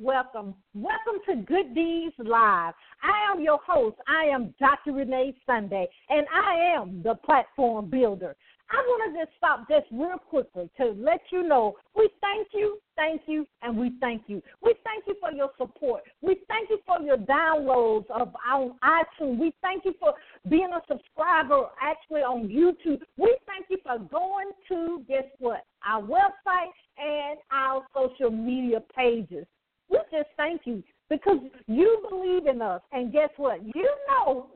welcome. 0.00 0.54
Welcome 0.74 1.20
to 1.28 1.36
Good 1.44 1.74
Deeds 1.74 2.14
Live. 2.18 2.74
I 3.02 3.32
am 3.32 3.42
your 3.42 3.58
host. 3.66 3.96
I 4.08 4.24
am 4.24 4.54
Dr. 4.58 4.92
Renee 4.92 5.34
Sunday, 5.44 5.86
and 6.08 6.26
I 6.34 6.74
am 6.74 7.02
the 7.02 7.16
platform 7.16 7.90
builder. 7.90 8.34
I 8.70 8.76
want 8.76 9.12
to 9.12 9.20
just 9.20 9.36
stop 9.36 9.68
just 9.68 9.86
real 9.90 10.16
quickly 10.16 10.70
to 10.78 10.94
let 10.96 11.20
you 11.30 11.46
know 11.46 11.74
we 11.94 12.08
thank 12.20 12.48
you, 12.54 12.78
thank 12.96 13.22
you, 13.26 13.46
and 13.62 13.76
we 13.76 13.92
thank 14.00 14.22
you. 14.28 14.40
We 14.62 14.74
thank 14.84 15.04
you 15.06 15.16
for 15.20 15.32
your 15.32 15.50
support. 15.58 16.02
We 16.22 16.38
thank 16.48 16.70
you 16.70 16.78
for 16.86 17.00
your 17.00 17.16
downloads 17.16 18.08
of 18.10 18.32
our 18.48 18.70
iTunes. 18.84 19.38
We 19.38 19.52
thank 19.60 19.84
you 19.84 19.94
for 19.98 20.14
being 20.48 20.70
a 20.72 20.80
subscriber 20.86 21.64
actually 21.82 22.20
on 22.20 22.48
YouTube. 22.48 23.00
We 23.16 23.36
thank 23.46 23.66
you 23.68 23.78
for 23.82 23.98
going 23.98 24.52
to, 24.68 25.04
guess 25.08 25.24
what, 25.40 25.66
our 25.84 26.00
website 26.00 26.70
and 26.96 27.38
our 27.50 27.84
social 27.92 28.30
media 28.30 28.80
pages. 28.96 29.46
We 29.90 29.98
just 30.10 30.30
thank 30.36 30.62
you 30.64 30.82
because 31.08 31.38
you 31.66 32.06
believe 32.08 32.46
in 32.46 32.62
us. 32.62 32.80
And 32.92 33.12
guess 33.12 33.30
what? 33.36 33.64
You 33.64 33.88
know 34.08 34.46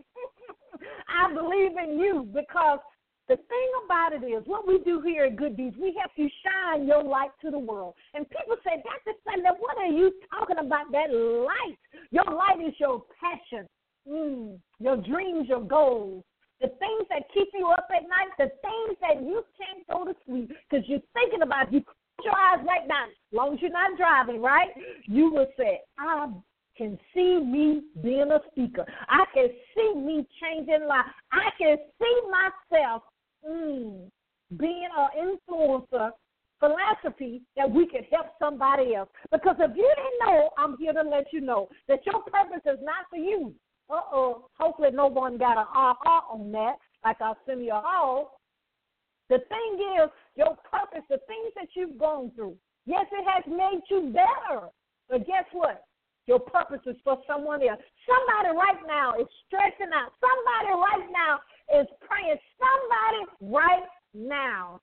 I 1.08 1.32
believe 1.32 1.72
in 1.82 1.98
you 1.98 2.28
because 2.32 2.78
the 3.28 3.36
thing 3.36 3.70
about 3.86 4.12
it 4.12 4.26
is, 4.26 4.42
what 4.46 4.66
we 4.66 4.80
do 4.84 5.00
here 5.00 5.24
at 5.24 5.36
Good 5.36 5.56
Deeds, 5.56 5.76
we 5.80 5.96
help 5.98 6.12
you 6.16 6.28
shine 6.44 6.86
your 6.86 7.02
light 7.02 7.30
to 7.42 7.50
the 7.50 7.58
world. 7.58 7.94
And 8.12 8.28
people 8.28 8.56
say, 8.62 8.82
Dr. 8.84 9.16
Sunday, 9.24 9.48
what 9.58 9.78
are 9.78 9.90
you 9.90 10.12
talking 10.30 10.58
about? 10.58 10.92
That 10.92 11.10
light. 11.10 11.78
Your 12.10 12.24
light 12.24 12.60
is 12.66 12.74
your 12.78 13.02
passion, 13.18 13.66
mm, 14.06 14.58
your 14.78 14.96
dreams, 14.98 15.48
your 15.48 15.62
goals, 15.62 16.22
the 16.60 16.68
things 16.68 17.08
that 17.08 17.22
keep 17.32 17.48
you 17.54 17.68
up 17.68 17.88
at 17.90 18.02
night, 18.02 18.28
the 18.36 18.52
things 18.60 18.98
that 19.00 19.22
you 19.22 19.42
can't 19.56 19.86
go 19.88 20.04
to 20.04 20.14
sleep 20.26 20.52
because 20.68 20.84
you're 20.86 21.00
thinking 21.14 21.42
about. 21.42 21.72
You 21.72 21.82
your 22.22 22.34
eyes 22.34 22.64
right 22.66 22.86
now, 22.86 23.04
as 23.04 23.32
long 23.32 23.54
as 23.54 23.62
you're 23.62 23.70
not 23.70 23.96
driving, 23.96 24.40
right? 24.40 24.68
You 25.06 25.32
will 25.32 25.46
say, 25.56 25.80
I 25.98 26.28
can 26.76 26.98
see 27.14 27.38
me 27.40 27.82
being 28.02 28.30
a 28.30 28.40
speaker. 28.50 28.84
I 29.08 29.24
can 29.32 29.48
see 29.74 29.94
me 29.98 30.26
changing 30.40 30.86
lives. 30.86 31.08
I 31.32 31.50
can 31.58 31.76
see 32.00 32.20
myself 32.30 33.02
mm, 33.48 34.10
being 34.56 34.88
an 34.96 35.38
influencer 35.48 36.10
philanthropy 36.60 37.42
that 37.56 37.70
we 37.70 37.86
can 37.86 38.02
help 38.10 38.26
somebody 38.38 38.94
else. 38.94 39.08
Because 39.30 39.56
if 39.58 39.76
you 39.76 39.92
didn't 39.96 40.32
know, 40.32 40.50
I'm 40.56 40.76
here 40.78 40.92
to 40.92 41.02
let 41.02 41.26
you 41.32 41.40
know 41.40 41.68
that 41.88 42.04
your 42.06 42.22
purpose 42.22 42.62
is 42.66 42.78
not 42.82 43.06
for 43.10 43.16
you. 43.16 43.54
Uh 43.90 44.00
oh. 44.12 44.48
Hopefully, 44.58 44.90
no 44.92 45.08
one 45.08 45.36
got 45.36 45.58
an 45.58 45.66
aha 45.74 46.24
on 46.30 46.50
that, 46.52 46.76
like 47.04 47.20
Arsenio 47.20 47.82
Hall. 47.84 48.40
The 49.28 49.38
thing 49.48 49.78
is, 50.02 50.10
your 50.36 50.56
purpose, 50.70 51.04
the 51.08 51.18
things 51.26 51.52
that 51.56 51.68
you've 51.74 51.98
gone 51.98 52.32
through, 52.34 52.56
yes, 52.86 53.06
it 53.12 53.24
has 53.26 53.44
made 53.46 53.82
you 53.90 54.12
better. 54.12 54.68
But 55.08 55.26
guess 55.26 55.44
what? 55.52 55.84
Your 56.26 56.40
purpose 56.40 56.80
is 56.86 56.96
for 57.04 57.18
someone 57.26 57.60
else. 57.62 57.80
Somebody 58.08 58.56
right 58.56 58.80
now 58.86 59.12
is 59.20 59.26
stressing 59.46 59.92
out. 59.92 60.12
Somebody 60.20 60.72
right 60.80 61.08
now 61.12 61.40
is 61.80 61.86
praying. 62.00 62.38
Somebody 62.56 63.52
right 63.52 63.88
now 64.14 64.80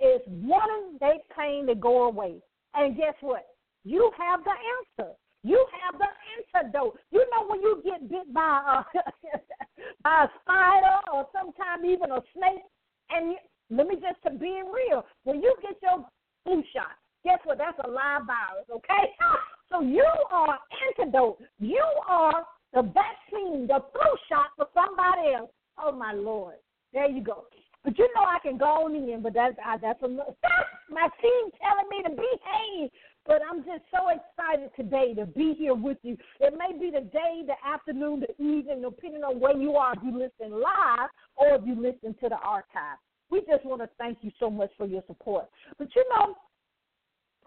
is 0.00 0.22
wanting 0.26 0.96
their 0.98 1.18
pain 1.36 1.66
to 1.66 1.74
go 1.74 2.04
away. 2.04 2.40
And 2.74 2.96
guess 2.96 3.14
what? 3.20 3.44
You 3.84 4.10
have 4.16 4.40
the 4.44 4.50
answer. 4.50 5.12
You 5.44 5.64
have 5.82 6.00
the 6.00 6.62
antidote. 6.64 6.98
You 7.10 7.24
know 7.30 7.46
when 7.48 7.60
you 7.60 7.82
get 7.84 8.08
bit 8.08 8.32
by 8.32 8.60
a 8.66 8.98
by 10.02 10.24
a 10.24 10.28
spider 10.42 10.96
or 11.12 11.26
sometimes 11.32 11.84
even 11.84 12.10
a 12.10 12.20
snake, 12.34 12.62
and 13.10 13.32
you, 13.32 13.38
let 13.70 13.86
me 13.86 13.96
just 13.96 14.22
to 14.24 14.30
being 14.38 14.64
real, 14.72 15.04
when 15.24 15.42
you 15.42 15.54
get 15.62 15.76
your 15.82 16.06
flu 16.44 16.62
shot, 16.72 16.96
guess 17.24 17.38
what? 17.44 17.58
That's 17.58 17.78
a 17.84 17.88
live 17.88 18.26
virus, 18.26 18.66
okay? 18.70 19.12
So 19.70 19.82
you 19.82 20.06
are 20.30 20.58
antidote. 20.96 21.42
You 21.58 21.84
are 22.08 22.42
the 22.72 22.80
vaccine, 22.80 23.66
the 23.66 23.84
flu 23.92 24.08
shot 24.26 24.46
for 24.56 24.66
somebody 24.72 25.34
else. 25.34 25.50
Oh 25.78 25.92
my 25.92 26.14
Lord. 26.14 26.54
There 26.94 27.06
you 27.06 27.22
go. 27.22 27.44
But 27.84 27.98
you 27.98 28.08
know 28.14 28.22
I 28.22 28.38
can 28.42 28.56
go 28.56 28.86
on 28.86 28.94
in, 28.94 29.22
but 29.22 29.34
that's 29.34 29.54
uh, 29.58 29.76
that's 29.80 30.02
a, 30.02 30.08
my 30.90 31.08
team 31.20 31.50
telling 31.60 31.88
me 31.90 32.02
to 32.04 32.10
behave. 32.10 32.90
But 33.26 33.42
I'm 33.48 33.58
just 33.58 33.84
so 33.92 34.08
excited 34.08 34.70
today 34.74 35.12
to 35.14 35.26
be 35.26 35.54
here 35.56 35.74
with 35.74 35.98
you. 36.02 36.16
It 36.40 36.54
may 36.56 36.78
be 36.78 36.90
the 36.90 37.04
day, 37.04 37.42
the 37.46 37.56
afternoon, 37.66 38.20
the 38.20 38.32
evening, 38.42 38.80
depending 38.80 39.22
on 39.22 39.38
where 39.38 39.56
you 39.56 39.76
are, 39.76 39.92
if 39.92 39.98
you 40.02 40.12
listen 40.12 40.58
live 40.58 41.10
or 41.36 41.56
if 41.56 41.62
you 41.66 41.74
listen 41.74 42.14
to 42.22 42.28
the 42.30 42.36
archive. 42.36 42.96
We 43.30 43.40
just 43.40 43.64
want 43.64 43.82
to 43.82 43.88
thank 43.98 44.18
you 44.22 44.30
so 44.38 44.50
much 44.50 44.70
for 44.76 44.86
your 44.86 45.02
support. 45.06 45.48
But 45.78 45.88
you 45.94 46.04
know, 46.10 46.34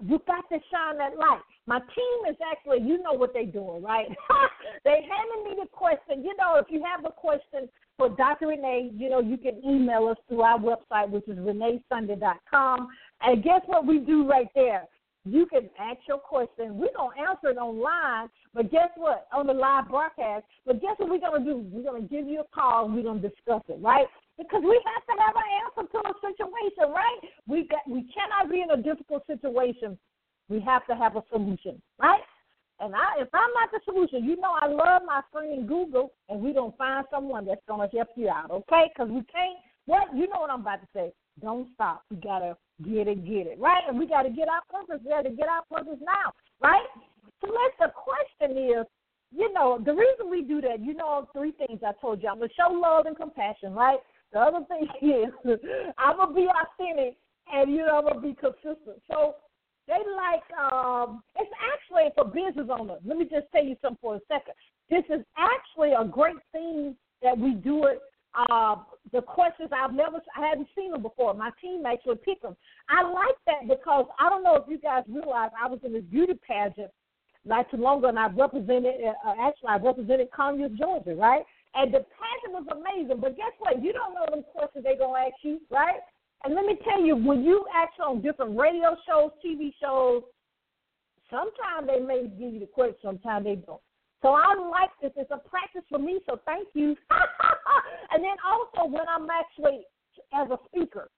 you 0.03 0.21
got 0.25 0.47
to 0.49 0.59
shine 0.71 0.97
that 0.97 1.17
light. 1.17 1.41
My 1.67 1.79
team 1.79 2.29
is 2.29 2.35
actually, 2.51 2.87
you 2.87 3.01
know 3.01 3.13
what 3.13 3.33
they're 3.33 3.45
doing, 3.45 3.83
right? 3.83 4.07
they 4.83 5.05
handed 5.07 5.49
me 5.49 5.61
the 5.61 5.67
question. 5.71 6.23
You 6.23 6.35
know, 6.37 6.55
if 6.55 6.65
you 6.69 6.83
have 6.83 7.05
a 7.05 7.11
question 7.11 7.69
for 7.97 8.09
Dr. 8.09 8.47
Renee, 8.47 8.91
you 8.95 9.09
know, 9.09 9.19
you 9.19 9.37
can 9.37 9.61
email 9.63 10.07
us 10.07 10.17
through 10.27 10.41
our 10.41 10.57
website, 10.57 11.09
which 11.09 11.27
is 11.27 11.37
reneesunday.com. 11.37 12.87
And 13.21 13.43
guess 13.43 13.61
what 13.67 13.85
we 13.85 13.99
do 13.99 14.27
right 14.27 14.47
there? 14.55 14.87
You 15.23 15.45
can 15.45 15.69
ask 15.79 15.99
your 16.07 16.17
question. 16.17 16.79
We're 16.79 16.95
going 16.97 17.15
to 17.15 17.29
answer 17.29 17.49
it 17.49 17.57
online, 17.57 18.27
but 18.55 18.71
guess 18.71 18.89
what? 18.95 19.27
On 19.31 19.45
the 19.45 19.53
live 19.53 19.87
broadcast. 19.87 20.45
But 20.65 20.81
guess 20.81 20.95
what 20.97 21.09
we're 21.09 21.19
going 21.19 21.45
to 21.45 21.51
do? 21.51 21.65
We're 21.71 21.83
going 21.83 22.01
to 22.01 22.07
give 22.07 22.27
you 22.27 22.39
a 22.39 22.55
call 22.55 22.85
and 22.85 22.95
we're 22.95 23.03
going 23.03 23.21
to 23.21 23.29
discuss 23.29 23.61
it, 23.67 23.77
right? 23.79 24.07
Because 24.41 24.63
we 24.65 24.81
have 24.89 25.05
to 25.05 25.15
have 25.21 25.35
an 25.37 25.49
answer 25.61 25.85
to 25.85 25.99
a 26.01 26.13
situation, 26.17 26.89
right? 26.89 27.19
We 27.47 27.67
got 27.69 27.85
we 27.87 28.09
cannot 28.09 28.49
be 28.49 28.61
in 28.61 28.71
a 28.71 28.81
difficult 28.81 29.25
situation. 29.27 29.97
We 30.49 30.59
have 30.61 30.85
to 30.87 30.95
have 30.95 31.15
a 31.15 31.23
solution, 31.29 31.81
right? 31.99 32.21
And 32.79 32.95
I, 32.95 33.21
if 33.21 33.29
I'm 33.33 33.53
not 33.53 33.69
the 33.71 33.79
solution, 33.85 34.25
you 34.25 34.35
know 34.41 34.57
I 34.59 34.65
love 34.65 35.03
my 35.05 35.21
friend 35.31 35.67
Google, 35.67 36.11
and 36.29 36.41
we 36.41 36.51
don't 36.51 36.75
find 36.77 37.05
someone 37.11 37.45
that's 37.45 37.61
gonna 37.67 37.87
help 37.93 38.09
you 38.15 38.29
out, 38.29 38.49
okay? 38.49 38.89
Because 38.89 39.09
we 39.09 39.21
can't. 39.29 39.57
What 39.85 40.15
you 40.15 40.27
know 40.27 40.41
what 40.41 40.49
I'm 40.49 40.61
about 40.61 40.81
to 40.81 40.87
say? 40.93 41.13
Don't 41.39 41.67
stop. 41.75 42.03
We 42.09 42.17
gotta 42.17 42.57
get 42.83 43.07
it, 43.07 43.23
get 43.25 43.45
it, 43.45 43.59
right? 43.59 43.83
And 43.87 43.99
we 43.99 44.07
gotta 44.07 44.31
get 44.31 44.49
our 44.49 44.61
purpose. 44.69 45.01
We 45.03 45.11
gotta 45.11 45.29
get 45.29 45.47
our 45.47 45.63
purpose 45.69 45.99
now, 46.01 46.33
right? 46.59 46.85
So 47.41 47.47
let 47.47 47.71
the 47.79 47.93
question 47.93 48.57
is, 48.57 48.85
you 49.31 49.53
know, 49.53 49.79
the 49.83 49.93
reason 49.93 50.29
we 50.29 50.41
do 50.41 50.61
that, 50.61 50.79
you 50.81 50.95
know, 50.95 51.29
three 51.33 51.51
things 51.51 51.81
I 51.85 51.91
told 52.01 52.23
you. 52.23 52.29
I'm 52.29 52.39
gonna 52.39 52.49
show 52.57 52.73
love 52.73 53.05
and 53.05 53.15
compassion, 53.15 53.73
right? 53.73 53.99
The 54.33 54.39
other 54.39 54.65
thing 54.67 54.87
is, 55.01 55.59
I'm 55.97 56.17
gonna 56.17 56.33
be 56.33 56.47
authentic, 56.47 57.17
and 57.53 57.71
you 57.71 57.79
know, 57.79 57.97
I'm 57.97 58.03
gonna 58.05 58.21
be 58.21 58.35
consistent. 58.35 59.01
So 59.09 59.35
they 59.87 59.99
like 60.15 60.73
um, 60.73 61.23
it's 61.35 61.51
actually 61.73 62.09
for 62.15 62.25
business 62.25 62.69
owners. 62.71 63.01
Let 63.05 63.17
me 63.17 63.25
just 63.25 63.47
tell 63.51 63.63
you 63.63 63.75
something 63.81 63.99
for 64.01 64.15
a 64.15 64.19
second. 64.27 64.53
This 64.89 65.03
is 65.09 65.25
actually 65.37 65.93
a 65.93 66.05
great 66.05 66.37
thing 66.51 66.95
that 67.21 67.37
we 67.37 67.53
do 67.53 67.85
it. 67.85 67.99
Uh, 68.33 68.77
the 69.11 69.21
questions 69.21 69.69
I've 69.73 69.93
never, 69.93 70.21
I 70.37 70.47
hadn't 70.47 70.67
seen 70.75 70.91
them 70.91 71.01
before. 71.01 71.33
My 71.33 71.51
team 71.61 71.85
actually 71.85 72.15
picked 72.15 72.43
them. 72.43 72.55
I 72.89 73.03
like 73.03 73.35
that 73.45 73.67
because 73.67 74.05
I 74.19 74.29
don't 74.29 74.43
know 74.43 74.55
if 74.55 74.63
you 74.69 74.77
guys 74.77 75.03
realize 75.09 75.49
I 75.61 75.67
was 75.67 75.79
in 75.83 75.91
this 75.91 76.03
beauty 76.03 76.39
pageant 76.47 76.91
not 77.43 77.69
too 77.71 77.77
long 77.77 77.99
ago, 77.99 78.07
and 78.07 78.19
I 78.19 78.27
represented. 78.27 78.93
Uh, 79.03 79.33
actually, 79.39 79.69
I 79.69 79.77
represented 79.77 80.29
Conyers, 80.31 80.71
Georgia, 80.77 81.15
right? 81.15 81.43
And 81.73 81.93
the 81.93 82.03
pageant 82.03 82.51
was 82.51 82.67
amazing. 82.71 83.21
But 83.21 83.37
guess 83.37 83.53
what? 83.59 83.81
You 83.81 83.93
don't 83.93 84.13
know 84.13 84.25
them 84.29 84.43
questions 84.51 84.83
they're 84.83 84.97
gonna 84.97 85.19
ask 85.19 85.35
you, 85.43 85.59
right? 85.69 85.99
And 86.43 86.55
let 86.55 86.65
me 86.65 86.77
tell 86.83 87.01
you, 87.01 87.15
when 87.15 87.43
you 87.43 87.65
actually 87.73 88.05
on 88.05 88.21
different 88.21 88.57
radio 88.57 88.95
shows, 89.07 89.31
TV 89.45 89.73
shows, 89.81 90.23
sometimes 91.29 91.87
they 91.87 91.99
may 91.99 92.27
give 92.27 92.53
you 92.53 92.59
the 92.59 92.65
question, 92.65 92.97
sometimes 93.01 93.45
they 93.45 93.55
don't. 93.55 93.81
So 94.21 94.29
I 94.29 94.53
like 94.55 94.91
this. 95.01 95.11
It's 95.15 95.31
a 95.31 95.37
practice 95.49 95.81
for 95.89 95.97
me, 95.97 96.19
so 96.27 96.39
thank 96.45 96.67
you. 96.73 96.95
and 98.11 98.23
then 98.23 98.35
also 98.45 98.89
when 98.89 99.05
I'm 99.09 99.27
actually 99.29 99.81
as 100.33 100.47
a 100.49 100.57
speaker, 100.67 101.09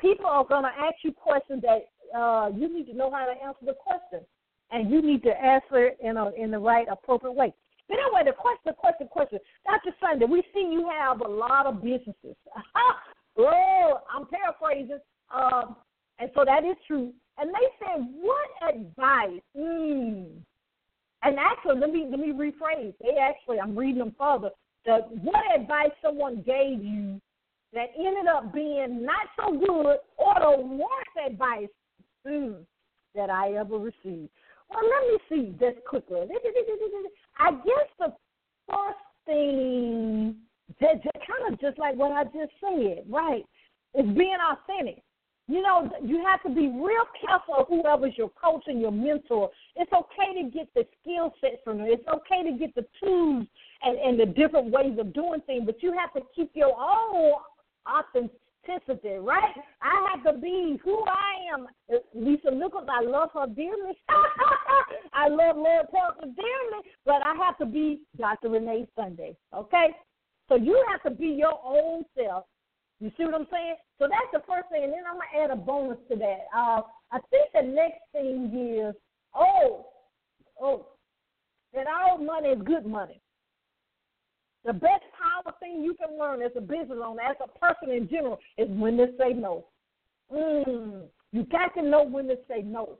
people 0.00 0.26
are 0.26 0.44
going 0.44 0.62
to 0.62 0.68
ask 0.68 0.96
you 1.02 1.12
questions 1.12 1.62
that 1.62 1.88
uh, 2.16 2.50
you 2.54 2.72
need 2.72 2.86
to 2.86 2.96
know 2.96 3.10
how 3.10 3.26
to 3.26 3.32
answer 3.32 3.66
the 3.66 3.74
question, 3.74 4.20
and 4.70 4.90
you 4.90 5.02
need 5.02 5.22
to 5.24 5.30
answer 5.30 5.86
it 5.86 5.98
in 6.02 6.16
a 6.16 6.30
in 6.30 6.50
the 6.50 6.58
right 6.58 6.86
appropriate 6.90 7.34
way. 7.34 7.52
But 7.88 7.98
anyway, 7.98 8.22
the 8.24 8.36
question, 8.36 8.62
the 8.66 8.72
question, 8.72 9.08
question. 9.08 9.38
Dr. 9.64 9.96
Sunday, 10.00 10.26
we 10.26 10.42
see 10.52 10.68
you 10.70 10.90
have 10.98 11.20
a 11.20 11.28
lot 11.28 11.66
of 11.66 11.82
businesses. 11.82 12.36
oh, 13.38 14.00
I'm 14.14 14.26
paraphrasing. 14.26 14.98
Um, 15.34 15.76
and 16.18 16.30
so 16.34 16.44
that 16.44 16.64
is 16.64 16.76
true. 16.86 17.12
And 17.38 17.50
they 17.50 17.68
said, 17.78 18.06
what 18.20 18.74
advice? 18.74 19.40
Mm. 19.56 20.26
And 21.22 21.36
actually, 21.38 21.80
let 21.80 21.90
me 21.90 22.06
let 22.08 22.20
me 22.20 22.32
rephrase. 22.32 22.94
They 23.00 23.16
actually, 23.20 23.58
I'm 23.58 23.76
reading 23.76 23.98
them 23.98 24.14
further. 24.18 24.50
The, 24.84 24.98
what 25.22 25.42
advice 25.54 25.90
someone 26.02 26.42
gave 26.46 26.82
you 26.82 27.20
that 27.72 27.88
ended 27.96 28.26
up 28.26 28.52
being 28.52 29.04
not 29.04 29.28
so 29.36 29.52
good, 29.52 29.98
or 30.16 30.34
the 30.40 30.62
worst 30.62 31.30
advice 31.30 31.68
mm, 32.26 32.64
that 33.14 33.30
I 33.30 33.52
ever 33.54 33.78
received. 33.78 34.30
Well, 34.70 34.82
let 34.82 35.02
me 35.08 35.18
see 35.28 35.54
just 35.58 35.84
quickly. 35.86 36.20
I 37.38 37.50
guess 37.52 37.88
the 37.98 38.12
first 38.68 38.98
thing, 39.26 40.36
that, 40.80 41.02
kind 41.02 41.52
of 41.52 41.60
just 41.60 41.78
like 41.78 41.96
what 41.96 42.12
I 42.12 42.24
just 42.24 42.52
said, 42.60 43.04
right, 43.08 43.44
is 43.94 44.06
being 44.16 44.36
authentic. 44.52 45.02
You 45.50 45.62
know, 45.62 45.90
you 46.04 46.22
have 46.26 46.42
to 46.42 46.50
be 46.50 46.68
real 46.68 47.06
careful 47.24 47.54
of 47.58 47.68
whoever's 47.68 48.12
your 48.18 48.30
coach 48.30 48.64
and 48.66 48.80
your 48.80 48.92
mentor. 48.92 49.50
It's 49.76 49.90
okay 49.92 50.42
to 50.42 50.50
get 50.50 50.68
the 50.74 50.86
skill 51.00 51.32
set 51.40 51.60
from 51.64 51.78
them. 51.78 51.86
It's 51.88 52.06
okay 52.06 52.50
to 52.50 52.58
get 52.58 52.74
the 52.74 52.84
tools 53.02 53.46
and, 53.82 53.98
and 53.98 54.20
the 54.20 54.26
different 54.26 54.70
ways 54.70 54.98
of 54.98 55.14
doing 55.14 55.40
things, 55.46 55.62
but 55.64 55.82
you 55.82 55.94
have 55.98 56.12
to 56.12 56.20
keep 56.36 56.50
your 56.54 56.76
own 56.78 57.32
authenticity, 58.68 59.16
right? 59.16 59.54
I 59.82 60.14
have 60.14 60.34
to 60.34 60.40
be 60.40 60.80
who 60.84 61.04
I 61.06 61.54
am. 61.54 61.66
Lisa 62.14 62.50
Nichols, 62.50 62.88
I 62.88 63.02
love 63.04 63.30
her 63.34 63.46
dearly. 63.46 63.96
I 65.12 65.28
love 65.28 65.56
Laura 65.56 65.86
Parker 65.86 66.26
dearly, 66.26 66.82
but 67.04 67.24
I 67.24 67.34
have 67.44 67.58
to 67.58 67.66
be 67.66 68.02
Dr. 68.16 68.50
Renee 68.50 68.86
Sunday, 68.96 69.36
okay? 69.54 69.88
So 70.48 70.54
you 70.54 70.82
have 70.90 71.02
to 71.02 71.10
be 71.10 71.28
your 71.28 71.58
own 71.64 72.04
self 72.16 72.44
you 73.00 73.12
see 73.16 73.24
what 73.24 73.34
I'm 73.34 73.46
saying? 73.50 73.76
So 73.98 74.08
that's 74.08 74.32
the 74.32 74.42
first 74.48 74.68
thing, 74.70 74.82
and 74.84 74.92
then 74.92 75.04
I'm 75.08 75.14
gonna 75.14 75.44
add 75.44 75.50
a 75.50 75.56
bonus 75.56 75.98
to 76.10 76.16
that. 76.16 76.46
Uh, 76.54 76.82
I 77.12 77.18
think 77.30 77.50
the 77.54 77.62
next 77.62 78.00
thing 78.12 78.50
is, 78.52 78.94
oh, 79.34 79.86
oh, 80.60 80.86
that 81.74 81.86
all 81.86 82.18
money 82.18 82.48
is 82.48 82.62
good 82.62 82.86
money. 82.86 83.20
The 84.64 84.72
best 84.72 85.04
power 85.16 85.54
thing 85.60 85.82
you 85.82 85.94
can 85.94 86.18
learn 86.18 86.42
as 86.42 86.52
a 86.56 86.60
business 86.60 86.98
owner, 87.02 87.22
as 87.22 87.36
a 87.42 87.58
person 87.58 87.90
in 87.94 88.08
general, 88.08 88.38
is 88.56 88.68
when 88.70 88.96
to 88.96 89.06
say 89.18 89.32
no. 89.32 89.66
Mm, 90.32 91.04
you 91.32 91.44
got 91.44 91.74
to 91.74 91.82
know 91.82 92.02
when 92.02 92.28
to 92.28 92.36
say 92.48 92.62
no. 92.62 92.98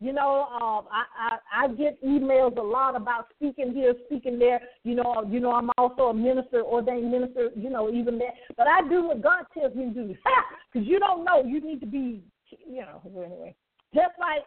You 0.00 0.12
know, 0.12 0.48
um, 0.60 0.86
I, 0.90 1.04
I 1.18 1.64
I 1.64 1.68
get 1.68 2.02
emails 2.02 2.58
a 2.58 2.62
lot 2.62 2.96
about 2.96 3.28
speaking 3.36 3.72
here, 3.72 3.94
speaking 4.06 4.38
there. 4.38 4.60
You 4.82 4.96
know, 4.96 5.24
you 5.28 5.40
know, 5.40 5.52
I'm 5.52 5.70
also 5.78 6.08
a 6.08 6.14
minister, 6.14 6.62
ordained 6.62 7.10
minister. 7.10 7.50
You 7.56 7.70
know, 7.70 7.90
even 7.90 8.18
that. 8.18 8.34
But 8.56 8.66
I 8.66 8.86
do 8.88 9.04
what 9.04 9.22
God 9.22 9.44
tells 9.56 9.74
me 9.74 9.84
to 9.84 9.90
do, 9.94 10.14
because 10.72 10.86
you 10.86 10.98
don't 10.98 11.24
know. 11.24 11.44
You 11.44 11.60
need 11.60 11.80
to 11.80 11.86
be, 11.86 12.22
you 12.50 12.80
know, 12.80 13.00
anyway. 13.06 13.54
Just 13.94 14.12
like, 14.18 14.44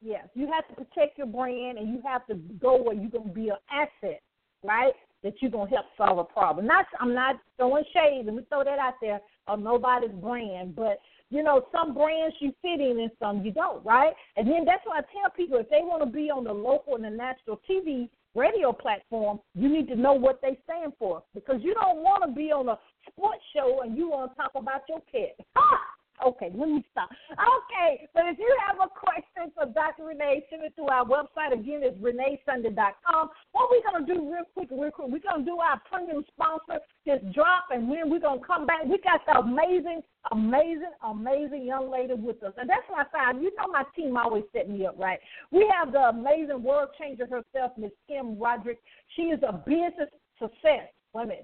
yes, 0.00 0.26
you 0.34 0.50
have 0.50 0.66
to 0.68 0.74
protect 0.84 1.18
your 1.18 1.26
brand, 1.26 1.76
and 1.76 1.88
you 1.90 2.00
have 2.04 2.26
to 2.28 2.34
go 2.34 2.82
where 2.82 2.94
you're 2.94 3.10
gonna 3.10 3.32
be 3.32 3.50
an 3.50 3.56
asset, 3.70 4.22
right? 4.64 4.94
That 5.22 5.34
you're 5.40 5.50
gonna 5.50 5.70
help 5.70 5.86
solve 5.96 6.18
a 6.18 6.24
problem. 6.24 6.66
Not, 6.66 6.86
I'm 6.98 7.14
not 7.14 7.36
throwing 7.56 7.84
shade, 7.92 8.26
and 8.26 8.36
we 8.36 8.42
throw 8.44 8.64
that 8.64 8.78
out 8.78 8.94
there 9.02 9.20
on 9.46 9.62
nobody's 9.62 10.12
brand, 10.12 10.74
but 10.74 10.98
you 11.30 11.42
know, 11.42 11.66
some 11.70 11.94
brands 11.94 12.34
you 12.40 12.52
fit 12.60 12.80
in 12.80 12.98
and 13.00 13.10
some 13.18 13.44
you 13.44 13.52
don't, 13.52 13.84
right? 13.84 14.12
And 14.36 14.48
then 14.48 14.64
that's 14.64 14.82
why 14.84 14.98
I 14.98 15.02
tell 15.02 15.30
people 15.30 15.58
if 15.58 15.70
they 15.70 15.80
want 15.80 16.02
to 16.02 16.10
be 16.10 16.30
on 16.30 16.44
the 16.44 16.52
local 16.52 16.96
and 16.96 17.04
the 17.04 17.10
national 17.10 17.60
TV 17.70 18.08
radio 18.34 18.72
platform, 18.72 19.40
you 19.54 19.68
need 19.68 19.88
to 19.88 19.96
know 19.96 20.12
what 20.12 20.40
they 20.42 20.58
stand 20.64 20.92
for 20.98 21.22
because 21.34 21.60
you 21.62 21.74
don't 21.74 21.98
want 21.98 22.24
to 22.24 22.34
be 22.34 22.50
on 22.50 22.68
a 22.68 22.78
sports 23.08 23.42
show 23.54 23.82
and 23.82 23.96
you 23.96 24.10
want 24.10 24.32
to 24.32 24.36
talk 24.36 24.52
about 24.54 24.82
your 24.88 25.00
pet. 25.12 25.38
Okay, 26.24 26.50
let 26.54 26.68
me 26.68 26.84
stop. 26.90 27.08
Okay, 27.32 28.08
but 28.14 28.24
if 28.26 28.38
you 28.38 28.50
have 28.66 28.76
a 28.76 28.88
question 28.88 29.52
for 29.54 29.66
Dr. 29.66 30.04
Renee, 30.04 30.44
send 30.50 30.64
it 30.64 30.74
to 30.76 30.82
our 30.84 31.04
website. 31.04 31.52
Again, 31.52 31.80
it's 31.82 31.96
reneesunday.com. 31.98 33.30
What 33.52 33.70
we're 33.70 33.90
going 33.90 34.06
to 34.06 34.14
do 34.14 34.32
real 34.32 34.44
quick, 34.54 34.68
real 34.70 34.90
quick, 34.90 35.08
we're 35.08 35.24
going 35.24 35.44
to 35.44 35.50
do 35.50 35.58
our 35.58 35.80
premium 35.90 36.24
sponsor, 36.32 36.80
just 37.06 37.32
drop, 37.32 37.66
and 37.70 37.90
then 37.90 38.10
we're 38.10 38.20
going 38.20 38.40
to 38.40 38.46
come 38.46 38.66
back. 38.66 38.84
We 38.84 38.98
got 38.98 39.20
the 39.26 39.38
amazing, 39.38 40.02
amazing, 40.32 40.92
amazing 41.02 41.64
young 41.64 41.90
lady 41.90 42.14
with 42.14 42.42
us. 42.42 42.52
And 42.58 42.68
that's 42.68 42.86
my 42.90 43.04
side. 43.12 43.40
You 43.40 43.54
know 43.56 43.68
my 43.72 43.84
team 43.96 44.16
always 44.16 44.44
set 44.52 44.68
me 44.68 44.86
up, 44.86 44.96
right? 44.98 45.18
We 45.50 45.70
have 45.74 45.92
the 45.92 46.10
amazing 46.10 46.62
world 46.62 46.90
changer 46.98 47.26
herself, 47.26 47.72
Miss 47.76 47.92
Kim 48.08 48.38
Roderick. 48.38 48.78
She 49.16 49.22
is 49.22 49.40
a 49.46 49.52
business 49.52 50.10
success. 50.38 50.88
Women, 51.12 51.38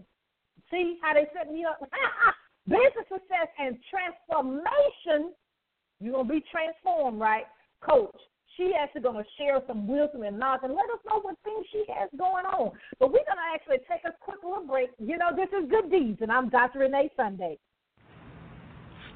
See 0.71 0.99
how 1.03 1.15
they 1.15 1.27
set 1.35 1.53
me 1.53 1.65
up? 1.65 1.81
business 2.69 3.07
success 3.09 3.49
and 3.59 3.79
transformation, 3.91 5.33
you're 6.01 6.13
going 6.13 6.29
to 6.29 6.33
be 6.35 6.45
transformed, 6.51 7.21
right? 7.21 7.45
Coach, 7.81 8.17
she 8.57 8.73
actually 8.79 9.03
going 9.03 9.23
to 9.23 9.31
share 9.39 9.61
some 9.67 9.87
wisdom 9.87 10.23
and 10.23 10.39
knowledge 10.39 10.63
and 10.65 10.73
let 10.73 10.85
us 10.91 11.01
know 11.09 11.21
what 11.21 11.37
things 11.45 11.65
she 11.71 11.85
has 11.93 12.09
going 12.19 12.45
on. 12.47 12.73
But 12.99 13.09
we're 13.09 13.27
going 13.27 13.39
to 13.39 13.51
actually 13.55 13.79
take 13.89 14.05
a 14.05 14.15
quick 14.21 14.39
little 14.43 14.67
break. 14.67 14.91
You 14.99 15.19
know, 15.19 15.31
this 15.35 15.49
is 15.49 15.71
Good 15.71 15.91
Deeds, 15.91 16.19
and 16.23 16.33
I'm 16.33 16.49
Dr. 16.49 16.81
Renee 16.81 17.11
Sunday. 17.17 17.59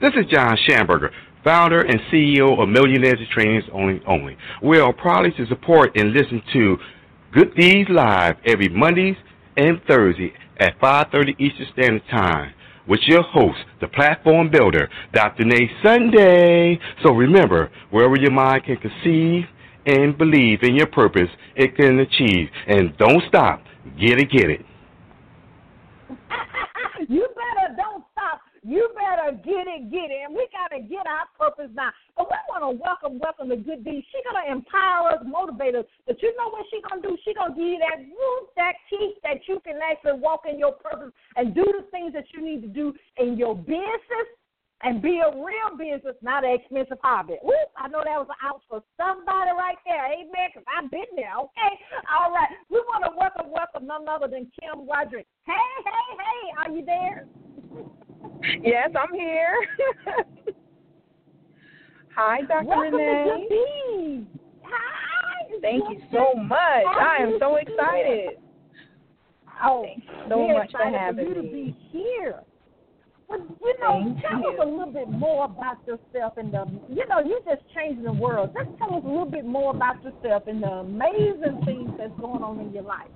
This 0.00 0.12
is 0.16 0.24
John 0.30 0.56
Schamberger, 0.66 1.10
founder 1.44 1.80
and 1.80 2.00
CEO 2.12 2.62
of 2.62 2.68
Millionaires 2.68 3.18
Trainings 3.34 3.64
Only 3.72 4.00
Only. 4.06 4.36
We 4.62 4.78
are 4.78 4.92
proud 4.92 5.24
to 5.36 5.46
support 5.46 5.96
and 5.96 6.12
listen 6.12 6.42
to 6.54 6.76
Good 7.32 7.54
Deeds 7.54 7.90
Live 7.90 8.36
every 8.46 8.68
Mondays 8.68 9.16
and 9.56 9.80
Thursday 9.86 10.32
at 10.58 10.78
5.30 10.80 11.38
Eastern 11.38 11.66
Standard 11.72 12.02
Time 12.10 12.54
with 12.90 13.00
your 13.06 13.22
host, 13.22 13.60
the 13.80 13.86
platform 13.86 14.50
builder, 14.50 14.90
Dr. 15.14 15.44
Nate 15.44 15.70
Sunday. 15.82 16.78
So 17.04 17.12
remember, 17.12 17.70
wherever 17.90 18.16
your 18.16 18.32
mind 18.32 18.64
can 18.64 18.76
conceive 18.78 19.44
and 19.86 20.18
believe 20.18 20.58
in 20.62 20.74
your 20.74 20.88
purpose, 20.88 21.30
it 21.54 21.76
can 21.76 22.00
achieve. 22.00 22.48
And 22.66 22.94
don't 22.98 23.22
stop. 23.28 23.62
Get 23.98 24.18
it, 24.18 24.30
get 24.30 24.50
it. 24.50 24.66
you 27.08 27.28
better 27.28 27.76
don't 27.76 28.04
stop. 28.12 28.39
You 28.62 28.92
better 28.92 29.32
get 29.40 29.64
it, 29.64 29.90
get 29.90 30.12
it. 30.12 30.20
And 30.28 30.34
we 30.36 30.48
got 30.52 30.74
to 30.76 30.82
get 30.84 31.08
our 31.08 31.24
purpose 31.38 31.72
now. 31.72 31.90
But 32.16 32.28
we 32.28 32.36
want 32.52 32.62
to 32.64 32.72
welcome, 32.76 33.18
welcome 33.18 33.48
the 33.48 33.56
good 33.56 33.84
deeds. 33.84 34.06
She's 34.12 34.24
going 34.24 34.36
to 34.36 34.52
empower 34.52 35.16
us, 35.16 35.24
motivate 35.24 35.74
us. 35.74 35.88
But 36.06 36.20
you 36.20 36.36
know 36.36 36.52
what 36.52 36.66
she's 36.68 36.84
going 36.84 37.00
to 37.00 37.08
do? 37.08 37.16
She's 37.24 37.36
going 37.36 37.52
to 37.52 37.56
give 37.56 37.66
you 37.66 37.80
that 37.80 38.04
root, 38.04 38.44
that 38.56 38.76
key 38.88 39.16
that 39.24 39.40
you 39.48 39.60
can 39.64 39.80
actually 39.80 40.20
walk 40.20 40.44
in 40.44 40.58
your 40.58 40.72
purpose 40.76 41.12
and 41.36 41.54
do 41.54 41.64
the 41.64 41.88
things 41.90 42.12
that 42.12 42.28
you 42.36 42.44
need 42.44 42.60
to 42.62 42.68
do 42.68 42.92
in 43.16 43.36
your 43.40 43.56
business 43.56 44.28
and 44.82 45.02
be 45.02 45.20
a 45.20 45.28
real 45.28 45.76
business, 45.76 46.16
not 46.22 46.44
an 46.44 46.56
expensive 46.56 46.98
hobby. 47.02 47.36
Ooh, 47.44 47.68
I 47.76 47.88
know 47.88 48.00
that 48.04 48.16
was 48.16 48.28
an 48.28 48.40
out 48.44 48.62
for 48.68 48.82
somebody 48.96 49.52
right 49.56 49.76
there. 49.84 50.04
Amen. 50.08 50.48
Because 50.52 50.64
I've 50.68 50.90
been 50.90 51.08
there. 51.16 51.36
Okay. 51.36 51.72
All 52.08 52.32
right. 52.32 52.48
We 52.68 52.80
want 52.88 53.04
to 53.04 53.12
welcome, 53.16 53.52
welcome 53.52 53.86
none 53.86 54.08
other 54.08 54.28
than 54.28 54.50
Kim 54.56 54.88
Roderick. 54.88 55.26
Hey, 55.44 55.68
hey, 55.84 56.08
hey. 56.16 56.42
Are 56.64 56.72
you 56.72 56.84
there? 56.84 57.28
Yes, 58.62 58.90
I'm 58.98 59.14
here. 59.14 59.54
Hi, 62.16 62.40
Dr. 62.42 62.66
Welcome 62.66 62.94
Renee. 62.94 63.46
To 63.48 64.26
Hi. 64.64 65.58
Thank 65.60 65.84
you 65.90 66.00
so 66.12 66.34
much. 66.40 66.58
I 66.58 67.18
am 67.20 67.36
so 67.38 67.56
excited. 67.56 68.38
Oh, 69.62 69.84
Thanks 69.84 70.06
so 70.28 70.48
much 70.48 70.70
for 70.72 70.84
having 70.90 71.26
for 71.26 71.34
you 71.34 71.42
me. 71.42 71.48
to 71.48 71.52
be 71.54 71.76
here. 71.90 72.40
But 73.28 73.40
you 73.62 73.74
know, 73.80 74.02
Thank 74.02 74.22
tell 74.22 74.40
you. 74.40 74.48
us 74.48 74.58
a 74.62 74.68
little 74.68 74.92
bit 74.92 75.08
more 75.08 75.44
about 75.44 75.76
yourself 75.86 76.36
and 76.36 76.52
the 76.52 76.66
you 76.88 77.06
know, 77.08 77.20
you're 77.20 77.40
just 77.40 77.62
changing 77.74 78.04
the 78.04 78.12
world. 78.12 78.50
Just 78.56 78.76
tell 78.78 78.94
us 78.96 79.02
a 79.04 79.08
little 79.08 79.30
bit 79.30 79.44
more 79.44 79.74
about 79.74 80.02
yourself 80.02 80.44
and 80.46 80.62
the 80.62 80.68
amazing 80.68 81.60
things 81.64 81.90
that's 81.98 82.18
going 82.20 82.42
on 82.42 82.58
in 82.60 82.72
your 82.72 82.82
life. 82.84 83.08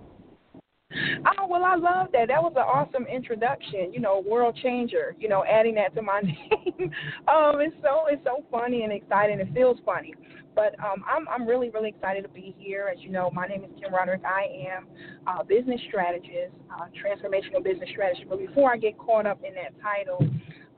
Oh 1.39 1.47
well, 1.47 1.65
I 1.65 1.77
love 1.77 2.09
that. 2.13 2.29
That 2.29 2.43
was 2.43 2.53
an 2.57 2.63
awesome 2.63 3.07
introduction. 3.07 3.93
You 3.93 4.01
know, 4.01 4.23
world 4.27 4.59
changer. 4.63 5.15
You 5.19 5.29
know, 5.29 5.45
adding 5.45 5.75
that 5.77 5.95
to 5.95 6.03
my 6.03 6.21
name. 6.21 6.91
um, 7.29 7.61
it's 7.61 7.77
so 7.83 8.07
it's 8.09 8.23
so 8.25 8.45
funny 8.51 8.83
and 8.83 8.93
exciting. 8.93 9.41
It 9.41 9.49
feels 9.55 9.79
funny, 9.85 10.15
but 10.55 10.79
um, 10.81 11.05
I'm 11.09 11.29
I'm 11.29 11.47
really 11.47 11.71
really 11.71 11.91
excited 11.91 12.23
to 12.23 12.29
be 12.29 12.55
here. 12.59 12.91
As 12.93 13.03
you 13.03 13.11
know, 13.11 13.31
my 13.33 13.47
name 13.47 13.65
is 13.65 13.71
Kim 13.81 13.93
Roderick. 13.93 14.23
I 14.25 14.47
am 14.75 14.87
a 15.27 15.45
business 15.45 15.81
strategist, 15.89 16.53
uh, 16.73 16.87
transformational 16.95 17.63
business 17.63 17.89
strategist. 17.91 18.29
But 18.29 18.39
before 18.39 18.73
I 18.73 18.77
get 18.77 18.99
caught 18.99 19.27
up 19.27 19.41
in 19.47 19.55
that 19.55 19.73
title. 19.83 20.29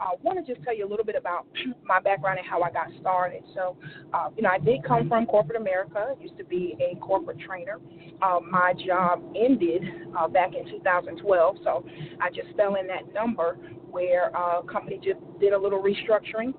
I 0.00 0.14
want 0.22 0.44
to 0.44 0.54
just 0.54 0.64
tell 0.64 0.76
you 0.76 0.86
a 0.86 0.90
little 0.90 1.04
bit 1.04 1.16
about 1.16 1.46
my 1.84 2.00
background 2.00 2.38
and 2.38 2.46
how 2.46 2.62
I 2.62 2.70
got 2.70 2.88
started. 3.00 3.42
So, 3.54 3.76
uh, 4.12 4.30
you 4.36 4.42
know, 4.42 4.50
I 4.50 4.58
did 4.58 4.84
come 4.84 5.08
from 5.08 5.26
corporate 5.26 5.60
America. 5.60 6.14
I 6.18 6.22
used 6.22 6.36
to 6.38 6.44
be 6.44 6.76
a 6.80 6.96
corporate 6.96 7.38
trainer. 7.40 7.78
Uh, 8.22 8.40
my 8.40 8.74
job 8.86 9.22
ended 9.34 9.82
uh, 10.18 10.28
back 10.28 10.54
in 10.54 10.68
2012, 10.70 11.56
so 11.64 11.84
I 12.20 12.30
just 12.30 12.48
fell 12.56 12.76
in 12.76 12.86
that 12.88 13.12
number 13.14 13.58
where 13.90 14.36
uh, 14.36 14.60
a 14.60 14.62
company 14.70 14.96
just 15.02 15.20
did 15.40 15.52
a 15.52 15.58
little 15.58 15.82
restructuring. 15.82 16.54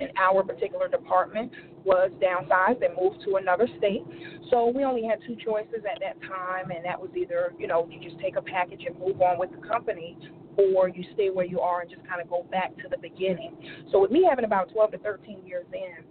And 0.00 0.10
our 0.16 0.42
particular 0.44 0.88
department 0.88 1.52
was 1.84 2.10
downsized 2.22 2.84
and 2.84 2.94
moved 3.00 3.24
to 3.24 3.36
another 3.36 3.66
state. 3.78 4.04
So 4.50 4.70
we 4.74 4.84
only 4.84 5.04
had 5.04 5.18
two 5.26 5.36
choices 5.44 5.82
at 5.90 6.00
that 6.00 6.20
time, 6.28 6.70
and 6.70 6.84
that 6.84 7.00
was 7.00 7.10
either, 7.16 7.52
you 7.58 7.66
know, 7.66 7.88
you 7.90 8.00
just 8.00 8.20
take 8.20 8.36
a 8.36 8.42
package 8.42 8.82
and 8.86 8.98
move 8.98 9.20
on 9.20 9.38
with 9.38 9.50
the 9.50 9.66
company, 9.66 10.16
or 10.56 10.88
you 10.88 11.04
stay 11.14 11.30
where 11.30 11.46
you 11.46 11.60
are 11.60 11.80
and 11.80 11.90
just 11.90 12.06
kind 12.06 12.20
of 12.20 12.28
go 12.28 12.46
back 12.50 12.76
to 12.76 12.88
the 12.90 12.98
beginning. 12.98 13.56
So 13.90 14.00
with 14.00 14.10
me 14.10 14.26
having 14.28 14.44
about 14.44 14.72
12 14.72 14.92
to 14.92 14.98
13 14.98 15.44
years 15.44 15.66
in, 15.72 16.04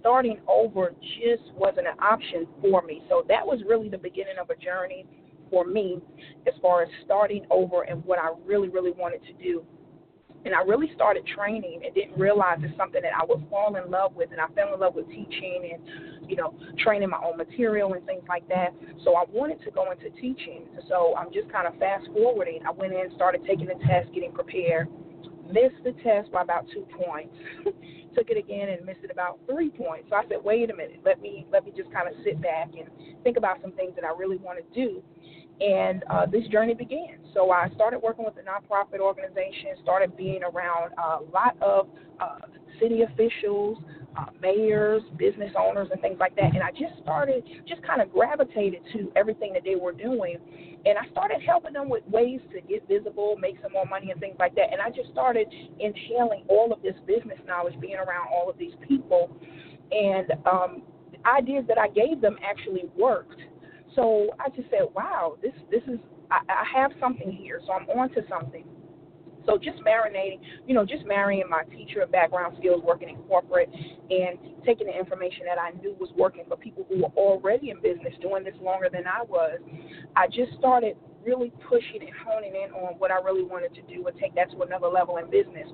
starting 0.00 0.38
over 0.46 0.92
just 1.22 1.42
wasn't 1.54 1.86
an 1.86 1.98
option 1.98 2.46
for 2.60 2.82
me. 2.82 3.02
So 3.08 3.24
that 3.28 3.46
was 3.46 3.60
really 3.66 3.88
the 3.88 3.98
beginning 3.98 4.34
of 4.40 4.50
a 4.50 4.56
journey 4.56 5.06
for 5.50 5.64
me 5.64 6.00
as 6.46 6.54
far 6.60 6.82
as 6.82 6.88
starting 7.04 7.46
over 7.50 7.82
and 7.82 8.04
what 8.04 8.18
I 8.18 8.30
really, 8.44 8.68
really 8.68 8.90
wanted 8.90 9.22
to 9.24 9.32
do. 9.42 9.64
And 10.44 10.54
I 10.54 10.60
really 10.60 10.90
started 10.94 11.26
training 11.26 11.80
and 11.84 11.94
didn't 11.94 12.18
realize 12.18 12.58
it's 12.60 12.76
something 12.76 13.00
that 13.02 13.12
I 13.16 13.24
would 13.24 13.42
fall 13.48 13.76
in 13.76 13.90
love 13.90 14.14
with. 14.14 14.30
And 14.30 14.40
I 14.40 14.46
fell 14.54 14.74
in 14.74 14.80
love 14.80 14.94
with 14.94 15.08
teaching 15.08 15.72
and, 15.72 16.28
you 16.30 16.36
know, 16.36 16.54
training 16.78 17.08
my 17.08 17.20
own 17.24 17.36
material 17.36 17.94
and 17.94 18.04
things 18.04 18.24
like 18.28 18.46
that. 18.48 18.74
So 19.04 19.14
I 19.14 19.24
wanted 19.32 19.62
to 19.64 19.70
go 19.70 19.90
into 19.90 20.10
teaching. 20.20 20.64
So 20.88 21.14
I'm 21.16 21.32
just 21.32 21.50
kind 21.50 21.66
of 21.66 21.78
fast 21.78 22.06
forwarding. 22.12 22.60
I 22.66 22.72
went 22.72 22.92
in, 22.92 23.10
started 23.16 23.42
taking 23.46 23.66
the 23.66 23.80
test, 23.86 24.12
getting 24.12 24.32
prepared, 24.32 24.88
missed 25.50 25.82
the 25.84 25.92
test 26.02 26.30
by 26.32 26.42
about 26.42 26.66
two 26.72 26.86
points. 26.92 27.34
Took 28.14 28.30
it 28.30 28.38
again 28.38 28.68
and 28.68 28.86
missed 28.86 29.02
it 29.02 29.10
about 29.10 29.40
three 29.50 29.70
points. 29.70 30.06
So 30.08 30.16
I 30.16 30.22
said, 30.28 30.38
wait 30.44 30.70
a 30.70 30.76
minute, 30.76 31.00
let 31.04 31.20
me 31.20 31.46
let 31.50 31.64
me 31.64 31.72
just 31.76 31.90
kind 31.92 32.06
of 32.06 32.14
sit 32.22 32.40
back 32.40 32.70
and 32.78 32.88
think 33.24 33.36
about 33.36 33.60
some 33.60 33.72
things 33.72 33.94
that 33.96 34.04
I 34.04 34.16
really 34.16 34.36
want 34.36 34.58
to 34.58 34.74
do. 34.74 35.02
And 35.60 36.04
uh, 36.10 36.26
this 36.26 36.46
journey 36.48 36.74
began. 36.74 37.18
So 37.32 37.50
I 37.50 37.68
started 37.74 38.00
working 38.00 38.24
with 38.24 38.34
a 38.36 38.42
nonprofit 38.42 39.00
organization, 39.00 39.70
started 39.82 40.16
being 40.16 40.42
around 40.42 40.92
a 40.98 41.22
lot 41.32 41.56
of 41.60 41.88
uh, 42.20 42.38
city 42.80 43.02
officials, 43.02 43.78
uh, 44.16 44.26
mayors, 44.40 45.02
business 45.16 45.52
owners, 45.58 45.88
and 45.90 46.00
things 46.00 46.16
like 46.20 46.36
that. 46.36 46.54
And 46.54 46.62
I 46.62 46.70
just 46.70 47.00
started, 47.02 47.44
just 47.68 47.82
kind 47.82 48.00
of 48.00 48.12
gravitated 48.12 48.80
to 48.92 49.12
everything 49.16 49.52
that 49.54 49.62
they 49.64 49.76
were 49.76 49.92
doing. 49.92 50.36
And 50.86 50.98
I 50.98 51.08
started 51.10 51.40
helping 51.44 51.72
them 51.72 51.88
with 51.88 52.04
ways 52.08 52.40
to 52.52 52.60
get 52.60 52.86
visible, 52.86 53.36
make 53.40 53.56
some 53.62 53.72
more 53.72 53.86
money, 53.86 54.10
and 54.10 54.20
things 54.20 54.36
like 54.38 54.54
that. 54.56 54.72
And 54.72 54.80
I 54.80 54.90
just 54.90 55.10
started 55.10 55.46
inhaling 55.80 56.44
all 56.48 56.72
of 56.72 56.82
this 56.82 56.94
business 57.06 57.38
knowledge, 57.46 57.74
being 57.80 57.96
around 57.96 58.28
all 58.32 58.50
of 58.50 58.58
these 58.58 58.74
people. 58.86 59.30
And 59.90 60.32
um, 60.46 60.82
the 61.10 61.28
ideas 61.28 61.64
that 61.68 61.78
I 61.78 61.88
gave 61.88 62.20
them 62.20 62.36
actually 62.44 62.84
worked. 62.96 63.40
So 63.94 64.28
I 64.40 64.48
just 64.50 64.70
said, 64.70 64.88
wow, 64.94 65.36
this, 65.42 65.52
this 65.70 65.82
is, 65.84 65.98
I, 66.30 66.40
I 66.48 66.80
have 66.80 66.92
something 67.00 67.30
here. 67.30 67.60
So 67.66 67.72
I'm 67.72 67.88
on 67.90 68.10
to 68.10 68.22
something. 68.28 68.64
So 69.46 69.58
just 69.58 69.78
marinating, 69.84 70.40
you 70.66 70.74
know, 70.74 70.84
just 70.86 71.04
marrying 71.06 71.48
my 71.48 71.64
teacher 71.64 72.04
background 72.10 72.56
skills 72.58 72.82
working 72.82 73.10
in 73.10 73.16
corporate 73.28 73.68
and 73.72 74.38
taking 74.64 74.86
the 74.86 74.98
information 74.98 75.42
that 75.44 75.58
I 75.58 75.70
knew 75.80 75.94
was 76.00 76.10
working 76.16 76.44
for 76.48 76.56
people 76.56 76.86
who 76.88 77.02
were 77.02 77.12
already 77.16 77.70
in 77.70 77.80
business 77.82 78.14
doing 78.22 78.42
this 78.44 78.54
longer 78.62 78.88
than 78.90 79.06
I 79.06 79.22
was. 79.22 79.60
I 80.16 80.26
just 80.28 80.56
started 80.58 80.96
really 81.24 81.52
pushing 81.68 82.00
and 82.00 82.10
honing 82.26 82.54
in 82.54 82.72
on 82.72 82.94
what 82.98 83.10
I 83.10 83.16
really 83.16 83.44
wanted 83.44 83.74
to 83.74 83.82
do 83.82 84.06
and 84.06 84.16
take 84.18 84.34
that 84.34 84.50
to 84.52 84.62
another 84.62 84.88
level 84.88 85.16
in 85.18 85.30
business. 85.30 85.68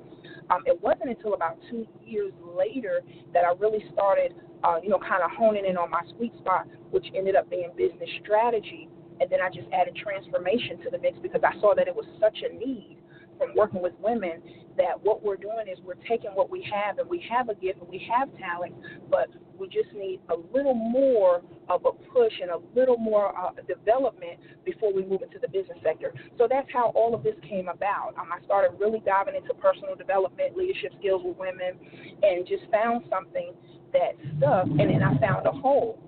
Um, 0.49 0.63
it 0.65 0.81
wasn't 0.81 1.09
until 1.09 1.33
about 1.33 1.57
two 1.69 1.87
years 2.05 2.33
later 2.41 3.01
that 3.33 3.43
I 3.45 3.53
really 3.59 3.83
started, 3.93 4.33
uh, 4.63 4.77
you 4.81 4.89
know, 4.89 4.99
kind 4.99 5.23
of 5.23 5.31
honing 5.31 5.65
in 5.65 5.77
on 5.77 5.89
my 5.89 6.01
sweet 6.15 6.33
spot, 6.37 6.67
which 6.91 7.05
ended 7.15 7.35
up 7.35 7.49
being 7.49 7.71
business 7.77 8.09
strategy. 8.23 8.87
And 9.19 9.29
then 9.29 9.39
I 9.41 9.49
just 9.49 9.67
added 9.71 9.95
transformation 9.95 10.79
to 10.83 10.89
the 10.89 10.97
mix 10.97 11.17
because 11.21 11.41
I 11.43 11.59
saw 11.59 11.75
that 11.75 11.87
it 11.87 11.95
was 11.95 12.05
such 12.19 12.41
a 12.41 12.53
need 12.53 12.97
from 13.41 13.55
working 13.55 13.81
with 13.81 13.93
women 13.99 14.39
that 14.77 14.93
what 15.01 15.23
we're 15.23 15.35
doing 15.35 15.65
is 15.67 15.79
we're 15.83 15.95
taking 16.07 16.29
what 16.31 16.49
we 16.49 16.65
have 16.71 16.99
and 16.99 17.09
we 17.09 17.23
have 17.29 17.49
a 17.49 17.55
gift 17.55 17.79
and 17.81 17.89
we 17.89 18.07
have 18.09 18.29
talent, 18.37 18.73
but 19.09 19.27
we 19.57 19.67
just 19.67 19.91
need 19.93 20.19
a 20.29 20.35
little 20.55 20.75
more 20.75 21.41
of 21.67 21.85
a 21.85 21.91
push 22.13 22.33
and 22.41 22.51
a 22.51 22.59
little 22.75 22.97
more 22.97 23.37
uh, 23.37 23.51
development 23.67 24.39
before 24.63 24.93
we 24.93 25.03
move 25.03 25.21
into 25.21 25.39
the 25.41 25.47
business 25.47 25.77
sector. 25.83 26.13
So 26.37 26.47
that's 26.49 26.67
how 26.71 26.91
all 26.95 27.15
of 27.15 27.23
this 27.23 27.35
came 27.47 27.67
about. 27.67 28.13
Um, 28.17 28.29
I 28.31 28.43
started 28.45 28.77
really 28.79 29.01
diving 29.05 29.35
into 29.35 29.53
personal 29.55 29.95
development, 29.95 30.55
leadership 30.55 30.93
skills 30.99 31.21
with 31.25 31.37
women, 31.37 31.73
and 32.21 32.47
just 32.47 32.63
found 32.71 33.03
something 33.09 33.53
that 33.93 34.13
stuck, 34.37 34.67
and 34.67 34.79
then 34.79 35.03
I 35.03 35.17
found 35.19 35.45
a 35.47 35.51
hole. 35.51 35.99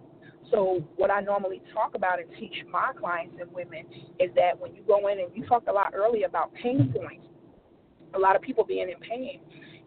So, 0.54 0.84
what 0.98 1.10
I 1.10 1.20
normally 1.20 1.64
talk 1.74 1.96
about 1.96 2.20
and 2.20 2.30
teach 2.40 2.54
my 2.72 2.92
clients 2.98 3.36
and 3.42 3.52
women 3.52 3.86
is 4.20 4.30
that 4.36 4.60
when 4.60 4.76
you 4.76 4.84
go 4.86 5.08
in 5.08 5.20
and 5.20 5.36
you 5.36 5.44
talked 5.48 5.68
a 5.68 5.74
lot 5.74 5.94
earlier 5.96 6.28
about 6.28 6.54
pain 6.54 6.94
points, 6.96 7.26
a 8.14 8.20
lot 8.20 8.36
of 8.36 8.44
people 8.44 8.64
being 8.64 8.88
in 8.88 9.00
pain, 9.00 9.40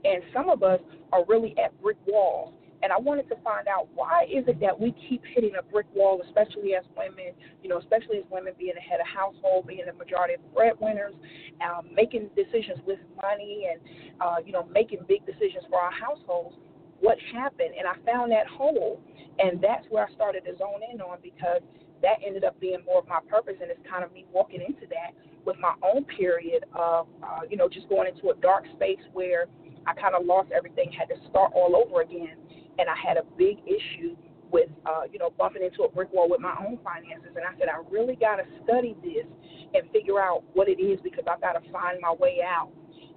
and 0.04 0.24
some 0.34 0.50
of 0.50 0.64
us 0.64 0.80
are 1.12 1.24
really 1.26 1.54
at 1.62 1.80
brick 1.80 1.98
walls. 2.08 2.52
And 2.82 2.92
I 2.92 2.98
wanted 2.98 3.28
to 3.28 3.36
find 3.44 3.68
out 3.68 3.88
why 3.94 4.24
is 4.24 4.44
it 4.48 4.58
that 4.60 4.78
we 4.78 4.92
keep 5.08 5.22
hitting 5.34 5.52
a 5.56 5.62
brick 5.62 5.86
wall, 5.94 6.20
especially 6.26 6.74
as 6.74 6.84
women, 6.96 7.32
you 7.62 7.68
know, 7.68 7.78
especially 7.78 8.18
as 8.18 8.24
women 8.28 8.52
being 8.58 8.74
the 8.74 8.80
head 8.80 8.98
of 8.98 9.06
household, 9.06 9.68
being 9.68 9.86
the 9.86 9.92
majority 9.92 10.34
of 10.34 10.40
breadwinners, 10.52 11.14
um, 11.62 11.86
making 11.94 12.28
decisions 12.34 12.80
with 12.84 12.98
money, 13.22 13.68
and 13.70 13.80
uh, 14.20 14.36
you 14.44 14.50
know, 14.50 14.66
making 14.74 14.98
big 15.06 15.24
decisions 15.26 15.62
for 15.70 15.78
our 15.78 15.92
households. 15.92 16.56
What 16.98 17.18
happened? 17.32 17.70
And 17.78 17.86
I 17.86 17.94
found 18.10 18.32
that 18.32 18.48
hole 18.48 19.00
and 19.38 19.60
that's 19.60 19.86
where 19.90 20.06
I 20.06 20.12
started 20.12 20.44
to 20.44 20.56
zone 20.56 20.80
in 20.92 21.00
on 21.00 21.18
because 21.22 21.62
that 22.02 22.18
ended 22.24 22.44
up 22.44 22.58
being 22.60 22.78
more 22.84 22.98
of 22.98 23.08
my 23.08 23.20
purpose, 23.28 23.56
and 23.60 23.70
it's 23.70 23.80
kind 23.88 24.04
of 24.04 24.12
me 24.12 24.26
walking 24.32 24.60
into 24.60 24.86
that 24.88 25.12
with 25.44 25.56
my 25.58 25.74
own 25.82 26.04
period 26.04 26.64
of, 26.74 27.06
uh, 27.22 27.40
you 27.48 27.56
know, 27.56 27.68
just 27.68 27.88
going 27.88 28.08
into 28.08 28.30
a 28.30 28.34
dark 28.36 28.64
space 28.74 29.00
where 29.12 29.46
I 29.86 29.94
kind 29.94 30.14
of 30.14 30.26
lost 30.26 30.50
everything, 30.54 30.90
had 30.92 31.08
to 31.08 31.16
start 31.30 31.52
all 31.54 31.76
over 31.76 32.02
again, 32.02 32.36
and 32.78 32.88
I 32.88 32.96
had 32.96 33.16
a 33.16 33.24
big 33.38 33.58
issue 33.64 34.16
with, 34.50 34.68
uh, 34.84 35.02
you 35.10 35.18
know, 35.18 35.30
bumping 35.38 35.62
into 35.62 35.82
a 35.84 35.88
brick 35.88 36.12
wall 36.12 36.28
with 36.28 36.40
my 36.40 36.54
own 36.60 36.78
finances. 36.84 37.34
And 37.34 37.44
I 37.44 37.56
said, 37.58 37.68
I 37.68 37.82
really 37.90 38.16
got 38.16 38.36
to 38.36 38.44
study 38.64 38.96
this 39.02 39.26
and 39.74 39.90
figure 39.90 40.20
out 40.20 40.44
what 40.54 40.68
it 40.68 40.78
is 40.80 41.00
because 41.02 41.24
I've 41.30 41.40
got 41.40 41.52
to 41.54 41.72
find 41.72 41.98
my 42.00 42.12
way 42.12 42.38
out. 42.46 42.70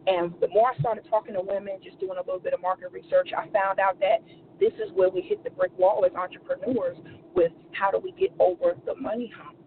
And 0.08 0.34
the 0.42 0.48
more 0.48 0.72
I 0.74 0.80
started 0.80 1.06
talking 1.10 1.34
to 1.34 1.42
women, 1.42 1.78
just 1.84 2.00
doing 2.00 2.18
a 2.18 2.26
little 2.26 2.40
bit 2.40 2.54
of 2.54 2.62
market 2.62 2.92
research, 2.92 3.30
I 3.36 3.46
found 3.50 3.80
out 3.80 4.00
that 4.00 4.26
this 4.60 4.74
is 4.74 4.92
where 4.94 5.10
we 5.10 5.22
hit 5.22 5.44
the 5.44 5.50
brick 5.52 5.72
wall 5.78 6.06
as 6.06 6.14
entrepreneurs 6.16 6.98
with 7.36 7.52
how 7.72 7.92
do 7.92 8.00
we 8.00 8.12
get 8.12 8.32
over 8.40 8.76
the 8.86 8.96
money 8.96 9.32
hump 9.36 9.58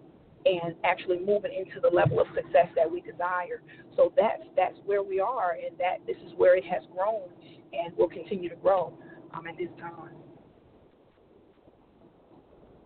and 0.45 0.75
actually 0.85 1.21
moving 1.21 1.53
into 1.55 1.81
the 1.81 1.89
level 1.89 2.21
of 2.21 2.27
success 2.35 2.67
that 2.75 2.91
we 2.91 3.01
desire. 3.01 3.63
So 3.97 4.13
that's 4.17 4.43
that's 4.57 4.77
where 4.85 5.03
we 5.03 5.21
are, 5.21 5.53
and 5.53 5.77
that 5.79 5.99
this 6.07 6.17
is 6.27 6.33
where 6.37 6.57
it 6.57 6.65
has 6.65 6.83
grown 6.95 7.29
and 7.73 7.97
will 7.97 8.09
continue 8.09 8.49
to 8.49 8.57
grow 8.57 8.93
um, 9.35 9.47
at 9.47 9.57
this 9.57 9.69
time. 9.81 10.17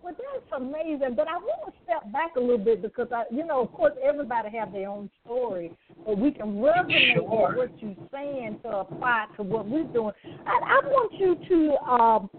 Well, 0.06 0.14
that's 0.16 0.62
amazing. 0.62 1.16
But 1.16 1.26
I 1.26 1.36
want 1.36 1.66
to 1.66 1.72
step 1.82 2.12
back 2.12 2.36
a 2.36 2.40
little 2.40 2.58
bit 2.58 2.80
because 2.80 3.08
I, 3.12 3.24
you 3.32 3.44
know, 3.44 3.62
of 3.62 3.72
course, 3.72 3.92
everybody 4.00 4.56
have 4.56 4.72
their 4.72 4.88
own 4.88 5.10
story, 5.24 5.76
but 6.06 6.16
we 6.16 6.30
can 6.30 6.58
resonate 6.58 7.14
sure. 7.16 7.48
with 7.48 7.70
what 7.70 7.82
you're 7.82 8.08
saying 8.12 8.60
to 8.62 8.68
apply 8.68 9.26
to 9.36 9.42
what 9.42 9.66
we're 9.66 9.82
doing. 9.82 10.12
I, 10.46 10.50
I 10.62 10.80
want 10.86 11.12
you 11.14 11.34
to 11.48 11.76
um, 11.90 12.30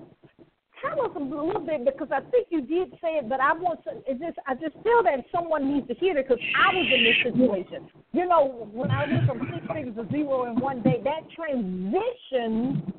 tell 0.82 1.06
us 1.06 1.12
a 1.18 1.20
little 1.20 1.60
bit 1.60 1.84
because 1.84 2.08
I 2.10 2.22
think 2.32 2.48
you 2.52 2.62
did 2.62 2.92
say 3.02 3.20
it, 3.20 3.28
but 3.28 3.42
I 3.42 3.52
want 3.52 3.84
to. 3.84 3.98
Is 4.10 4.18
this? 4.18 4.34
I 4.48 4.54
just 4.54 4.76
feel 4.82 5.04
that 5.04 5.26
someone 5.30 5.74
needs 5.74 5.90
to 5.90 5.94
hear 5.96 6.18
it 6.18 6.26
because 6.26 6.42
I 6.58 6.74
was 6.74 6.88
in 6.96 7.04
this 7.04 7.36
situation. 7.36 7.90
You 8.14 8.30
know, 8.30 8.70
when 8.72 8.92
I 8.92 9.12
went 9.12 9.28
from 9.28 9.42
six 9.54 9.68
figures 9.68 9.96
to 9.98 10.08
zero 10.10 10.46
in 10.46 10.58
one 10.62 10.82
day, 10.84 11.02
that 11.04 11.30
transition. 11.36 12.94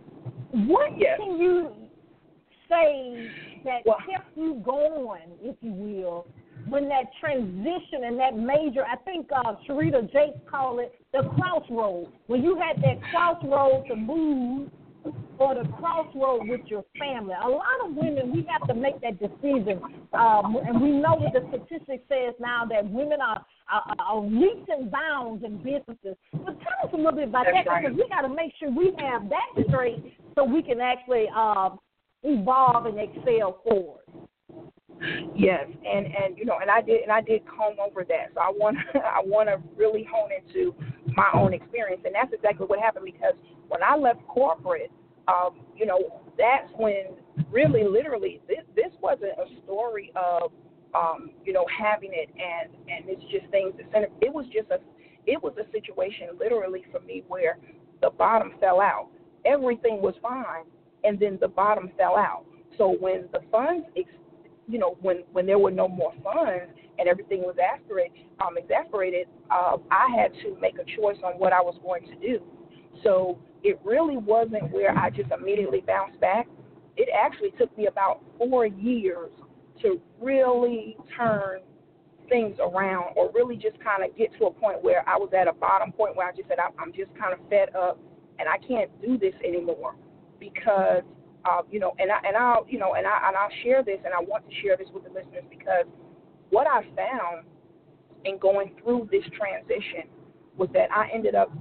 What 0.50 0.92
yes. 0.98 1.18
can 1.18 1.38
you 1.38 1.72
say 2.68 3.30
that 3.64 3.82
kept 4.10 4.36
you 4.36 4.62
going, 4.64 5.32
if 5.42 5.56
you 5.60 5.72
will, 5.72 6.26
when 6.68 6.88
that 6.88 7.04
transition 7.20 8.04
and 8.04 8.18
that 8.18 8.36
major, 8.36 8.84
I 8.84 8.96
think 9.04 9.28
uh, 9.34 9.54
Serita 9.68 10.02
Jakes 10.12 10.38
called 10.50 10.80
it 10.80 10.94
the 11.12 11.28
crossroad. 11.30 12.12
When 12.26 12.42
you 12.42 12.58
had 12.58 12.82
that 12.82 13.00
crossroad 13.10 13.86
to 13.88 13.96
move 13.96 14.70
or 15.38 15.54
the 15.54 15.68
crossroad 15.78 16.48
with 16.48 16.60
your 16.66 16.84
family. 16.98 17.34
A 17.42 17.48
lot 17.48 17.78
of 17.84 17.94
women, 17.94 18.32
we 18.32 18.46
have 18.50 18.66
to 18.68 18.74
make 18.74 19.00
that 19.00 19.18
decision. 19.18 19.80
Um, 20.12 20.56
and 20.56 20.80
we 20.80 20.90
know 20.90 21.14
what 21.14 21.32
the 21.32 21.46
statistics 21.48 22.02
says 22.08 22.34
now 22.40 22.64
that 22.68 22.88
women 22.90 23.20
are, 23.20 23.44
are, 23.72 23.94
are 23.98 24.20
leaps 24.20 24.68
and 24.68 24.90
bounds 24.90 25.44
in 25.44 25.58
businesses. 25.58 26.16
But 26.32 26.58
tell 26.60 26.78
us 26.84 26.90
a 26.92 26.96
little 26.96 27.12
bit 27.12 27.28
about 27.28 27.46
That's 27.46 27.64
that 27.64 27.70
right. 27.70 27.84
because 27.84 27.96
we 27.96 28.08
got 28.08 28.22
to 28.22 28.28
make 28.28 28.52
sure 28.58 28.70
we 28.70 28.92
have 28.98 29.28
that 29.28 29.64
straight 29.68 30.18
so 30.34 30.44
we 30.44 30.62
can 30.62 30.80
actually 30.80 31.26
uh, 31.34 31.70
evolve 32.22 32.86
and 32.86 32.98
excel 32.98 33.60
forward. 33.64 34.02
Yes, 35.34 35.64
and 35.66 36.06
and 36.06 36.36
you 36.36 36.44
know, 36.44 36.58
and 36.60 36.70
I 36.70 36.80
did 36.80 37.02
and 37.02 37.12
I 37.12 37.20
did 37.20 37.42
comb 37.46 37.76
over 37.78 38.04
that. 38.04 38.34
So 38.34 38.40
I 38.40 38.50
want 38.50 38.76
I 38.94 39.20
want 39.24 39.48
to 39.48 39.60
really 39.76 40.06
hone 40.10 40.30
into 40.32 40.74
my 41.16 41.30
own 41.34 41.54
experience, 41.54 42.02
and 42.04 42.14
that's 42.14 42.32
exactly 42.32 42.66
what 42.66 42.80
happened 42.80 43.04
because 43.04 43.34
when 43.68 43.82
I 43.82 43.96
left 43.96 44.26
corporate, 44.26 44.90
um, 45.28 45.60
you 45.76 45.86
know, 45.86 46.22
that's 46.36 46.68
when 46.76 47.14
really, 47.50 47.84
literally, 47.84 48.40
this 48.48 48.64
this 48.74 48.92
wasn't 49.00 49.32
a 49.38 49.62
story 49.64 50.12
of 50.16 50.50
um, 50.94 51.30
you 51.44 51.52
know 51.52 51.64
having 51.76 52.10
it 52.12 52.28
and 52.34 52.72
and 52.88 53.08
it's 53.08 53.22
just 53.30 53.50
things. 53.50 53.74
that 53.76 53.86
center. 53.92 54.08
It 54.20 54.32
was 54.32 54.46
just 54.46 54.70
a 54.70 54.78
it 55.26 55.42
was 55.42 55.52
a 55.58 55.70
situation 55.70 56.28
literally 56.38 56.84
for 56.90 57.00
me 57.00 57.22
where 57.28 57.58
the 58.00 58.10
bottom 58.10 58.52
fell 58.60 58.80
out. 58.80 59.08
Everything 59.44 60.00
was 60.02 60.14
fine, 60.22 60.64
and 61.04 61.18
then 61.18 61.38
the 61.40 61.48
bottom 61.48 61.90
fell 61.96 62.16
out. 62.16 62.44
So 62.76 62.96
when 63.00 63.28
the 63.32 63.40
funds, 63.50 63.86
ex- 63.96 64.08
you 64.68 64.78
know, 64.78 64.96
when 65.00 65.24
when 65.32 65.46
there 65.46 65.58
were 65.58 65.70
no 65.70 65.88
more 65.88 66.12
funds 66.22 66.72
and 66.98 67.08
everything 67.08 67.40
was 67.40 67.56
exasperated, 67.58 68.12
um, 68.40 68.56
exasperated, 68.56 69.26
uh, 69.50 69.76
I 69.90 70.08
had 70.16 70.32
to 70.42 70.56
make 70.60 70.74
a 70.74 70.84
choice 71.00 71.16
on 71.24 71.32
what 71.34 71.52
I 71.52 71.60
was 71.60 71.76
going 71.82 72.04
to 72.06 72.14
do. 72.16 72.42
So 73.02 73.38
it 73.62 73.80
really 73.84 74.16
wasn't 74.16 74.70
where 74.72 74.96
I 74.96 75.10
just 75.10 75.30
immediately 75.30 75.80
bounced 75.80 76.20
back. 76.20 76.46
It 76.96 77.08
actually 77.14 77.52
took 77.58 77.76
me 77.78 77.86
about 77.86 78.22
four 78.36 78.66
years 78.66 79.30
to 79.82 80.00
really 80.20 80.96
turn 81.16 81.60
things 82.28 82.58
around 82.60 83.14
or 83.16 83.30
really 83.32 83.56
just 83.56 83.78
kind 83.82 84.04
of 84.04 84.16
get 84.16 84.30
to 84.38 84.46
a 84.46 84.50
point 84.50 84.82
where 84.82 85.08
I 85.08 85.16
was 85.16 85.30
at 85.38 85.48
a 85.48 85.52
bottom 85.52 85.92
point 85.92 86.16
where 86.16 86.28
I 86.28 86.32
just 86.32 86.48
said, 86.48 86.58
I'm 86.58 86.92
just 86.92 87.10
kind 87.18 87.32
of 87.32 87.38
fed 87.48 87.74
up 87.74 87.98
and 88.38 88.48
I 88.48 88.58
can't 88.58 88.90
do 89.00 89.16
this 89.16 89.34
anymore 89.44 89.94
because 90.38 91.02
uh, 91.44 91.62
you 91.70 91.80
know, 91.80 91.94
and 91.98 92.10
I 92.10 92.18
and 92.26 92.36
I'll 92.36 92.66
you 92.68 92.78
know, 92.78 92.94
and 92.94 93.06
I 93.06 93.28
and 93.28 93.36
I'll 93.36 93.52
share 93.62 93.82
this, 93.82 93.98
and 94.04 94.12
I 94.12 94.20
want 94.20 94.48
to 94.48 94.54
share 94.62 94.76
this 94.76 94.88
with 94.92 95.04
the 95.04 95.10
listeners 95.10 95.44
because 95.50 95.86
what 96.50 96.66
I 96.66 96.82
found 96.96 97.46
in 98.24 98.38
going 98.38 98.72
through 98.82 99.08
this 99.10 99.24
transition 99.36 100.10
was 100.56 100.68
that 100.72 100.90
I 100.90 101.08
ended 101.14 101.34
up 101.34 101.52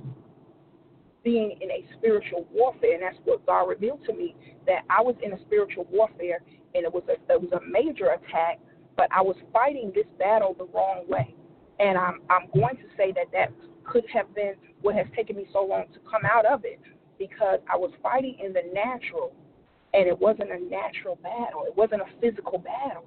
being 1.23 1.57
in 1.61 1.69
a 1.69 1.85
spiritual 1.97 2.47
warfare, 2.51 2.93
and 2.93 3.03
that's 3.03 3.17
what 3.25 3.45
God 3.45 3.67
revealed 3.67 4.01
to 4.07 4.13
me 4.13 4.35
that 4.65 4.83
I 4.89 5.01
was 5.01 5.15
in 5.21 5.33
a 5.33 5.41
spiritual 5.41 5.85
warfare, 5.91 6.39
and 6.73 6.83
it 6.83 6.93
was 6.93 7.03
a 7.07 7.33
it 7.33 7.41
was 7.41 7.51
a 7.51 7.61
major 7.69 8.11
attack, 8.11 8.59
but 8.95 9.07
I 9.11 9.21
was 9.21 9.35
fighting 9.53 9.91
this 9.93 10.07
battle 10.17 10.55
the 10.57 10.65
wrong 10.73 11.03
way, 11.07 11.35
and 11.79 11.97
I'm 11.97 12.21
I'm 12.29 12.47
going 12.53 12.77
to 12.77 12.87
say 12.97 13.11
that 13.13 13.31
that 13.33 13.51
could 13.83 14.05
have 14.11 14.33
been 14.35 14.55
what 14.81 14.95
has 14.95 15.05
taken 15.15 15.35
me 15.35 15.45
so 15.53 15.63
long 15.63 15.85
to 15.93 15.99
come 16.09 16.23
out 16.25 16.45
of 16.45 16.65
it 16.65 16.79
because 17.17 17.59
I 17.71 17.75
was 17.75 17.91
fighting 18.01 18.37
in 18.43 18.53
the 18.53 18.63
natural, 18.73 19.33
and 19.93 20.07
it 20.07 20.19
wasn't 20.19 20.51
a 20.51 20.59
natural 20.59 21.17
battle. 21.21 21.63
It 21.65 21.75
wasn't 21.75 22.01
a 22.01 22.21
physical 22.21 22.59
battle, 22.59 23.05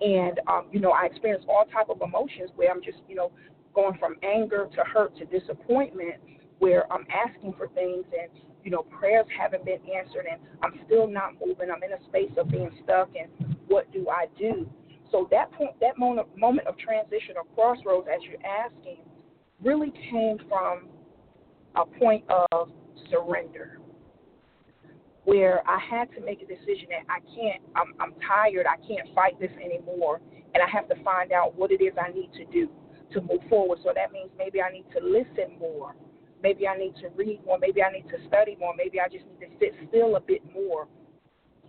and 0.00 0.40
um, 0.46 0.66
you 0.72 0.80
know 0.80 0.90
I 0.90 1.06
experienced 1.06 1.46
all 1.48 1.64
type 1.72 1.88
of 1.88 2.00
emotions 2.02 2.50
where 2.56 2.70
I'm 2.70 2.82
just 2.82 2.98
you 3.08 3.14
know 3.14 3.32
going 3.74 3.98
from 3.98 4.16
anger 4.22 4.68
to 4.74 4.84
hurt 4.84 5.16
to 5.18 5.24
disappointment 5.26 6.16
where 6.58 6.92
I'm 6.92 7.06
asking 7.12 7.54
for 7.56 7.68
things 7.68 8.04
and 8.12 8.28
you 8.64 8.70
know 8.70 8.82
prayers 8.82 9.26
haven't 9.38 9.64
been 9.64 9.78
answered 9.94 10.26
and 10.30 10.40
I'm 10.62 10.80
still 10.86 11.06
not 11.06 11.34
moving. 11.44 11.68
I'm 11.70 11.82
in 11.82 11.92
a 11.92 12.04
space 12.08 12.32
of 12.36 12.50
being 12.50 12.70
stuck 12.84 13.10
and 13.14 13.56
what 13.68 13.90
do 13.92 14.08
I 14.08 14.26
do? 14.38 14.66
So 15.10 15.28
that 15.30 15.52
point, 15.52 15.78
that 15.80 15.98
moment, 15.98 16.28
moment 16.36 16.66
of 16.66 16.76
transition 16.78 17.36
or 17.36 17.44
crossroads, 17.54 18.08
as 18.12 18.20
you're 18.28 18.44
asking, 18.44 18.98
really 19.62 19.92
came 20.10 20.38
from 20.48 20.88
a 21.76 21.84
point 21.98 22.24
of 22.28 22.70
surrender, 23.10 23.80
where 25.24 25.62
I 25.68 25.78
had 25.78 26.10
to 26.14 26.20
make 26.20 26.42
a 26.42 26.46
decision 26.46 26.88
that 26.90 27.04
I 27.08 27.20
can't. 27.34 27.62
I'm, 27.76 27.94
I'm 28.00 28.14
tired. 28.26 28.66
I 28.66 28.76
can't 28.86 29.14
fight 29.14 29.38
this 29.40 29.52
anymore, 29.62 30.20
and 30.54 30.62
I 30.62 30.68
have 30.68 30.88
to 30.88 31.02
find 31.02 31.32
out 31.32 31.54
what 31.56 31.70
it 31.70 31.82
is 31.82 31.92
I 32.00 32.12
need 32.12 32.30
to 32.34 32.44
do 32.46 32.68
to 33.12 33.20
move 33.20 33.40
forward. 33.48 33.78
So 33.82 33.92
that 33.94 34.12
means 34.12 34.30
maybe 34.36 34.60
I 34.60 34.70
need 34.70 34.84
to 34.96 35.04
listen 35.04 35.58
more 35.58 35.94
Maybe 36.42 36.68
I 36.68 36.76
need 36.76 36.94
to 36.96 37.08
read 37.16 37.40
more. 37.44 37.58
Maybe 37.58 37.82
I 37.82 37.90
need 37.90 38.08
to 38.08 38.16
study 38.28 38.56
more. 38.58 38.74
Maybe 38.76 39.00
I 39.00 39.08
just 39.08 39.24
need 39.26 39.46
to 39.46 39.52
sit 39.58 39.74
still 39.88 40.16
a 40.16 40.20
bit 40.20 40.42
more. 40.52 40.86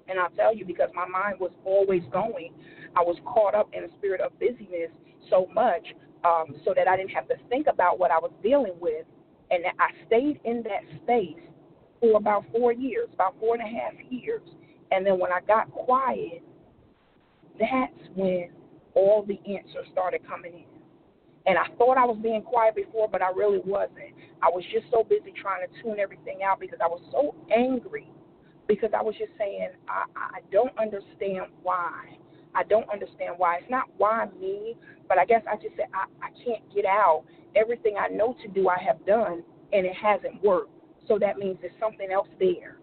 And 0.08 0.19
I'll 0.19 0.29
tell 0.31 0.55
you, 0.55 0.65
because 0.65 0.89
my 0.93 1.08
mind 1.08 1.39
was 1.39 1.51
always 1.65 2.01
going, 2.12 2.53
I 2.96 3.01
was 3.01 3.17
caught 3.25 3.55
up 3.55 3.69
in 3.74 3.84
a 3.84 3.88
spirit 3.98 4.22
of 4.22 4.38
busyness 4.39 4.91
so 5.29 5.48
much 5.53 5.86
um, 6.24 6.55
so 6.65 6.74
that 6.75 6.88
I 6.88 6.98
didn't 6.98 7.12
have 7.12 7.27
to 7.27 7.36
think 7.48 7.67
about 7.67 8.00
what 8.00 8.12
I 8.12 8.17
was 8.17 8.31
dealing 8.41 8.74
with. 8.79 9.05
And 9.51 9.63
I 9.79 9.89
stayed 10.08 10.39
in 10.46 10.63
that 10.63 10.84
space 11.03 11.41
for 12.00 12.18
about 12.18 12.46
four 12.51 12.72
years, 12.72 13.10
about 13.13 13.36
four 13.39 13.56
and 13.56 13.63
a 13.63 13.68
half 13.68 13.94
years. 14.10 14.41
And 14.91 15.06
then 15.06 15.20
when 15.20 15.32
I 15.32 15.39
got 15.41 15.72
quiet, 15.72 16.44
that's 17.60 18.10
when 18.15 18.50
all 18.96 19.25
the 19.27 19.39
answers 19.51 19.86
started 19.91 20.22
coming 20.27 20.53
in. 20.53 20.79
And 21.46 21.58
I 21.58 21.68
thought 21.77 21.98
I 21.98 22.06
was 22.06 22.18
being 22.22 22.41
quiet 22.41 22.75
before, 22.75 23.08
but 23.10 23.22
I 23.22 23.32
really 23.32 23.62
wasn't. 23.65 24.13
I 24.41 24.50
was 24.50 24.63
just 24.72 24.86
so 24.91 25.03
busy 25.03 25.34
trying 25.41 25.65
to 25.68 25.82
tune 25.82 26.00
everything 26.00 26.44
out 26.44 26.60
because 26.60 26.79
I 26.84 26.88
was 26.88 27.01
so 27.12 27.36
angry 27.56 28.08
because 28.68 28.91
I 28.98 29.01
was 29.01 29.15
just 29.18 29.32
saying, 29.38 29.70
I, 29.89 30.06
I 30.15 30.39
don't 30.51 30.77
understand 30.77 31.48
why. 31.63 32.06
I 32.53 32.63
don't 32.63 32.89
understand 32.89 33.36
why. 33.38 33.58
It's 33.58 33.70
not 33.70 33.86
why 33.98 34.27
me, 34.39 34.75
but 35.08 35.18
I 35.18 35.25
guess 35.25 35.41
I 35.51 35.56
just 35.56 35.75
said, 35.75 35.88
I, 35.94 36.06
I 36.24 36.29
can't 36.46 36.63
get 36.74 36.86
out. 36.86 37.24
Everything 37.56 37.96
I 38.00 38.08
know 38.08 38.36
to 38.41 38.48
do, 38.48 38.70
I 38.70 38.77
have 38.82 39.06
done, 39.06 39.44
and 39.74 39.86
it 39.86 39.96
hasn't 39.96 40.44
worked. 40.44 40.72
So 41.08 41.18
that 41.20 41.38
means 41.38 41.58
there's 41.62 41.74
something 41.79 42.12
else 42.12 42.27
there. 42.39 42.77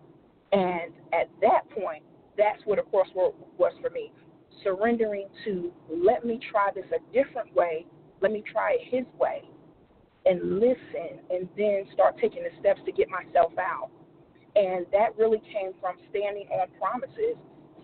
And 0.52 0.92
at 1.12 1.28
that 1.40 1.68
point, 1.70 2.02
that's 2.36 2.60
what 2.64 2.78
a 2.78 2.82
crossroad 2.82 3.34
was 3.58 3.72
for 3.80 3.90
me. 3.90 4.12
Surrendering 4.62 5.28
to 5.44 5.72
let 5.88 6.24
me 6.24 6.40
try 6.50 6.70
this 6.74 6.86
a 6.92 7.12
different 7.12 7.54
way 7.54 7.86
let 8.20 8.32
me 8.32 8.42
try 8.50 8.76
it 8.78 8.80
his 8.90 9.04
way 9.18 9.42
and 10.24 10.58
listen 10.58 11.20
and 11.30 11.48
then 11.56 11.84
start 11.92 12.18
taking 12.18 12.42
the 12.42 12.50
steps 12.60 12.80
to 12.86 12.92
get 12.92 13.08
myself 13.08 13.52
out. 13.58 13.90
And 14.56 14.86
that 14.92 15.16
really 15.18 15.40
came 15.52 15.72
from 15.80 15.96
standing 16.10 16.48
on 16.50 16.68
promises, 16.80 17.36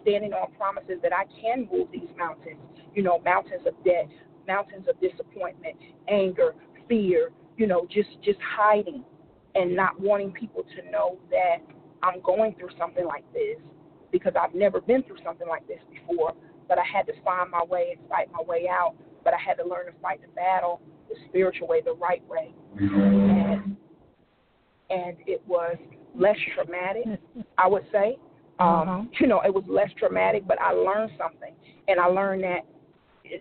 standing 0.03 0.33
on 0.33 0.53
promises 0.55 0.99
that 1.03 1.13
I 1.13 1.25
can 1.41 1.69
move 1.71 1.89
these 1.93 2.09
mountains, 2.17 2.59
you 2.95 3.03
know, 3.03 3.21
mountains 3.25 3.63
of 3.67 3.75
debt, 3.85 4.09
mountains 4.49 4.87
of 4.89 4.99
disappointment, 5.01 5.77
anger, 6.09 6.55
fear, 6.93 7.31
you 7.57 7.67
know, 7.67 7.87
just 7.91 8.11
just 8.23 8.39
hiding 8.57 9.05
and 9.55 9.75
not 9.75 9.99
wanting 10.01 10.33
people 10.33 10.65
to 10.77 10.91
know 10.91 11.19
that 11.31 11.59
I'm 12.03 12.21
going 12.23 12.55
through 12.59 12.71
something 12.79 13.07
like 13.07 13.25
this 13.33 13.59
because 14.11 14.33
I've 14.39 14.55
never 14.55 14.81
been 14.81 15.03
through 15.05 15.19
something 15.25 15.49
like 15.49 15.67
this 15.67 15.79
before, 15.91 16.35
but 16.69 16.79
I 16.79 16.85
had 16.85 17.07
to 17.07 17.13
find 17.25 17.51
my 17.51 17.65
way 17.65 17.97
and 17.97 18.09
fight 18.09 18.29
my 18.33 18.43
way 18.43 18.67
out 18.69 18.95
but 19.25 19.35
I 19.35 19.39
had 19.39 19.55
to 19.55 19.69
learn 19.69 19.87
to 19.87 19.93
fight 20.01 20.21
the 20.21 20.29
battle 20.29 20.81
the 21.09 21.17
spiritual 21.29 21.69
way, 21.69 21.81
the 21.83 21.95
right 21.95 22.23
way. 22.29 22.55
And, 22.81 23.77
and 24.91 25.17
it 25.27 25.43
was 25.47 25.77
less 26.15 26.37
traumatic, 26.55 27.05
I 27.59 27.67
would 27.67 27.85
say. 27.93 28.19
Um, 28.59 28.69
uh-huh. 28.69 29.03
You 29.21 29.27
know, 29.27 29.41
it 29.43 29.53
was 29.53 29.65
less 29.69 29.91
traumatic, 29.99 30.47
but 30.47 30.61
I 30.61 30.73
learned 30.73 31.13
something. 31.19 31.55
And 31.89 31.99
I 31.99 32.07
learned 32.07 32.45
that, 32.45 32.61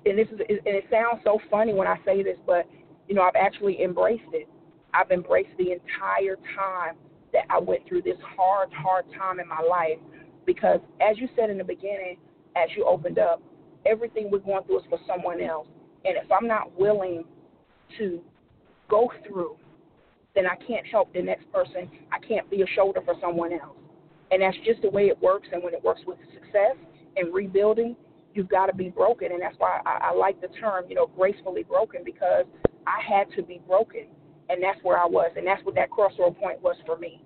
and 0.06 0.18
this 0.18 0.28
is, 0.28 0.40
and 0.50 0.76
it 0.76 0.86
sounds 0.90 1.22
so 1.24 1.40
funny 1.50 1.74
when 1.74 1.88
I 1.88 1.98
say 2.06 2.24
this, 2.24 2.38
but, 2.46 2.66
you 3.12 3.18
know, 3.18 3.24
I've 3.24 3.36
actually 3.36 3.84
embraced 3.84 4.32
it. 4.32 4.48
I've 4.94 5.12
embraced 5.12 5.50
the 5.58 5.74
entire 5.74 6.38
time 6.56 6.96
that 7.34 7.44
I 7.50 7.60
went 7.60 7.86
through 7.86 8.04
this 8.04 8.16
hard, 8.38 8.70
hard 8.72 9.04
time 9.20 9.42
in 9.42 9.50
my 9.50 9.60
life. 9.60 10.00
Because 10.46 10.80
as 11.02 11.18
you 11.18 11.28
said 11.36 11.50
in 11.50 11.58
the 11.58 11.64
beginning, 11.66 12.16
as 12.56 12.70
you 12.74 12.86
opened 12.86 13.20
up, 13.20 13.44
everything 13.86 14.32
we're 14.32 14.40
going 14.40 14.64
through 14.64 14.80
is 14.80 14.86
for 14.90 14.98
someone 15.06 15.42
else. 15.42 15.68
And 16.06 16.16
if 16.16 16.32
I'm 16.32 16.48
not 16.48 16.72
willing 16.80 17.26
to 17.98 18.22
go 18.90 19.12
through, 19.28 19.58
then 20.34 20.46
I 20.46 20.56
can't 20.66 20.88
help 20.88 21.12
the 21.14 21.22
next 21.22 21.52
person. 21.52 21.92
I 22.14 22.26
can't 22.26 22.50
be 22.50 22.62
a 22.62 22.68
shoulder 22.76 23.02
for 23.04 23.16
someone 23.20 23.52
else. 23.52 23.76
And 24.32 24.42
that's 24.42 24.56
just 24.66 24.84
the 24.84 24.90
way 24.90 25.08
it 25.08 25.22
works. 25.22 25.50
And 25.52 25.62
when 25.62 25.74
it 25.74 25.84
works 25.84 26.00
with 26.08 26.18
success 26.34 26.78
and 27.18 27.34
rebuilding, 27.34 27.98
you've 28.34 28.48
got 28.48 28.68
to 28.68 28.74
be 28.74 28.88
broken. 28.88 29.34
And 29.34 29.42
that's 29.42 29.56
why 29.58 29.82
I, 29.86 30.12
I 30.12 30.14
like 30.14 30.40
the 30.40 30.48
term, 30.62 30.86
you 30.88 30.96
know, 30.96 31.08
gracefully 31.08 31.64
broken 31.64 32.04
because 32.06 32.46
I 32.88 33.00
had 33.02 33.28
to 33.36 33.44
be 33.44 33.62
broken. 33.68 34.08
And 34.50 34.62
that's 34.62 34.80
where 34.84 34.98
I 34.98 35.06
was. 35.06 35.32
And 35.38 35.48
that's 35.48 35.64
what 35.66 35.76
that 35.76 35.90
crossroad 35.90 36.38
point 36.38 36.62
was 36.62 36.76
for 36.86 36.98
me. 36.98 37.24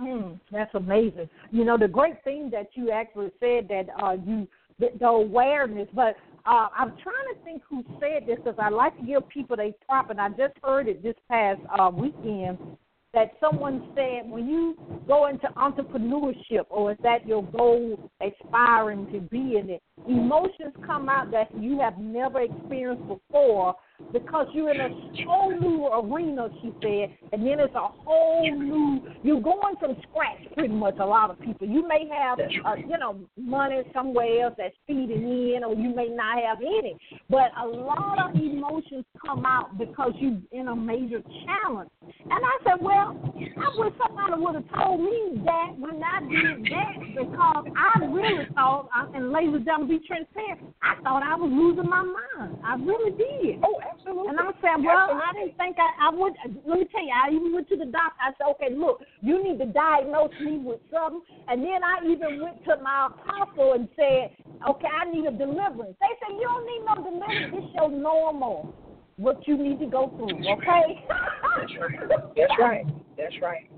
Mm, 0.00 0.38
that's 0.50 0.74
amazing. 0.74 1.28
You 1.50 1.64
know, 1.64 1.78
the 1.78 1.88
great 1.88 2.22
thing 2.24 2.50
that 2.50 2.68
you 2.74 2.90
actually 2.90 3.30
said 3.40 3.68
that 3.68 3.86
uh, 4.02 4.16
you 4.24 4.46
the, 4.78 4.88
the 4.98 5.06
awareness, 5.06 5.88
but 5.94 6.16
uh, 6.44 6.68
I'm 6.76 6.90
trying 7.02 7.34
to 7.34 7.44
think 7.44 7.62
who 7.68 7.82
said 7.98 8.26
this 8.26 8.36
because 8.36 8.58
I 8.58 8.68
like 8.68 8.96
to 8.98 9.06
give 9.06 9.26
people 9.28 9.56
a 9.58 9.74
prop, 9.86 10.10
and 10.10 10.20
I 10.20 10.28
just 10.30 10.54
heard 10.62 10.86
it 10.86 11.02
this 11.02 11.14
past 11.30 11.60
uh, 11.78 11.90
weekend 11.90 12.58
that 13.16 13.32
someone 13.40 13.82
said 13.94 14.30
when 14.30 14.46
you 14.46 14.76
go 15.08 15.26
into 15.28 15.46
entrepreneurship 15.56 16.66
or 16.68 16.92
is 16.92 16.98
that 17.02 17.26
your 17.26 17.42
goal 17.44 18.10
aspiring 18.20 19.10
to 19.10 19.20
be 19.20 19.56
in 19.56 19.70
it, 19.70 19.82
emotions 20.06 20.74
come 20.86 21.08
out 21.08 21.30
that 21.30 21.48
you 21.58 21.80
have 21.80 21.96
never 21.96 22.42
experienced 22.42 23.08
before 23.08 23.74
because 24.12 24.46
you're 24.52 24.70
in 24.70 24.80
a 24.80 25.24
whole 25.26 25.58
new 25.58 25.86
arena, 25.86 26.48
she 26.60 26.70
said, 26.82 27.16
and 27.32 27.46
then 27.46 27.58
it's 27.58 27.74
a 27.74 27.88
whole 28.04 28.54
new. 28.54 29.00
You're 29.22 29.40
going 29.40 29.76
from 29.80 29.96
scratch, 30.10 30.35
pretty 30.56 30.74
much. 30.74 30.96
A 30.98 31.04
lot 31.04 31.30
of 31.30 31.38
people. 31.40 31.68
You 31.68 31.86
may 31.86 32.08
have, 32.08 32.38
uh, 32.38 32.76
you 32.76 32.96
know, 32.98 33.20
money 33.36 33.82
somewhere 33.92 34.44
else 34.44 34.54
that's 34.56 34.74
feeding 34.86 35.54
in, 35.54 35.62
or 35.62 35.74
you 35.74 35.94
may 35.94 36.08
not 36.08 36.42
have 36.42 36.58
any. 36.60 36.96
But 37.28 37.50
a 37.60 37.66
lot 37.66 38.30
of 38.30 38.34
emotions 38.34 39.04
come 39.24 39.44
out 39.44 39.76
because 39.76 40.12
you're 40.16 40.38
in 40.52 40.68
a 40.68 40.74
major 40.74 41.20
challenge. 41.44 41.90
And 42.02 42.32
I 42.32 42.56
said, 42.64 42.80
well, 42.80 43.14
I 43.36 43.68
wish 43.76 43.92
somebody 44.00 44.42
would 44.42 44.54
have 44.54 44.64
told 44.74 45.00
me 45.00 45.42
that 45.44 45.76
when 45.78 46.02
I 46.02 46.20
did 46.20 46.64
that 46.72 46.96
because 47.14 47.64
I 47.76 48.04
really 48.06 48.46
thought, 48.54 48.88
and 49.14 49.30
ladies 49.32 49.56
and 49.56 49.64
gentlemen, 49.66 49.98
be 50.00 50.06
transparent. 50.06 50.74
I 50.82 50.94
thought 51.02 51.22
I 51.22 51.36
was 51.36 51.52
losing 51.52 51.90
my 51.90 52.02
mind. 52.02 52.56
I 52.64 52.76
really 52.76 53.12
did. 53.12 53.60
Oh, 53.62 53.76
absolutely. 53.84 54.28
And 54.28 54.40
I'm 54.40 54.56
saying, 54.62 54.80
well, 54.80 55.12
absolutely. 55.12 55.28
I 55.28 55.32
didn't 55.36 55.56
think 55.58 55.76
I, 55.76 56.08
I 56.08 56.10
would. 56.16 56.32
Let 56.64 56.78
me 56.80 56.86
tell 56.88 57.04
you, 57.04 57.12
I 57.12 57.34
even 57.34 57.52
went 57.52 57.68
to 57.68 57.76
the 57.76 57.84
doctor. 57.84 58.16
I 58.24 58.32
said, 58.38 58.48
okay, 58.56 58.74
look, 58.74 59.04
you 59.20 59.42
need 59.44 59.58
to 59.58 59.66
diagnose 59.66 60.32
me 60.46 60.58
with 60.58 60.80
something. 60.92 61.22
And 61.48 61.62
then 61.62 61.82
I 61.82 62.06
even 62.06 62.42
went 62.42 62.64
to 62.64 62.76
my 62.82 63.08
apostle 63.10 63.74
and 63.74 63.88
said, 63.96 64.30
okay, 64.68 64.88
I 64.88 65.10
need 65.10 65.26
a 65.26 65.32
deliverance. 65.32 65.96
They 66.00 66.14
said, 66.22 66.34
you 66.38 66.46
don't 66.46 66.66
need 66.66 66.82
no 66.86 66.94
deliverance. 67.02 67.54
It's 67.58 67.74
your 67.74 67.90
normal. 67.90 68.74
What 69.16 69.46
you 69.48 69.56
need 69.56 69.80
to 69.80 69.86
go 69.86 70.12
through, 70.16 70.38
okay? 70.46 71.04
That's 71.56 71.72
right. 71.80 72.08
That's 72.36 72.52
right. 72.60 72.86
That's 73.16 73.34
right 73.42 73.70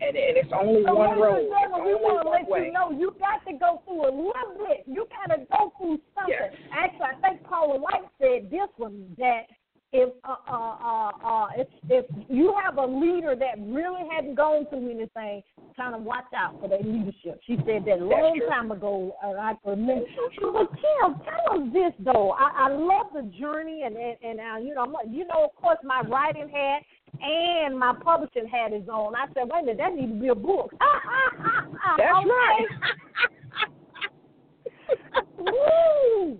and, 0.00 0.16
and 0.16 0.36
it's 0.36 0.52
only 0.52 0.82
so 0.84 0.94
one 0.94 1.18
road. 1.20 1.44
It's 1.44 1.84
we 1.84 1.94
want 1.94 2.24
to 2.24 2.28
let 2.28 2.48
way. 2.48 2.66
you 2.66 2.72
know 2.72 2.90
you 2.90 3.14
got 3.20 3.44
to 3.44 3.56
go 3.56 3.82
through 3.84 4.08
a 4.08 4.12
little 4.12 4.56
bit. 4.56 4.84
You 4.86 5.06
got 5.12 5.34
to 5.36 5.44
go 5.52 5.72
through 5.76 6.00
something. 6.16 6.34
Yes. 6.40 6.56
Actually, 6.72 7.12
I 7.12 7.16
think 7.20 7.44
Paula 7.44 7.78
White 7.78 8.08
said 8.18 8.50
this 8.50 8.68
one 8.76 9.14
that 9.18 9.44
if 9.92 10.10
uh, 10.24 10.34
uh, 10.48 10.52
uh, 10.52 11.10
uh, 11.24 11.46
if 11.56 11.66
if 11.88 12.06
you 12.28 12.54
have 12.62 12.78
a 12.78 12.86
leader 12.86 13.34
that 13.34 13.58
really 13.58 14.08
hadn't 14.10 14.36
gone 14.36 14.66
through 14.66 14.88
anything, 14.90 15.42
kind 15.76 15.94
of 15.94 16.02
watch 16.02 16.24
out 16.36 16.60
for 16.60 16.68
their 16.68 16.82
leadership. 16.82 17.40
She 17.46 17.56
said 17.66 17.84
that 17.86 17.98
a 17.98 18.04
long 18.04 18.40
time 18.48 18.70
ago. 18.70 19.16
I 19.22 19.54
remember. 19.64 20.04
But 20.40 20.70
Kim, 20.70 21.14
tell 21.24 21.60
us 21.60 21.68
this 21.72 21.92
though. 22.04 22.30
I, 22.32 22.68
I 22.68 22.68
love 22.68 23.06
the 23.14 23.22
journey, 23.38 23.82
and 23.84 23.96
and, 23.96 24.16
and 24.22 24.38
uh, 24.40 24.58
you 24.58 24.74
know, 24.74 24.96
you 25.08 25.26
know, 25.26 25.44
of 25.44 25.56
course, 25.60 25.78
my 25.82 26.02
writing 26.02 26.48
hat 26.48 26.82
and 27.20 27.78
my 27.78 27.92
publishing 28.04 28.46
hat 28.46 28.72
is 28.72 28.88
on. 28.88 29.14
I 29.14 29.26
said, 29.34 29.44
wait 29.50 29.62
a 29.62 29.66
minute, 29.66 29.78
that 29.78 29.94
needs 29.94 30.12
to 30.12 30.20
be 30.20 30.28
a 30.28 30.34
book. 30.34 30.72
That's 31.98 32.26
right. 32.26 32.66
Woo! 35.38 36.38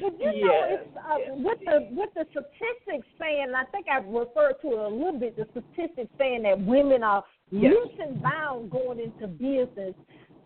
But 0.00 0.18
you 0.20 0.32
Yeah, 0.34 0.46
know, 0.46 0.66
it's 0.70 0.91
uh, 1.14 1.34
with 1.36 1.58
the 1.64 1.88
with 1.92 2.10
the 2.14 2.24
statistics 2.30 3.06
saying, 3.20 3.52
I 3.56 3.64
think 3.70 3.86
I've 3.90 4.06
referred 4.06 4.54
to 4.62 4.68
it 4.68 4.78
a 4.78 4.88
little 4.88 5.18
bit. 5.18 5.36
The 5.36 5.46
statistics 5.50 6.10
saying 6.18 6.42
that 6.44 6.60
women 6.60 7.02
are 7.02 7.24
Yes. 7.54 7.74
loose 7.74 7.98
and 8.00 8.22
bound 8.22 8.70
going 8.70 8.98
into 8.98 9.26
business. 9.26 9.94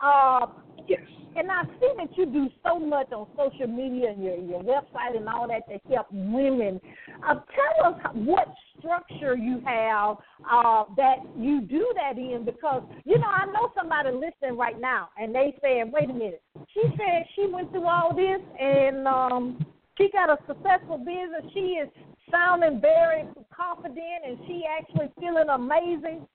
Uh, 0.01 0.47
Yes. 0.89 1.01
and 1.37 1.51
I 1.51 1.63
see 1.81 1.93
that 1.99 2.17
you 2.17 2.27
do 2.27 2.49
so 2.65 2.79
much 2.81 3.13
on 3.13 3.27
social 3.37 3.69
media 3.69 4.11
and 4.11 4.23
your 4.23 4.37
your 4.37 4.63
website 4.63 5.17
and 5.17 5.29
all 5.29 5.47
that 5.49 5.69
to 5.69 5.79
help 5.95 6.09
women. 6.11 6.81
Uh, 7.27 7.35
tell 7.55 7.93
us 7.95 8.01
what 8.15 8.49
structure 8.79 9.37
you 9.37 9.61
have 9.65 10.17
uh, 10.51 10.85
that 10.97 11.19
you 11.37 11.61
do 11.61 11.93
that 11.95 12.19
in, 12.19 12.45
because 12.45 12.83
you 13.05 13.19
know 13.19 13.29
I 13.29 13.47
know 13.47 13.73
somebody 13.77 14.11
listening 14.11 14.59
right 14.59 14.81
now 14.81 15.11
and 15.17 15.35
they 15.35 15.57
saying, 15.63 15.93
"Wait 15.93 16.11
a 16.11 16.13
minute." 16.13 16.43
She 16.75 16.83
said 16.97 17.25
she 17.37 17.47
went 17.47 17.71
through 17.71 17.87
all 17.87 18.15
this 18.15 18.41
and 18.59 19.07
um, 19.07 19.65
she 19.97 20.11
got 20.11 20.31
a 20.31 20.39
successful 20.47 20.99
business. 20.99 21.51
She 21.55 21.81
is 21.81 21.89
sounding 22.31 22.81
very 22.81 23.25
confident 23.55 24.23
and 24.27 24.39
she 24.47 24.63
actually 24.69 25.11
feeling 25.19 25.49
amazing. 25.49 26.27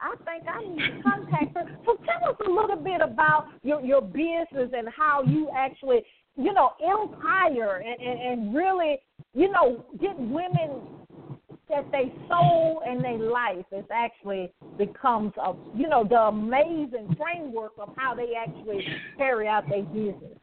I 0.00 0.14
think 0.24 0.48
I 0.48 0.62
need 0.62 0.78
to 0.78 1.02
contact 1.02 1.56
her. 1.56 1.78
So 1.84 1.96
tell 2.04 2.30
us 2.30 2.36
a 2.46 2.50
little 2.50 2.76
bit 2.76 3.00
about 3.00 3.48
your 3.62 3.80
your 3.80 4.00
business 4.00 4.70
and 4.72 4.88
how 4.96 5.22
you 5.26 5.48
actually, 5.56 6.02
you 6.36 6.52
know, 6.52 6.72
empire 6.82 7.82
and, 7.84 8.00
and, 8.00 8.20
and 8.20 8.54
really, 8.54 8.98
you 9.34 9.50
know, 9.50 9.84
get 10.00 10.16
women 10.18 10.82
that 11.68 11.90
they 11.90 12.14
soul 12.28 12.82
and 12.86 13.04
their 13.04 13.18
life 13.18 13.66
is 13.72 13.84
actually 13.92 14.52
becomes 14.78 15.32
a 15.42 15.52
you 15.74 15.88
know, 15.88 16.04
the 16.08 16.16
amazing 16.16 17.16
framework 17.18 17.72
of 17.80 17.90
how 17.96 18.14
they 18.14 18.34
actually 18.34 18.86
carry 19.16 19.48
out 19.48 19.68
their 19.68 19.82
business. 19.82 20.38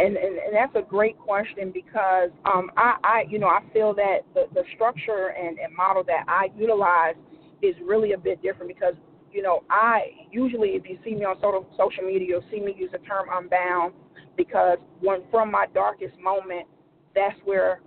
And, 0.00 0.16
and 0.16 0.38
and 0.38 0.54
that's 0.54 0.74
a 0.76 0.88
great 0.88 1.18
question 1.18 1.70
because 1.72 2.30
um 2.44 2.70
I 2.76 2.96
I 3.04 3.24
you 3.28 3.38
know 3.38 3.48
I 3.48 3.60
feel 3.72 3.94
that 3.94 4.18
the 4.34 4.46
the 4.54 4.62
structure 4.74 5.34
and, 5.38 5.58
and 5.58 5.74
model 5.76 6.02
that 6.04 6.24
I 6.26 6.48
utilize 6.56 7.16
is 7.62 7.74
really 7.84 8.12
a 8.12 8.18
bit 8.18 8.40
different 8.42 8.68
because 8.68 8.94
you 9.32 9.42
know 9.42 9.62
I 9.68 10.00
usually 10.30 10.70
if 10.70 10.88
you 10.88 10.98
see 11.04 11.14
me 11.14 11.24
on 11.24 11.36
social 11.36 11.66
social 11.76 12.04
media 12.04 12.26
you'll 12.28 12.50
see 12.50 12.60
me 12.60 12.74
use 12.78 12.90
the 12.92 12.98
term 12.98 13.26
unbound 13.30 13.92
because 14.36 14.78
when 15.00 15.20
from 15.30 15.50
my 15.50 15.66
darkest 15.74 16.18
moment 16.18 16.66
that's 17.14 17.38
where 17.44 17.80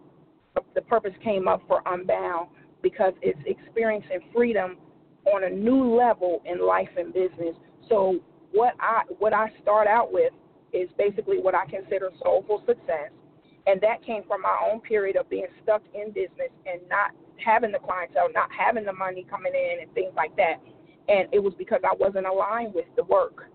the 0.76 0.82
purpose 0.82 1.13
came 1.23 1.47
up 1.47 1.62
for 1.67 1.82
unbound 1.86 2.49
because 2.82 3.13
it's 3.21 3.39
experiencing 3.45 4.19
freedom 4.34 4.78
on 5.26 5.45
a 5.45 5.49
new 5.49 5.95
level 5.95 6.41
in 6.45 6.65
life 6.65 6.89
and 6.97 7.13
business. 7.13 7.56
So 7.89 8.19
what 8.52 8.73
I 8.80 9.04
what 9.19 9.34
I 9.34 9.49
start 9.62 9.88
out 9.88 10.12
with 10.12 10.34
is 10.74 10.90
basically 10.98 11.40
what 11.40 11.56
I 11.56 11.66
consider 11.66 12.10
soulful 12.22 12.64
success. 12.66 13.12
And 13.66 13.80
that 13.82 14.04
came 14.04 14.24
from 14.28 14.42
my 14.42 14.58
own 14.70 14.82
period 14.82 15.16
of 15.16 15.30
being 15.30 15.48
stuck 15.64 15.82
in 15.94 16.12
business 16.12 16.52
and 16.66 16.82
not 16.90 17.12
having 17.38 17.72
the 17.72 17.80
clientele, 17.80 18.28
not 18.34 18.50
having 18.52 18.84
the 18.84 18.94
money 18.94 19.26
coming 19.30 19.54
in 19.56 19.82
and 19.82 19.94
things 19.94 20.12
like 20.16 20.36
that. 20.36 20.56
And 21.08 21.28
it 21.32 21.42
was 21.42 21.54
because 21.58 21.82
I 21.86 21.96
wasn't 21.96 22.26
aligned 22.26 22.74
with 22.74 22.86
the 22.98 23.04
work. 23.04 23.50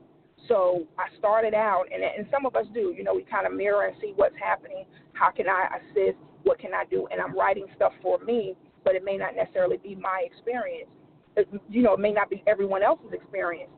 So 0.46 0.86
I 0.98 1.06
started 1.18 1.52
out, 1.52 1.84
and, 1.92 2.02
and 2.02 2.26
some 2.30 2.46
of 2.46 2.56
us 2.56 2.64
do, 2.72 2.94
you 2.96 3.04
know, 3.04 3.14
we 3.14 3.24
kind 3.24 3.46
of 3.46 3.52
mirror 3.52 3.86
and 3.86 3.96
see 4.00 4.12
what's 4.16 4.36
happening. 4.40 4.84
How 5.12 5.30
can 5.30 5.46
I 5.48 5.76
assist? 5.76 6.16
What 6.44 6.58
can 6.58 6.72
I 6.72 6.84
do? 6.84 7.08
And 7.10 7.20
I'm 7.20 7.36
writing 7.36 7.66
stuff 7.74 7.92
for 8.00 8.18
me, 8.20 8.54
but 8.84 8.94
it 8.94 9.04
may 9.04 9.16
not 9.16 9.34
necessarily 9.34 9.76
be 9.78 9.94
my 9.94 10.24
experience. 10.24 10.88
It, 11.36 11.48
you 11.68 11.82
know, 11.82 11.94
it 11.94 12.00
may 12.00 12.12
not 12.12 12.30
be 12.30 12.42
everyone 12.46 12.82
else's 12.82 13.12
experience. 13.12 13.70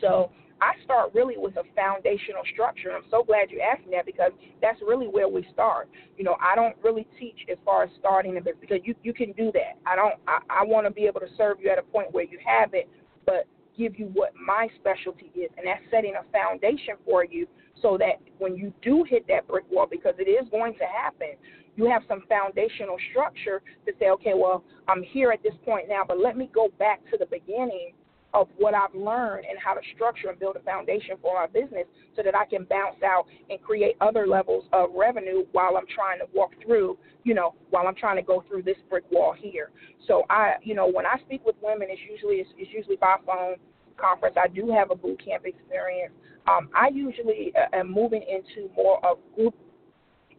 So 0.00 0.30
I 0.62 0.74
start 0.84 1.10
really 1.12 1.34
with 1.36 1.56
a 1.56 1.64
foundational 1.74 2.42
structure. 2.52 2.92
I'm 2.92 3.02
so 3.10 3.24
glad 3.24 3.50
you 3.50 3.60
asked 3.60 3.84
me 3.84 3.96
that 3.96 4.06
because 4.06 4.30
that's 4.60 4.80
really 4.80 5.08
where 5.08 5.28
we 5.28 5.44
start. 5.52 5.88
You 6.16 6.22
know, 6.22 6.36
I 6.40 6.54
don't 6.54 6.76
really 6.84 7.04
teach 7.18 7.38
as 7.50 7.58
far 7.64 7.82
as 7.82 7.90
starting 7.98 8.36
a 8.36 8.40
business 8.40 8.60
because 8.60 8.78
you 8.84 8.94
you 9.02 9.12
can 9.12 9.32
do 9.32 9.50
that. 9.54 9.74
I 9.84 9.96
don't. 9.96 10.14
I, 10.28 10.38
I 10.48 10.64
want 10.64 10.86
to 10.86 10.92
be 10.92 11.04
able 11.06 11.18
to 11.18 11.26
serve 11.36 11.58
you 11.60 11.68
at 11.68 11.78
a 11.78 11.82
point 11.82 12.12
where 12.12 12.24
you 12.24 12.38
have 12.46 12.74
it, 12.74 12.88
but 13.26 13.46
give 13.76 13.98
you 13.98 14.06
what 14.14 14.32
my 14.36 14.68
specialty 14.78 15.32
is, 15.34 15.50
and 15.56 15.66
that's 15.66 15.82
setting 15.90 16.14
a 16.14 16.22
foundation 16.30 16.94
for 17.04 17.24
you 17.24 17.48
so 17.80 17.98
that 17.98 18.20
when 18.38 18.54
you 18.54 18.72
do 18.82 19.04
hit 19.08 19.26
that 19.26 19.48
brick 19.48 19.64
wall, 19.68 19.88
because 19.90 20.14
it 20.18 20.30
is 20.30 20.48
going 20.50 20.74
to 20.74 20.84
happen, 20.84 21.34
you 21.74 21.86
have 21.90 22.02
some 22.06 22.22
foundational 22.28 22.96
structure 23.10 23.62
to 23.86 23.92
say, 23.98 24.10
okay, 24.10 24.34
well, 24.36 24.62
I'm 24.86 25.02
here 25.02 25.32
at 25.32 25.42
this 25.42 25.54
point 25.64 25.88
now, 25.88 26.02
but 26.06 26.20
let 26.20 26.36
me 26.36 26.50
go 26.54 26.68
back 26.78 27.00
to 27.10 27.16
the 27.18 27.26
beginning 27.26 27.94
of 28.34 28.48
what 28.56 28.74
I've 28.74 28.94
learned 28.94 29.44
and 29.48 29.58
how 29.58 29.74
to 29.74 29.80
structure 29.94 30.28
and 30.28 30.38
build 30.38 30.56
a 30.56 30.60
foundation 30.60 31.16
for 31.20 31.34
my 31.34 31.46
business 31.46 31.84
so 32.16 32.22
that 32.22 32.34
I 32.34 32.44
can 32.46 32.64
bounce 32.64 33.02
out 33.04 33.26
and 33.50 33.60
create 33.62 33.96
other 34.00 34.26
levels 34.26 34.64
of 34.72 34.90
revenue 34.94 35.44
while 35.52 35.76
I'm 35.76 35.86
trying 35.94 36.18
to 36.20 36.26
walk 36.34 36.52
through, 36.64 36.98
you 37.24 37.34
know, 37.34 37.54
while 37.70 37.86
I'm 37.86 37.94
trying 37.94 38.16
to 38.16 38.22
go 38.22 38.42
through 38.48 38.62
this 38.62 38.76
brick 38.88 39.04
wall 39.10 39.34
here. 39.36 39.70
So 40.08 40.24
I, 40.30 40.54
you 40.62 40.74
know, 40.74 40.90
when 40.90 41.06
I 41.06 41.18
speak 41.26 41.44
with 41.44 41.56
women, 41.62 41.88
it's 41.90 42.00
usually 42.10 42.36
it's, 42.36 42.50
it's 42.56 42.70
usually 42.72 42.96
by 42.96 43.16
phone 43.26 43.56
conference. 43.96 44.36
I 44.42 44.48
do 44.48 44.70
have 44.70 44.90
a 44.90 44.96
boot 44.96 45.22
camp 45.24 45.44
experience. 45.44 46.12
Um, 46.50 46.70
I 46.74 46.88
usually 46.88 47.52
uh, 47.56 47.76
am 47.76 47.92
moving 47.92 48.22
into 48.22 48.72
more 48.74 49.04
of 49.04 49.18
group 49.34 49.54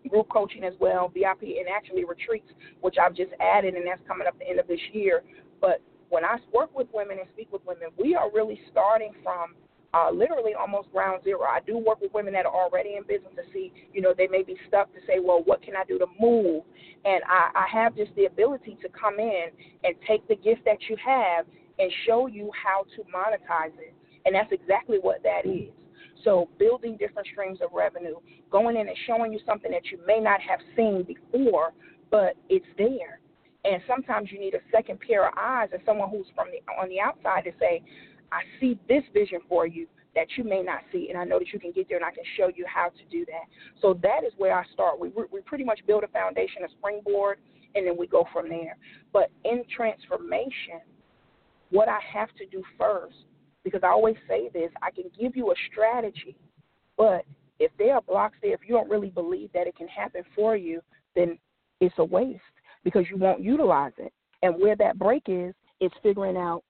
group 0.09 0.27
coaching 0.29 0.65
as 0.65 0.73
well, 0.81 1.07
VIP, 1.07 1.43
and 1.43 1.67
actually 1.73 2.03
retreats, 2.03 2.49
which 2.81 2.95
I've 3.01 3.15
just 3.15 3.31
added, 3.39 3.75
and 3.75 3.87
that's 3.87 4.01
coming 4.05 4.27
up 4.27 4.37
the 4.37 4.49
end 4.49 4.59
of 4.59 4.67
this 4.67 4.79
year. 4.91 5.23
But 5.61 5.81
when 6.13 6.23
I 6.23 6.37
work 6.53 6.69
with 6.77 6.87
women 6.93 7.17
and 7.17 7.27
speak 7.33 7.51
with 7.51 7.65
women, 7.65 7.87
we 7.97 8.13
are 8.13 8.31
really 8.31 8.61
starting 8.69 9.13
from 9.23 9.55
uh, 9.95 10.11
literally 10.11 10.53
almost 10.53 10.91
ground 10.91 11.23
zero. 11.23 11.41
I 11.41 11.59
do 11.65 11.75
work 11.75 12.01
with 12.01 12.13
women 12.13 12.33
that 12.33 12.45
are 12.45 12.53
already 12.53 12.97
in 12.97 13.01
business 13.01 13.33
to 13.35 13.41
see, 13.51 13.73
you 13.93 13.99
know, 13.99 14.13
they 14.15 14.27
may 14.27 14.43
be 14.43 14.55
stuck 14.67 14.93
to 14.93 14.99
say, 15.07 15.17
well, 15.19 15.41
what 15.43 15.63
can 15.63 15.75
I 15.75 15.83
do 15.85 15.97
to 15.97 16.05
move? 16.21 16.65
And 17.03 17.23
I, 17.27 17.49
I 17.55 17.67
have 17.67 17.95
just 17.95 18.13
the 18.15 18.25
ability 18.25 18.77
to 18.83 18.89
come 18.89 19.17
in 19.17 19.45
and 19.83 19.95
take 20.07 20.27
the 20.27 20.35
gift 20.35 20.63
that 20.65 20.77
you 20.87 20.95
have 21.03 21.47
and 21.79 21.91
show 22.05 22.27
you 22.27 22.51
how 22.63 22.85
to 22.95 23.01
monetize 23.09 23.73
it. 23.79 23.95
And 24.25 24.35
that's 24.35 24.51
exactly 24.51 24.97
what 25.01 25.23
that 25.23 25.47
is. 25.49 25.73
So 26.23 26.47
building 26.59 26.95
different 26.97 27.27
streams 27.31 27.57
of 27.63 27.71
revenue, 27.73 28.17
going 28.51 28.77
in 28.77 28.87
and 28.87 28.97
showing 29.07 29.33
you 29.33 29.39
something 29.47 29.71
that 29.71 29.85
you 29.91 29.97
may 30.05 30.19
not 30.19 30.41
have 30.41 30.59
seen 30.75 31.03
before, 31.07 31.73
but 32.11 32.35
it's 32.49 32.67
there. 32.77 33.19
And 33.65 33.81
sometimes 33.87 34.29
you 34.31 34.39
need 34.39 34.55
a 34.55 34.59
second 34.71 34.99
pair 34.99 35.27
of 35.27 35.33
eyes 35.37 35.69
and 35.71 35.81
someone 35.85 36.09
who's 36.09 36.25
from 36.35 36.47
the 36.51 36.59
on 36.73 36.89
the 36.89 36.99
outside 36.99 37.45
to 37.45 37.51
say, 37.59 37.81
I 38.31 38.41
see 38.59 38.77
this 38.89 39.03
vision 39.13 39.39
for 39.47 39.67
you 39.67 39.87
that 40.15 40.27
you 40.37 40.43
may 40.43 40.61
not 40.61 40.81
see, 40.91 41.07
and 41.09 41.17
I 41.17 41.23
know 41.23 41.39
that 41.39 41.47
you 41.51 41.59
can 41.59 41.71
get 41.71 41.87
there, 41.87 41.97
and 41.97 42.05
I 42.05 42.11
can 42.11 42.23
show 42.37 42.51
you 42.53 42.65
how 42.67 42.89
to 42.89 43.05
do 43.09 43.25
that. 43.25 43.45
So 43.81 43.97
that 44.03 44.23
is 44.25 44.33
where 44.37 44.57
I 44.57 44.63
start. 44.73 44.99
We 44.99 45.09
we 45.09 45.41
pretty 45.41 45.63
much 45.63 45.79
build 45.87 46.03
a 46.03 46.07
foundation, 46.07 46.63
a 46.65 46.71
springboard, 46.77 47.39
and 47.75 47.87
then 47.87 47.95
we 47.97 48.07
go 48.07 48.27
from 48.33 48.49
there. 48.49 48.77
But 49.11 49.31
in 49.45 49.63
transformation, 49.75 50.81
what 51.69 51.87
I 51.87 51.99
have 52.13 52.29
to 52.37 52.45
do 52.45 52.63
first, 52.77 53.15
because 53.63 53.81
I 53.83 53.87
always 53.87 54.15
say 54.27 54.49
this, 54.53 54.71
I 54.81 54.91
can 54.91 55.05
give 55.19 55.35
you 55.35 55.51
a 55.51 55.55
strategy, 55.71 56.35
but 56.97 57.25
if 57.59 57.71
there 57.79 57.95
are 57.95 58.01
blocks 58.01 58.37
there, 58.41 58.53
if 58.53 58.61
you 58.67 58.75
don't 58.75 58.89
really 58.89 59.09
believe 59.09 59.51
that 59.53 59.67
it 59.67 59.75
can 59.75 59.87
happen 59.87 60.23
for 60.35 60.55
you, 60.55 60.81
then 61.15 61.37
it's 61.79 61.95
a 61.97 62.03
waste 62.03 62.41
because 62.83 63.05
you 63.09 63.17
won't 63.17 63.41
utilize 63.41 63.93
it. 63.97 64.13
And 64.41 64.55
where 64.59 64.75
that 64.75 64.99
break 64.99 65.23
is, 65.27 65.53
is 65.79 65.91
figuring 66.01 66.37
out 66.37 66.63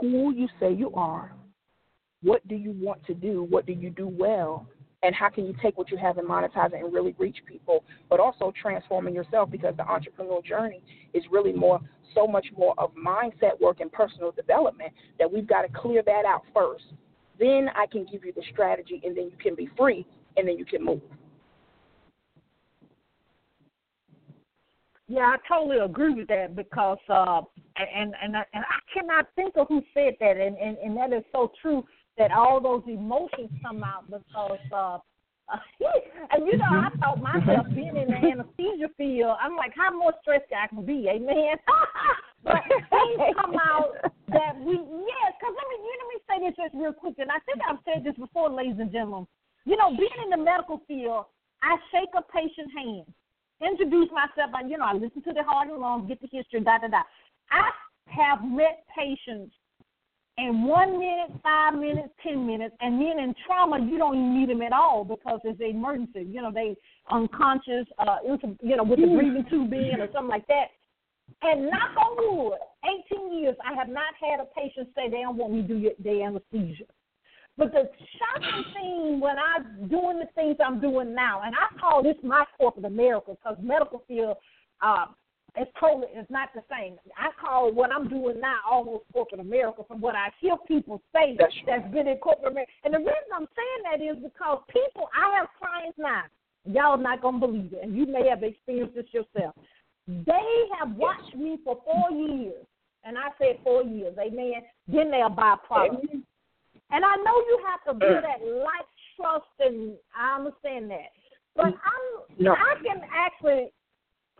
who 0.00 0.32
you 0.34 0.48
say 0.58 0.72
you 0.72 0.92
are, 0.94 1.32
what 2.22 2.46
do 2.48 2.54
you 2.54 2.72
want 2.72 3.04
to 3.06 3.14
do, 3.14 3.46
what 3.48 3.66
do 3.66 3.72
you 3.72 3.90
do 3.90 4.08
well, 4.08 4.66
and 5.02 5.14
how 5.14 5.28
can 5.28 5.44
you 5.44 5.54
take 5.62 5.76
what 5.76 5.90
you 5.90 5.98
have 5.98 6.16
and 6.16 6.26
monetize 6.26 6.72
it 6.72 6.82
and 6.82 6.92
really 6.92 7.14
reach 7.18 7.36
people, 7.46 7.84
but 8.08 8.18
also 8.18 8.52
transforming 8.60 9.14
yourself 9.14 9.50
because 9.50 9.74
the 9.76 9.82
entrepreneurial 9.82 10.42
journey 10.42 10.82
is 11.12 11.22
really 11.30 11.52
more, 11.52 11.78
so 12.14 12.26
much 12.26 12.46
more 12.56 12.74
of 12.78 12.90
mindset 12.94 13.60
work 13.60 13.80
and 13.80 13.92
personal 13.92 14.32
development 14.32 14.92
that 15.18 15.30
we've 15.30 15.46
got 15.46 15.62
to 15.62 15.68
clear 15.68 16.02
that 16.04 16.24
out 16.26 16.42
first. 16.54 16.84
Then 17.38 17.68
I 17.76 17.86
can 17.86 18.06
give 18.10 18.24
you 18.24 18.32
the 18.32 18.42
strategy, 18.52 19.00
and 19.04 19.16
then 19.16 19.24
you 19.24 19.36
can 19.42 19.54
be 19.54 19.68
free, 19.76 20.06
and 20.36 20.48
then 20.48 20.56
you 20.56 20.64
can 20.64 20.84
move. 20.84 21.02
Yeah, 25.06 25.34
I 25.34 25.36
totally 25.46 25.78
agree 25.78 26.14
with 26.14 26.28
that 26.28 26.56
because 26.56 26.98
uh 27.08 27.42
and 27.76 28.14
and 28.22 28.36
I, 28.36 28.44
and 28.54 28.64
I 28.64 28.78
cannot 28.92 29.26
think 29.36 29.54
of 29.56 29.68
who 29.68 29.82
said 29.92 30.14
that 30.20 30.36
and, 30.36 30.56
and 30.56 30.78
and 30.78 30.96
that 30.96 31.12
is 31.12 31.24
so 31.32 31.52
true 31.60 31.84
that 32.16 32.30
all 32.32 32.60
those 32.60 32.82
emotions 32.86 33.50
come 33.62 33.84
out 33.84 34.10
because 34.10 34.58
uh 34.72 34.98
and 36.32 36.46
you 36.46 36.56
know, 36.56 36.72
I 36.72 36.88
thought 37.00 37.20
myself 37.20 37.66
being 37.74 37.96
in 37.96 38.08
the 38.08 38.16
anesthesia 38.16 38.88
field, 38.96 39.36
I'm 39.40 39.56
like, 39.56 39.72
how 39.76 39.90
more 39.92 40.14
stressed 40.22 40.50
I 40.56 40.66
can 40.68 40.84
be, 40.86 41.06
amen. 41.08 41.56
but 42.44 42.64
things 42.64 43.20
come 43.36 43.56
out 43.60 43.92
that 44.28 44.56
we, 44.60 44.72
yes, 44.72 45.30
because 45.36 45.54
let 45.54 45.66
me, 45.68 45.76
let 45.84 46.08
me 46.08 46.18
say 46.24 46.36
this 46.40 46.56
just 46.56 46.74
real 46.74 46.92
quick, 46.92 47.16
and 47.18 47.30
I 47.30 47.38
think 47.44 47.60
I've 47.68 47.82
said 47.84 48.04
this 48.04 48.16
before, 48.16 48.50
ladies 48.50 48.80
and 48.80 48.90
gentlemen. 48.90 49.26
You 49.64 49.76
know, 49.76 49.90
being 49.90 50.20
in 50.24 50.30
the 50.30 50.40
medical 50.42 50.80
field, 50.88 51.26
I 51.62 51.76
shake 51.92 52.12
a 52.16 52.22
patient's 52.32 52.72
hand, 52.76 53.08
introduce 53.66 54.10
myself, 54.12 54.50
and 54.54 54.70
you 54.70 54.78
know, 54.78 54.86
I 54.86 54.94
listen 54.94 55.22
to 55.22 55.32
their 55.32 55.44
heart 55.44 55.68
and 55.68 55.78
lungs, 55.78 56.08
get 56.08 56.20
the 56.20 56.28
history, 56.30 56.60
da 56.60 56.78
da 56.78 56.88
da. 56.88 57.02
I 57.50 57.70
have 58.06 58.44
met 58.44 58.84
patients 58.96 59.54
in 60.36 60.66
one 60.66 60.98
minute, 60.98 61.30
five 61.42 61.74
minutes, 61.74 62.08
ten 62.22 62.46
minutes, 62.46 62.74
and 62.80 63.00
then 63.00 63.18
in 63.18 63.34
trauma 63.46 63.78
you 63.78 63.98
don't 63.98 64.14
even 64.16 64.40
need 64.40 64.50
them 64.50 64.62
at 64.62 64.72
all 64.72 65.04
because 65.04 65.40
it's 65.44 65.60
an 65.60 65.66
emergency. 65.66 66.26
You 66.28 66.42
know, 66.42 66.50
they 66.52 66.76
unconscious, 67.10 67.86
uh, 67.98 68.16
you 68.62 68.76
know, 68.76 68.84
with 68.84 69.00
the 69.00 69.06
breathing 69.06 69.44
tube 69.48 69.72
in 69.72 70.00
or 70.00 70.08
something 70.12 70.28
like 70.28 70.46
that. 70.48 70.66
And 71.42 71.70
knock 71.70 71.96
on 71.96 72.46
wood, 72.46 72.58
18 73.12 73.38
years, 73.38 73.56
I 73.64 73.74
have 73.74 73.88
not 73.88 74.12
had 74.20 74.40
a 74.40 74.46
patient 74.58 74.88
say 74.94 75.08
they 75.08 75.22
don't 75.22 75.36
want 75.36 75.54
me 75.54 75.62
to 75.62 75.68
do 75.68 75.90
their 75.98 76.26
anesthesia. 76.26 76.84
But 77.56 77.72
the 77.72 77.88
shocking 78.18 78.64
thing 78.74 79.20
when 79.20 79.36
I'm 79.38 79.88
doing 79.88 80.18
the 80.18 80.26
things 80.34 80.56
I'm 80.64 80.80
doing 80.80 81.14
now, 81.14 81.42
and 81.44 81.54
I 81.54 81.78
call 81.78 82.02
this 82.02 82.16
my 82.22 82.44
corporate 82.58 82.84
America 82.84 83.32
because 83.32 83.56
medical 83.62 84.02
field 84.08 84.36
uh, 84.82 85.06
is 85.60 85.68
totally 85.78 86.08
it's 86.12 86.30
not 86.30 86.48
the 86.54 86.62
same. 86.68 86.96
I 87.16 87.30
call 87.40 87.72
what 87.72 87.92
I'm 87.92 88.08
doing 88.08 88.40
now 88.40 88.58
almost 88.68 89.04
corporate 89.12 89.40
America 89.40 89.82
from 89.86 90.00
what 90.00 90.16
I 90.16 90.30
hear 90.40 90.56
people 90.66 91.00
say 91.14 91.36
that's, 91.38 91.54
that's 91.66 91.92
been 91.92 92.08
in 92.08 92.16
corporate 92.18 92.52
America. 92.52 92.72
And 92.82 92.94
the 92.94 92.98
reason 92.98 93.30
I'm 93.32 93.46
saying 93.54 93.82
that 93.84 94.02
is 94.02 94.22
because 94.22 94.62
people, 94.68 95.08
I 95.16 95.36
have 95.38 95.46
clients 95.58 95.98
now. 95.98 96.22
Y'all 96.66 96.98
not 96.98 97.22
gonna 97.22 97.38
believe 97.38 97.72
it, 97.72 97.80
and 97.82 97.94
you 97.94 98.06
may 98.06 98.26
have 98.28 98.42
experienced 98.42 98.94
this 98.94 99.04
yourself. 99.12 99.54
They 100.08 100.64
have 100.78 100.96
watched 100.96 101.36
me 101.36 101.58
for 101.62 101.78
four 101.84 102.10
years, 102.10 102.64
and 103.04 103.16
I 103.18 103.28
said 103.38 103.58
four 103.62 103.84
years, 103.84 104.16
amen. 104.18 104.62
Then 104.88 105.10
they'll 105.10 105.28
buy 105.28 105.56
products. 105.66 106.06
And 106.90 107.04
I 107.04 107.14
know 107.16 107.36
you 107.48 107.58
have 107.66 107.82
to 107.88 107.92
do 107.98 108.20
that 108.26 108.44
like 108.44 108.88
trust, 109.16 109.50
and 109.60 109.94
I 110.16 110.36
understand 110.36 110.90
that. 110.90 111.10
But 111.56 111.66
I'm, 111.66 112.04
no. 112.38 112.52
I 112.52 112.74
can 112.82 113.00
actually 113.14 113.70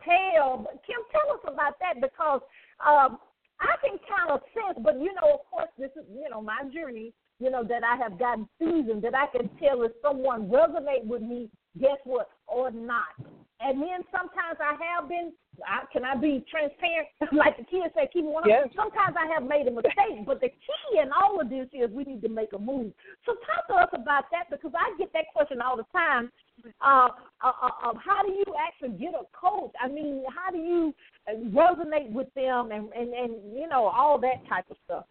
tell. 0.03 0.67
Kim, 0.85 1.01
tell 1.11 1.35
us 1.35 1.43
about 1.47 1.75
that 1.79 2.01
because 2.01 2.41
um, 2.85 3.17
I 3.59 3.75
can 3.81 3.97
kind 4.03 4.31
of 4.31 4.41
sense. 4.53 4.79
But 4.83 4.99
you 4.99 5.13
know, 5.15 5.39
of 5.39 5.39
course, 5.49 5.69
this 5.77 5.91
is 5.95 6.05
you 6.13 6.29
know 6.29 6.41
my 6.41 6.63
journey. 6.73 7.13
You 7.39 7.49
know 7.51 7.63
that 7.63 7.83
I 7.83 7.95
have 7.97 8.19
gotten 8.19 8.47
seasoned. 8.59 9.03
That 9.03 9.15
I 9.15 9.27
can 9.27 9.49
tell 9.59 9.83
if 9.83 9.91
someone 10.01 10.49
resonate 10.49 11.05
with 11.05 11.21
me. 11.21 11.49
Guess 11.79 11.99
what? 12.05 12.29
Or 12.47 12.71
not. 12.71 13.15
And 13.61 13.81
then 13.81 14.03
sometimes 14.11 14.59
I 14.59 14.75
have 14.75 15.07
been, 15.07 15.31
I, 15.65 15.87
can 15.91 16.03
I 16.03 16.15
be 16.15 16.43
transparent? 16.51 17.07
like 17.31 17.55
the 17.57 17.63
kids 17.63 17.93
say, 17.95 18.09
keep 18.11 18.25
one. 18.25 18.43
Yes. 18.45 18.67
Sometimes 18.75 19.15
I 19.15 19.31
have 19.33 19.47
made 19.47 19.67
a 19.67 19.71
mistake, 19.71 20.25
but 20.25 20.41
the 20.41 20.49
key 20.49 20.99
in 20.99 21.09
all 21.11 21.39
of 21.39 21.49
this 21.49 21.67
is 21.71 21.89
we 21.91 22.03
need 22.03 22.21
to 22.23 22.29
make 22.29 22.51
a 22.53 22.59
move. 22.59 22.91
So 23.25 23.33
talk 23.47 23.67
to 23.69 23.75
us 23.75 23.89
about 23.93 24.25
that 24.31 24.51
because 24.51 24.73
I 24.75 24.91
get 24.97 25.13
that 25.13 25.31
question 25.33 25.61
all 25.61 25.77
the 25.77 25.87
time. 25.91 26.31
Uh, 26.81 27.09
uh, 27.43 27.51
uh, 27.63 27.93
how 28.03 28.23
do 28.23 28.31
you 28.31 28.45
actually 28.59 28.97
get 28.97 29.13
a 29.13 29.23
coach? 29.31 29.71
I 29.81 29.87
mean, 29.87 30.23
how 30.35 30.51
do 30.51 30.57
you 30.57 30.93
resonate 31.51 32.11
with 32.11 32.33
them 32.33 32.71
and, 32.71 32.91
and, 32.93 33.13
and 33.13 33.33
you 33.55 33.67
know 33.67 33.85
all 33.87 34.19
that 34.19 34.47
type 34.49 34.65
of 34.69 34.77
stuff? 34.85 35.05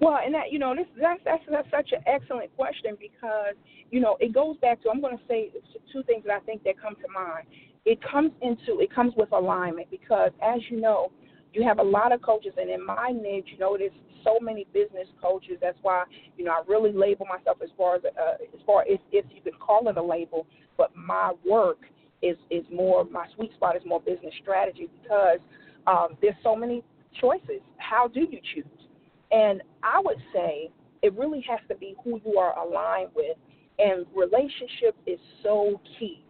Well, 0.00 0.18
and 0.24 0.34
that 0.34 0.52
you 0.52 0.58
know, 0.58 0.74
this 0.74 0.86
that's 1.00 1.20
that's 1.24 1.42
that's 1.50 1.70
such 1.70 1.92
an 1.92 2.02
excellent 2.06 2.54
question 2.56 2.96
because 3.00 3.54
you 3.90 4.00
know 4.00 4.16
it 4.20 4.32
goes 4.34 4.56
back 4.58 4.82
to 4.82 4.90
I'm 4.90 5.00
going 5.00 5.16
to 5.16 5.22
say 5.28 5.50
two 5.92 6.02
things 6.04 6.24
that 6.26 6.32
I 6.34 6.40
think 6.40 6.64
that 6.64 6.80
come 6.80 6.94
to 6.96 7.08
mind. 7.12 7.46
It 7.84 7.98
comes 8.02 8.32
into 8.42 8.80
it 8.80 8.94
comes 8.94 9.14
with 9.16 9.32
alignment 9.32 9.90
because 9.90 10.32
as 10.42 10.60
you 10.70 10.80
know, 10.80 11.12
you 11.52 11.62
have 11.62 11.78
a 11.78 11.82
lot 11.82 12.12
of 12.12 12.20
coaches, 12.20 12.52
and 12.56 12.70
in 12.70 12.84
my 12.84 13.10
niche, 13.10 13.48
you 13.52 13.58
know, 13.58 13.76
there's 13.78 13.92
so 14.22 14.38
many 14.40 14.66
business 14.74 15.06
coaches. 15.22 15.56
That's 15.60 15.78
why 15.82 16.04
you 16.36 16.44
know 16.44 16.50
I 16.50 16.62
really 16.66 16.92
label 16.92 17.26
myself 17.26 17.58
as 17.62 17.70
far 17.76 17.96
as 17.96 18.02
uh, 18.04 18.34
as 18.42 18.60
far 18.66 18.82
as 18.82 18.98
if 19.12 19.24
you 19.34 19.40
could 19.40 19.58
call 19.58 19.88
it 19.88 19.96
a 19.96 20.02
label, 20.02 20.46
but 20.76 20.94
my 20.94 21.32
work 21.48 21.78
is 22.22 22.36
is 22.50 22.64
more 22.70 23.04
my 23.04 23.26
sweet 23.34 23.52
spot 23.54 23.76
is 23.76 23.82
more 23.86 24.00
business 24.00 24.34
strategy 24.42 24.88
because 25.02 25.38
um, 25.86 26.18
there's 26.20 26.36
so 26.42 26.54
many 26.54 26.84
choices. 27.18 27.62
How 27.78 28.08
do 28.08 28.20
you 28.20 28.40
choose? 28.54 28.85
And 29.30 29.62
I 29.82 30.00
would 30.04 30.18
say 30.32 30.70
it 31.02 31.16
really 31.16 31.44
has 31.48 31.60
to 31.68 31.76
be 31.76 31.94
who 32.04 32.20
you 32.24 32.38
are 32.38 32.58
aligned 32.58 33.10
with. 33.14 33.36
And 33.78 34.06
relationship 34.14 34.96
is 35.06 35.18
so 35.42 35.80
key. 35.98 36.22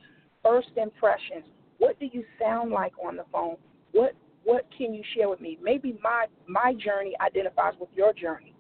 First 0.43 0.71
impressions. 0.77 1.45
What 1.79 1.99
do 2.01 2.09
you 2.13 2.25
sound 2.41 2.71
like 2.71 2.93
on 3.05 3.17
the 3.17 3.25
phone? 3.33 3.57
What 3.93 4.13
what 4.45 4.65
can 4.77 4.95
you 4.95 5.03
share 5.15 5.29
with 5.29 5.41
me? 5.41 5.59
Maybe 5.61 5.99
my 6.03 6.27
my 6.49 6.73
journey 6.75 7.15
identifies 7.21 7.75
with 7.81 7.89
your 7.95 8.13
journey. 8.13 8.55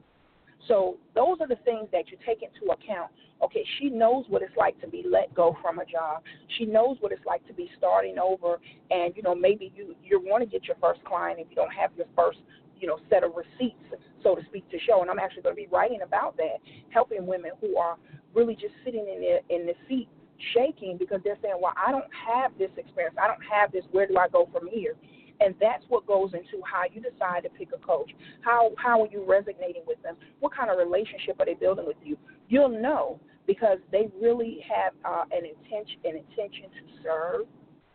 So 0.68 0.96
those 1.14 1.38
are 1.40 1.46
the 1.46 1.58
things 1.64 1.88
that 1.92 2.10
you 2.10 2.16
take 2.26 2.42
into 2.42 2.72
account. 2.72 3.10
Okay, 3.42 3.64
she 3.78 3.90
knows 3.90 4.24
what 4.28 4.42
it's 4.42 4.56
like 4.56 4.80
to 4.80 4.88
be 4.88 5.04
let 5.08 5.32
go 5.34 5.56
from 5.62 5.78
a 5.78 5.84
job. 5.84 6.22
She 6.58 6.64
knows 6.64 6.96
what 7.00 7.12
it's 7.12 7.24
like 7.26 7.46
to 7.46 7.52
be 7.52 7.70
starting 7.76 8.18
over 8.18 8.58
and 8.90 9.14
you 9.16 9.22
know 9.22 9.34
maybe 9.34 9.72
you 9.76 9.94
you 10.02 10.20
want 10.24 10.42
to 10.42 10.48
get 10.48 10.66
your 10.66 10.76
first 10.80 11.04
client 11.04 11.38
if 11.40 11.46
you 11.50 11.56
don't 11.56 11.72
have 11.72 11.90
your 11.96 12.06
first 12.16 12.38
you 12.78 12.86
know, 12.86 12.98
set 13.10 13.24
of 13.24 13.32
receipts, 13.34 13.82
so 14.22 14.34
to 14.34 14.44
speak, 14.46 14.68
to 14.70 14.78
show. 14.86 15.02
And 15.02 15.10
I'm 15.10 15.18
actually 15.18 15.42
going 15.42 15.56
to 15.56 15.62
be 15.62 15.68
writing 15.68 16.02
about 16.02 16.36
that, 16.36 16.58
helping 16.90 17.26
women 17.26 17.52
who 17.60 17.76
are 17.76 17.96
really 18.34 18.54
just 18.54 18.74
sitting 18.84 19.06
in 19.08 19.20
the 19.20 19.54
in 19.54 19.66
the 19.66 19.74
seat, 19.88 20.08
shaking 20.54 20.96
because 20.98 21.20
they're 21.24 21.38
saying, 21.42 21.56
"Well, 21.60 21.74
I 21.76 21.90
don't 21.90 22.10
have 22.12 22.56
this 22.58 22.70
experience. 22.76 23.16
I 23.22 23.26
don't 23.26 23.42
have 23.42 23.72
this. 23.72 23.84
Where 23.92 24.06
do 24.06 24.16
I 24.18 24.28
go 24.28 24.48
from 24.52 24.68
here?" 24.68 24.94
And 25.40 25.54
that's 25.60 25.84
what 25.88 26.06
goes 26.06 26.32
into 26.32 26.64
how 26.64 26.84
you 26.90 27.00
decide 27.00 27.42
to 27.42 27.50
pick 27.50 27.68
a 27.74 27.78
coach. 27.84 28.10
How 28.40 28.70
how 28.78 29.02
are 29.02 29.08
you 29.08 29.24
resonating 29.26 29.82
with 29.86 30.02
them? 30.02 30.16
What 30.40 30.54
kind 30.54 30.70
of 30.70 30.78
relationship 30.78 31.36
are 31.40 31.46
they 31.46 31.54
building 31.54 31.86
with 31.86 31.96
you? 32.02 32.16
You'll 32.48 32.68
know 32.68 33.20
because 33.46 33.78
they 33.92 34.08
really 34.20 34.58
have 34.68 34.92
uh, 35.04 35.24
an 35.30 35.44
intention 35.44 35.98
an 36.04 36.16
intention 36.16 36.64
to 36.64 37.02
serve, 37.02 37.46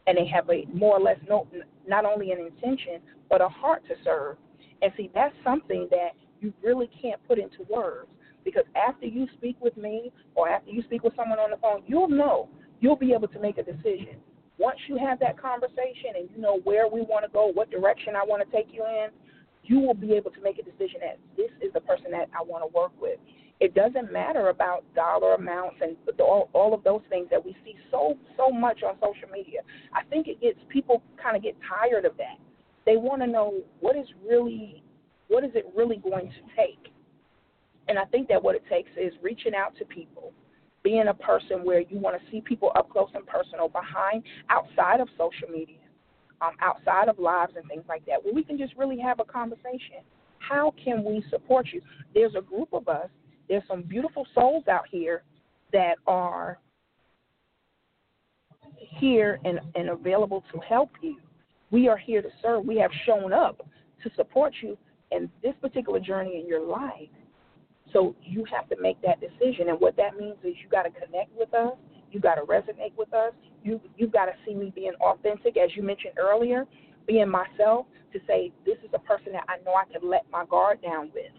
and 0.08 0.18
they 0.18 0.28
have 0.28 0.50
a 0.50 0.66
more 0.74 0.98
or 0.98 1.02
less 1.02 1.18
no, 1.28 1.48
not 1.88 2.06
only 2.06 2.32
an 2.32 2.40
intention 2.40 3.00
but 3.30 3.42
a 3.42 3.48
heart 3.48 3.84
to 3.88 3.96
serve. 4.04 4.38
And 4.82 4.92
see, 4.98 5.10
that's 5.14 5.36
something 5.44 5.88
that 5.92 6.12
you 6.40 6.54
really 6.64 6.90
can't 7.02 7.20
put 7.28 7.38
into 7.38 7.64
words 7.70 8.10
because 8.44 8.64
after 8.76 9.06
you 9.06 9.28
speak 9.38 9.56
with 9.62 9.78
me 9.78 10.12
or 10.36 10.50
after 10.50 10.72
you 10.72 10.82
speak 10.84 11.04
with 11.04 11.16
someone 11.16 11.40
on 11.40 11.52
the 11.52 11.58
phone, 11.58 11.84
you'll 11.86 12.10
know, 12.10 12.50
you'll 12.80 12.96
be 12.96 13.14
able 13.14 13.28
to 13.28 13.40
make 13.40 13.58
a 13.58 13.64
decision. 13.64 14.18
Once 14.58 14.78
you 14.88 14.98
have 14.98 15.20
that 15.20 15.40
conversation 15.40 16.18
and 16.18 16.30
you 16.34 16.42
know 16.42 16.60
where 16.64 16.88
we 16.88 17.02
want 17.02 17.26
to 17.26 17.32
go, 17.32 17.48
what 17.48 17.70
direction 17.72 18.16
I 18.16 18.24
want 18.26 18.44
to 18.48 18.56
take 18.56 18.68
you 18.72 18.84
in, 18.86 19.10
you 19.64 19.80
will 19.80 19.94
be 19.94 20.14
able 20.14 20.32
to 20.32 20.42
make 20.42 20.58
a 20.58 20.64
decision 20.64 21.00
that 21.02 21.20
this 21.38 21.52
is 21.62 21.72
the 21.74 21.82
person 21.82 22.12
that 22.12 22.30
I 22.38 22.44
want 22.44 22.64
to 22.64 22.78
work 22.78 22.92
with. 23.00 23.20
It 23.60 23.76
doesn't 23.76 24.12
matter 24.12 24.50
about 24.50 24.84
dollar 24.96 25.36
amounts 25.36 25.78
and 25.82 25.96
all, 26.20 26.50
all 26.54 26.74
of 26.74 26.84
those 26.84 27.02
things 27.10 27.28
that 27.30 27.44
we 27.44 27.56
see 27.64 27.76
so 27.92 28.18
so 28.36 28.50
much 28.50 28.82
on 28.82 28.96
social 28.96 29.30
media. 29.32 29.60
I 29.94 30.04
think 30.10 30.28
it 30.28 30.42
gets 30.42 30.58
people 30.70 31.04
kind 31.22 31.38
of 31.38 31.44
get 31.44 31.56
tired 31.70 32.06
of 32.06 32.18
that 32.18 32.38
they 32.86 32.98
want 32.98 33.22
to 33.22 33.28
know 33.28 33.62
what 33.80 33.96
is 33.96 34.08
really 34.28 34.84
what 35.28 35.46
is 35.46 35.52
it 35.56 35.66
really 35.76 35.98
going 35.98 36.28
to 36.28 36.42
take. 36.58 36.92
And 37.88 37.98
I 37.98 38.06
think 38.06 38.28
that 38.28 38.44
what 38.44 38.56
it 38.56 38.64
takes 38.70 38.90
is 38.98 39.14
reaching 39.22 39.56
out 39.56 39.76
to 39.80 39.86
people, 39.86 40.34
being 40.84 41.08
a 41.08 41.14
person 41.14 41.64
where 41.64 41.80
you 41.80 42.00
want 42.00 42.22
to 42.22 42.32
see 42.32 42.42
people 42.42 42.72
up 42.76 42.90
close 42.90 43.10
and 43.14 43.26
personal, 43.26 43.70
behind 43.70 44.24
outside 44.50 45.00
of 45.00 45.08
social 45.18 45.48
media, 45.50 45.78
um, 46.42 46.52
outside 46.62 47.08
of 47.08 47.18
lives 47.18 47.54
and 47.56 47.66
things 47.70 47.84
like 47.88 48.06
that, 48.06 48.24
where 48.24 48.34
we 48.34 48.44
can 48.44 48.58
just 48.58 48.76
really 48.76 49.00
have 49.00 49.20
a 49.22 49.24
conversation. 49.24 50.04
How 50.40 50.74
can 50.84 51.04
we 51.04 51.24
support 51.30 51.68
you? 51.72 51.82
There's 52.14 52.36
a 52.38 52.42
group 52.42 52.74
of 52.74 52.88
us. 52.90 53.08
There's 53.48 53.64
some 53.68 53.84
beautiful 53.84 54.28
souls 54.36 54.68
out 54.68 54.86
here 54.92 55.24
that 55.72 55.96
are 56.08 56.60
here 58.78 59.40
and, 59.46 59.60
and 59.76 59.90
available 59.90 60.44
to 60.54 60.60
help 60.60 60.90
you 61.02 61.18
we 61.72 61.88
are 61.88 61.98
here 61.98 62.22
to 62.22 62.30
serve. 62.42 62.66
We 62.66 62.78
have 62.78 62.92
shown 63.06 63.34
up 63.34 63.66
to 64.04 64.12
support 64.16 64.54
you 64.62 64.78
in 65.12 65.30
this 65.42 65.54
particular 65.62 66.00
journey 66.00 66.40
in 66.40 66.48
your 66.48 66.62
life. 66.62 67.10
So 67.94 68.16
you 68.24 68.46
have 68.46 68.70
to 68.70 68.82
make 68.82 69.02
that 69.02 69.20
decision. 69.20 69.70
And 69.70 69.80
what 69.80 69.96
that 69.98 70.18
means 70.18 70.38
is 70.44 70.56
you 70.62 70.70
got 70.70 70.84
to 70.84 70.92
connect 70.92 71.36
with 71.38 71.54
us. 71.54 71.74
You 72.12 72.20
got 72.20 72.36
to 72.36 72.42
resonate 72.42 72.96
with 72.98 73.14
us. 73.14 73.34
You 73.64 73.80
you 73.98 74.08
got 74.08 74.26
to 74.26 74.34
see 74.46 74.54
me 74.54 74.72
being 74.74 74.94
authentic, 75.02 75.58
as 75.58 75.70
you 75.76 75.84
mentioned 75.84 76.14
earlier, 76.18 76.66
being 77.08 77.30
myself. 77.30 77.86
To 78.14 78.20
say 78.28 78.52
this 78.66 78.78
is 78.84 78.90
a 78.94 79.00
person 79.00 79.32
that 79.32 79.46
I 79.48 79.64
know 79.64 79.74
I 79.74 79.86
can 79.90 80.10
let 80.10 80.26
my 80.30 80.46
guard 80.46 80.82
down 80.82 81.12
with, 81.14 81.32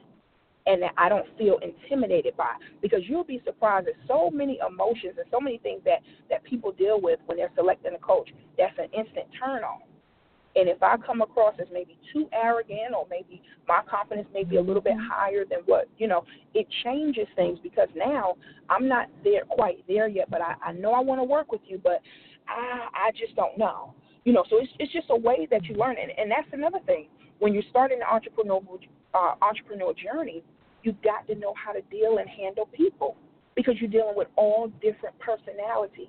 and 0.67 0.81
that 0.81 0.93
I 0.97 1.11
don't 1.11 1.27
feel 1.37 1.59
intimidated 1.59 2.35
by. 2.35 2.55
Because 2.81 3.01
you'll 3.07 3.25
be 3.25 3.43
surprised 3.45 3.89
at 3.89 3.95
so 4.09 4.31
many 4.31 4.59
emotions 4.67 5.15
and 5.19 5.27
so 5.31 5.39
many 5.39 5.59
things 5.59 5.83
that 5.85 5.99
that 6.31 6.43
people 6.45 6.73
deal 6.73 6.99
with 6.99 7.21
when 7.27 7.37
they're 7.37 7.53
selecting 7.55 7.95
a 7.95 7.99
coach. 7.99 8.31
That's 8.57 8.77
an 8.79 8.89
instant 8.99 9.27
turn 9.39 9.65
on. 9.65 9.81
And 10.55 10.69
if 10.69 10.83
I 10.83 10.97
come 10.99 11.23
across 11.23 11.55
as 11.61 11.67
maybe 11.73 11.99
too 12.13 12.29
arrogant 12.33 12.95
or 12.97 13.07
maybe 13.11 13.43
my 13.67 13.81
confidence 13.89 14.29
may 14.35 14.45
be 14.45 14.57
a 14.57 14.61
little 14.61 14.83
bit 14.83 14.97
higher 15.11 15.45
than 15.49 15.61
what, 15.65 15.89
you 15.97 16.07
know, 16.07 16.25
it 16.55 16.67
changes 16.85 17.27
things 17.37 17.59
because 17.63 17.89
now 17.97 18.35
I'm 18.69 18.87
not 18.87 19.09
there 19.25 19.45
quite 19.49 19.85
there 19.89 20.09
yet, 20.09 20.31
but 20.31 20.43
I, 20.43 20.55
I 20.65 20.73
know 20.73 20.93
I 20.93 21.01
want 21.01 21.21
to 21.21 21.25
work 21.25 21.53
with 21.53 21.63
you, 21.67 21.81
but 21.83 22.01
I, 22.49 22.89
I 22.95 23.11
just 23.19 23.35
don't 23.35 23.57
know. 23.57 23.95
You 24.25 24.33
know, 24.33 24.45
so 24.51 24.59
it's, 24.59 24.71
it's 24.79 24.93
just 24.93 25.07
a 25.11 25.17
way 25.17 25.49
that 25.51 25.65
you 25.65 25.75
learn. 25.75 25.97
And, 26.01 26.13
and 26.17 26.31
that's 26.31 26.49
another 26.53 26.79
thing. 26.87 27.09
When 27.39 27.55
you're 27.55 27.65
starting 27.71 27.99
the 28.01 28.13
entrepreneur, 28.13 28.61
uh, 29.15 29.35
entrepreneur 29.41 29.93
journey, 29.95 30.45
you've 30.83 31.01
got 31.03 31.27
to 31.29 31.35
know 31.35 31.55
how 31.57 31.73
to 31.73 31.81
deal 31.91 32.19
and 32.19 32.29
handle 32.29 32.69
people 32.73 33.17
because 33.57 33.75
you're 33.81 33.91
dealing 33.91 34.15
with 34.17 34.29
all 34.37 34.69
different 34.81 35.19
personalities. 35.19 36.09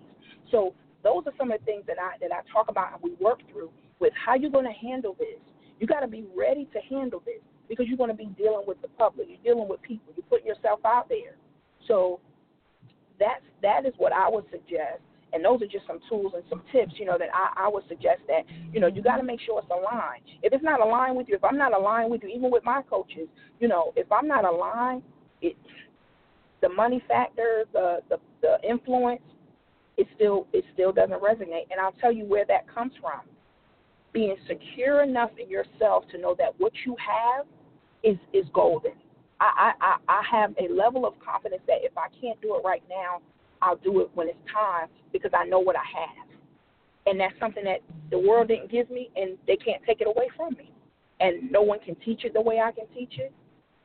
So 0.51 0.73
those 1.03 1.23
are 1.25 1.33
some 1.37 1.51
of 1.51 1.59
the 1.59 1.65
things 1.65 1.83
that 1.87 1.97
I 1.99 2.17
that 2.21 2.31
I 2.31 2.41
talk 2.51 2.69
about 2.69 2.93
and 2.93 3.01
we 3.01 3.15
work 3.23 3.39
through 3.51 3.69
with 3.99 4.13
how 4.13 4.35
you're 4.35 4.51
going 4.51 4.65
to 4.65 4.87
handle 4.87 5.15
this. 5.19 5.39
You 5.79 5.87
got 5.87 6.01
to 6.01 6.07
be 6.07 6.25
ready 6.35 6.67
to 6.73 6.79
handle 6.93 7.21
this 7.25 7.41
because 7.67 7.87
you're 7.87 7.97
going 7.97 8.09
to 8.09 8.15
be 8.15 8.25
dealing 8.37 8.63
with 8.67 8.81
the 8.81 8.87
public. 8.89 9.27
You're 9.29 9.55
dealing 9.55 9.69
with 9.69 9.81
people. 9.81 10.13
You're 10.15 10.25
putting 10.25 10.47
yourself 10.47 10.79
out 10.85 11.09
there. 11.09 11.35
So 11.87 12.19
that's 13.19 13.43
that 13.61 13.85
is 13.85 13.93
what 13.97 14.13
I 14.13 14.29
would 14.29 14.45
suggest. 14.51 15.01
And 15.33 15.43
those 15.43 15.63
are 15.63 15.67
just 15.67 15.87
some 15.87 15.99
tools 16.07 16.33
and 16.35 16.43
some 16.47 16.61
tips, 16.71 16.93
you 16.97 17.05
know, 17.05 17.17
that 17.17 17.29
I, 17.33 17.65
I 17.65 17.67
would 17.67 17.83
suggest 17.87 18.21
that, 18.27 18.43
you 18.71 18.79
know, 18.79 18.85
you 18.85 19.01
got 19.01 19.17
to 19.17 19.23
make 19.23 19.39
sure 19.41 19.59
it's 19.59 19.71
aligned. 19.71 20.21
If 20.43 20.53
it's 20.53 20.63
not 20.63 20.79
aligned 20.79 21.17
with 21.17 21.27
you, 21.27 21.35
if 21.35 21.43
I'm 21.43 21.57
not 21.57 21.75
aligned 21.75 22.11
with 22.11 22.21
you, 22.21 22.29
even 22.29 22.51
with 22.51 22.63
my 22.63 22.83
coaches, 22.87 23.27
you 23.59 23.67
know, 23.67 23.93
if 23.95 24.11
I'm 24.11 24.27
not 24.27 24.45
aligned, 24.45 25.01
it, 25.41 25.57
the 26.61 26.69
money 26.69 27.03
factor, 27.07 27.63
the, 27.73 28.01
the, 28.09 28.17
the 28.43 28.57
influence, 28.67 29.23
it 29.97 30.05
still, 30.15 30.45
it 30.53 30.65
still 30.73 30.91
doesn't 30.91 31.19
resonate. 31.19 31.65
And 31.71 31.81
I'll 31.81 31.95
tell 31.99 32.11
you 32.11 32.25
where 32.25 32.45
that 32.45 32.71
comes 32.71 32.93
from. 33.01 33.21
Being 34.13 34.35
secure 34.47 35.03
enough 35.03 35.31
in 35.39 35.49
yourself 35.49 36.05
to 36.11 36.17
know 36.17 36.35
that 36.37 36.53
what 36.59 36.71
you 36.85 36.95
have 36.99 37.45
is, 38.03 38.17
is 38.31 38.45
golden. 38.53 38.93
I, 39.39 39.73
I, 39.81 39.97
I 40.07 40.21
have 40.31 40.53
a 40.57 40.71
level 40.71 41.05
of 41.05 41.13
confidence 41.19 41.61
that 41.67 41.79
if 41.81 41.97
I 41.97 42.07
can't 42.21 42.39
do 42.41 42.55
it 42.55 42.61
right 42.63 42.83
now, 42.89 43.19
I'll 43.61 43.77
do 43.77 44.01
it 44.01 44.09
when 44.13 44.29
it's 44.29 44.37
time 44.53 44.87
because 45.11 45.31
I 45.33 45.45
know 45.45 45.59
what 45.59 45.75
I 45.75 45.83
have. 45.99 46.27
And 47.05 47.19
that's 47.19 47.33
something 47.39 47.63
that 47.65 47.81
the 48.11 48.19
world 48.19 48.47
didn't 48.47 48.71
give 48.71 48.89
me 48.89 49.09
and 49.15 49.37
they 49.47 49.57
can't 49.57 49.81
take 49.85 50.01
it 50.01 50.07
away 50.07 50.29
from 50.35 50.53
me. 50.53 50.71
And 51.19 51.51
no 51.51 51.61
one 51.61 51.79
can 51.79 51.95
teach 51.95 52.23
it 52.23 52.33
the 52.33 52.41
way 52.41 52.59
I 52.59 52.71
can 52.71 52.85
teach 52.93 53.17
it. 53.17 53.33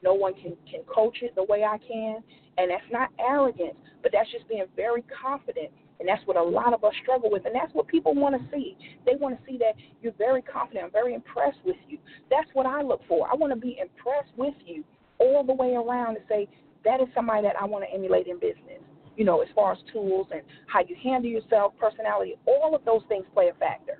No 0.03 0.15
one 0.15 0.35
can, 0.35 0.57
can 0.71 0.83
coach 0.83 1.19
it 1.23 1.35
the 1.35 1.45
way 1.45 1.65
I 1.65 1.79
can. 1.79 2.23
And 2.57 2.71
that's 2.71 2.83
not 2.91 3.11
arrogance, 3.19 3.77
but 4.03 4.13
that's 4.13 4.31
just 4.31 4.49
being 4.49 4.67
very 4.77 5.05
confident. 5.23 5.71
And 6.01 6.09
that's 6.09 6.25
what 6.27 6.37
a 6.37 6.43
lot 6.43 6.73
of 6.73 6.85
us 6.85 6.93
struggle 7.03 7.31
with. 7.31 7.45
And 7.45 7.55
that's 7.55 7.73
what 7.75 7.89
people 7.89 8.15
want 8.15 8.35
to 8.35 8.57
see. 8.57 8.77
They 9.05 9.17
want 9.17 9.39
to 9.39 9.45
see 9.51 9.59
that 9.59 9.73
you're 10.01 10.13
very 10.17 10.43
confident. 10.43 10.87
I'm 10.87 10.93
very 10.93 11.15
impressed 11.15 11.59
with 11.65 11.77
you. 11.89 11.99
That's 12.31 12.49
what 12.53 12.67
I 12.67 12.83
look 12.83 13.01
for. 13.09 13.29
I 13.31 13.35
want 13.35 13.53
to 13.53 13.59
be 13.59 13.79
impressed 13.81 14.33
with 14.37 14.55
you 14.65 14.85
all 15.19 15.43
the 15.45 15.55
way 15.55 15.75
around 15.75 16.17
and 16.17 16.25
say, 16.29 16.49
that 16.85 17.01
is 17.01 17.09
somebody 17.15 17.43
that 17.43 17.57
I 17.61 17.65
want 17.65 17.85
to 17.85 17.93
emulate 17.93 18.29
in 18.29 18.39
business 18.39 18.81
you 19.19 19.25
know, 19.25 19.43
as 19.43 19.49
far 19.53 19.73
as 19.73 19.79
tools 19.93 20.29
and 20.31 20.43
how 20.69 20.81
you 20.81 20.97
handle 21.03 21.29
yourself, 21.29 21.73
personality, 21.79 22.37
all 22.47 22.75
of 22.75 22.85
those 22.85 23.03
things 23.09 23.27
play 23.35 23.49
a 23.49 23.55
factor. 23.55 23.99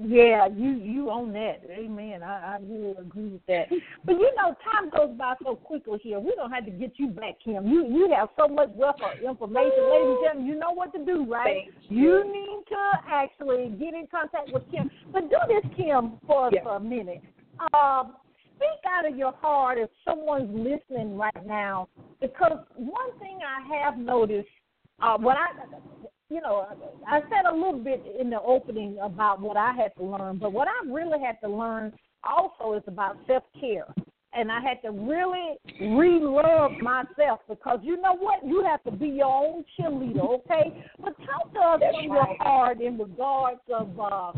Yeah, 0.00 0.46
you 0.46 0.70
you 0.70 1.10
own 1.10 1.32
that. 1.32 1.62
Amen. 1.68 2.22
I, 2.22 2.54
I 2.54 2.58
really 2.62 2.94
agree 2.98 3.30
with 3.30 3.44
that. 3.48 3.66
But 4.04 4.12
you 4.12 4.30
know, 4.36 4.54
time 4.72 4.90
goes 4.90 5.16
by 5.18 5.34
so 5.42 5.56
quickly 5.56 5.98
here. 6.00 6.20
We 6.20 6.34
don't 6.36 6.52
have 6.52 6.64
to 6.66 6.70
get 6.70 6.92
you 6.96 7.08
back, 7.08 7.34
Kim. 7.44 7.66
You 7.66 7.84
you 7.84 8.14
have 8.16 8.28
so 8.38 8.46
much 8.46 8.68
wealth 8.76 8.96
of 9.02 9.28
information, 9.28 9.90
ladies 9.90 10.06
and 10.06 10.24
gentlemen. 10.24 10.46
You 10.46 10.58
know 10.58 10.70
what 10.70 10.92
to 10.92 11.04
do, 11.04 11.26
right? 11.28 11.64
You. 11.88 12.00
you. 12.00 12.32
need 12.32 12.64
to 12.68 13.10
actually 13.10 13.70
get 13.70 13.94
in 13.94 14.06
contact 14.08 14.50
with 14.52 14.62
Kim. 14.70 14.88
But 15.12 15.30
do 15.30 15.36
this, 15.48 15.64
Kim, 15.76 16.12
for 16.26 16.46
us 16.46 16.54
for 16.62 16.76
a 16.76 16.80
minute. 16.80 17.20
Um, 17.74 18.14
speak 18.54 18.80
out 18.88 19.10
of 19.10 19.16
your 19.16 19.32
heart 19.32 19.78
if 19.78 19.90
someone's 20.04 20.50
listening 20.54 21.16
right 21.16 21.46
now, 21.46 21.88
because 22.20 22.58
one 22.76 23.18
thing 23.18 23.38
I 23.42 23.82
have 23.82 23.98
noticed, 23.98 24.48
uh, 25.00 25.16
what 25.18 25.36
I, 25.36 25.48
you 26.30 26.40
know, 26.42 26.66
I 27.06 27.20
said 27.22 27.50
a 27.50 27.54
little 27.54 27.78
bit 27.78 28.04
in 28.20 28.30
the 28.30 28.40
opening 28.40 28.98
about 29.02 29.40
what 29.40 29.56
I 29.56 29.72
had 29.72 29.94
to 29.96 30.04
learn, 30.04 30.38
but 30.38 30.52
what 30.52 30.68
I 30.68 30.90
really 30.90 31.18
had 31.24 31.40
to 31.42 31.48
learn 31.48 31.92
also 32.22 32.74
is 32.74 32.82
about 32.86 33.16
self 33.26 33.44
care. 33.58 33.86
And 34.34 34.52
I 34.52 34.60
had 34.60 34.82
to 34.82 34.90
really 34.90 35.56
re-love 35.80 36.72
myself 36.82 37.40
because 37.48 37.80
you 37.82 38.00
know 38.00 38.14
what? 38.14 38.46
You 38.46 38.62
have 38.62 38.84
to 38.84 38.90
be 38.90 39.08
your 39.08 39.26
own 39.34 39.64
cheerleader, 39.78 40.40
okay? 40.40 40.84
But 41.02 41.16
talk 41.24 41.52
to 41.54 41.60
us 41.60 41.80
from 41.94 42.04
your 42.04 42.36
heart 42.38 42.80
in 42.80 42.98
regards 42.98 43.62
of, 43.74 43.98
uh, 43.98 44.32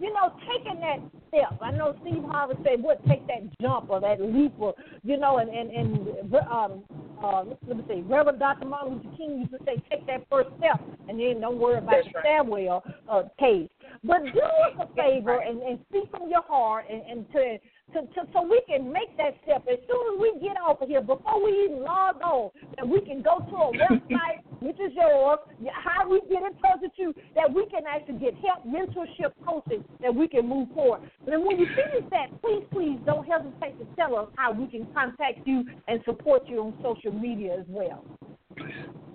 you 0.00 0.14
know, 0.14 0.32
taking 0.46 0.80
that 0.80 1.00
step. 1.28 1.58
I 1.60 1.72
know 1.72 1.96
Steve 2.02 2.22
Harvey 2.24 2.54
said, 2.64 2.82
"What 2.82 3.04
take 3.06 3.26
that 3.26 3.42
jump 3.60 3.90
or 3.90 4.00
that 4.00 4.20
leap 4.20 4.54
or 4.58 4.74
you 5.02 5.16
know?" 5.16 5.38
And 5.38 5.50
and 5.50 5.70
and 5.70 6.34
um, 6.50 6.84
uh, 7.22 7.44
let 7.66 7.76
me 7.76 7.84
say, 7.88 8.00
Reverend 8.02 8.38
Dr. 8.38 8.66
Martin 8.66 9.00
Luther 9.04 9.16
King 9.16 9.38
used 9.38 9.50
to 9.50 9.58
say, 9.64 9.82
"Take 9.87 9.87
that 9.87 9.87
first 10.30 10.50
step, 10.58 10.80
and 11.08 11.18
then 11.18 11.40
don't 11.40 11.58
worry 11.58 11.78
about 11.78 11.90
That's 11.90 12.06
the 12.06 12.12
right. 12.14 12.24
stairwell 12.24 12.82
uh, 13.08 13.22
case." 13.38 13.68
But 14.04 14.22
do 14.32 14.40
us 14.40 14.78
a 14.78 14.94
favor 14.94 15.40
and, 15.40 15.60
and 15.62 15.78
speak 15.88 16.10
from 16.10 16.30
your 16.30 16.42
heart 16.42 16.84
and, 16.88 17.02
and 17.02 17.32
to 17.32 17.58
to, 17.94 18.02
to, 18.02 18.20
so 18.32 18.42
we 18.42 18.60
can 18.68 18.92
make 18.92 19.16
that 19.16 19.34
step 19.44 19.64
as 19.70 19.78
soon 19.88 20.02
as 20.12 20.20
we 20.20 20.40
get 20.40 20.56
off 20.60 20.82
of 20.82 20.88
here, 20.88 21.00
before 21.00 21.42
we 21.42 21.64
even 21.64 21.82
log 21.82 22.20
on, 22.22 22.50
that 22.76 22.86
we 22.86 23.00
can 23.00 23.22
go 23.22 23.38
to 23.38 23.56
a 23.56 23.72
website, 23.88 24.44
which 24.60 24.76
is 24.76 24.92
yours, 24.94 25.38
how 25.72 26.08
we 26.08 26.20
get 26.28 26.42
in 26.42 26.52
touch 26.60 26.80
with 26.82 26.92
you, 26.96 27.14
that 27.34 27.52
we 27.52 27.66
can 27.66 27.82
actually 27.88 28.18
get 28.18 28.34
help, 28.44 28.64
mentorship, 28.66 29.32
coaching, 29.46 29.84
that 30.00 30.14
we 30.14 30.28
can 30.28 30.46
move 30.46 30.68
forward. 30.74 31.00
And 31.26 31.44
when 31.44 31.58
you 31.58 31.66
finish 31.66 32.08
that, 32.10 32.28
please, 32.42 32.64
please 32.72 32.98
don't 33.06 33.26
hesitate 33.26 33.78
to 33.78 33.86
tell 33.96 34.16
us 34.16 34.28
how 34.36 34.52
we 34.52 34.66
can 34.66 34.86
contact 34.92 35.46
you 35.46 35.64
and 35.86 36.00
support 36.04 36.46
you 36.46 36.60
on 36.60 36.74
social 36.82 37.18
media 37.18 37.56
as 37.58 37.64
well. 37.68 38.04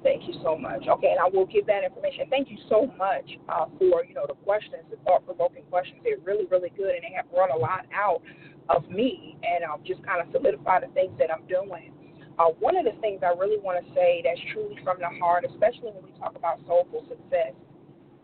Thank 0.03 0.27
you 0.27 0.35
so 0.43 0.57
much. 0.57 0.83
Okay, 0.87 1.15
and 1.15 1.19
I 1.19 1.29
will 1.31 1.45
give 1.45 1.65
that 1.67 1.83
information. 1.83 2.27
Thank 2.29 2.51
you 2.51 2.57
so 2.67 2.91
much 2.99 3.23
uh, 3.47 3.71
for 3.79 4.03
you 4.03 4.13
know 4.13 4.25
the 4.27 4.35
questions, 4.43 4.83
the 4.91 4.97
thought 5.07 5.25
provoking 5.25 5.63
questions. 5.71 5.99
They're 6.03 6.19
really, 6.25 6.45
really 6.51 6.71
good, 6.75 6.91
and 6.91 7.03
they 7.03 7.15
have 7.15 7.25
run 7.31 7.51
a 7.51 7.57
lot 7.57 7.87
out 7.95 8.21
of 8.67 8.89
me, 8.89 9.37
and 9.43 9.63
I'll 9.63 9.81
just 9.87 10.03
kind 10.03 10.19
of 10.19 10.27
solidify 10.35 10.81
the 10.81 10.91
things 10.91 11.15
that 11.19 11.31
I'm 11.31 11.47
doing. 11.47 11.93
Uh, 12.37 12.51
one 12.59 12.75
of 12.75 12.83
the 12.83 12.99
things 12.99 13.21
I 13.23 13.31
really 13.37 13.61
want 13.61 13.79
to 13.79 13.93
say 13.93 14.21
that's 14.25 14.39
truly 14.51 14.75
from 14.83 14.97
the 14.99 15.09
heart, 15.21 15.45
especially 15.47 15.95
when 15.95 16.03
we 16.03 16.11
talk 16.19 16.35
about 16.35 16.59
soulful 16.67 17.05
success, 17.07 17.53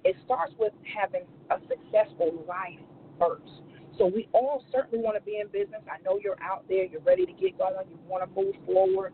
it 0.04 0.16
starts 0.26 0.54
with 0.60 0.74
having 0.84 1.24
a 1.52 1.62
successful 1.70 2.44
life 2.48 2.82
first. 3.20 3.64
So 3.98 4.08
we 4.08 4.28
all 4.34 4.64
certainly 4.72 5.04
want 5.04 5.16
to 5.16 5.24
be 5.24 5.40
in 5.40 5.48
business. 5.48 5.84
I 5.86 6.02
know 6.04 6.20
you're 6.24 6.42
out 6.42 6.64
there, 6.68 6.86
you're 6.86 7.02
ready 7.02 7.26
to 7.26 7.34
get 7.34 7.58
going, 7.58 7.76
you 7.88 8.00
want 8.08 8.24
to 8.24 8.32
move 8.34 8.56
forward, 8.66 9.14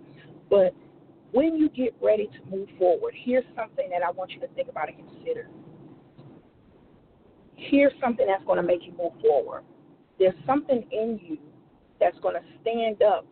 but 0.50 0.74
when 1.36 1.58
you 1.58 1.68
get 1.68 1.94
ready 2.02 2.28
to 2.28 2.50
move 2.50 2.70
forward, 2.80 3.14
here's 3.14 3.44
something 3.58 3.90
that 3.90 4.02
I 4.02 4.10
want 4.10 4.32
you 4.32 4.40
to 4.40 4.48
think 4.56 4.70
about 4.70 4.88
and 4.88 4.98
consider. 4.98 5.50
Here's 7.56 7.92
something 8.00 8.26
that's 8.26 8.44
going 8.46 8.56
to 8.56 8.64
make 8.64 8.86
you 8.86 8.94
move 8.98 9.12
forward. 9.22 9.64
There's 10.18 10.34
something 10.46 10.88
in 10.94 11.20
you 11.22 11.38
that's 12.00 12.18
going 12.20 12.36
to 12.36 12.42
stand 12.62 13.02
up 13.02 13.26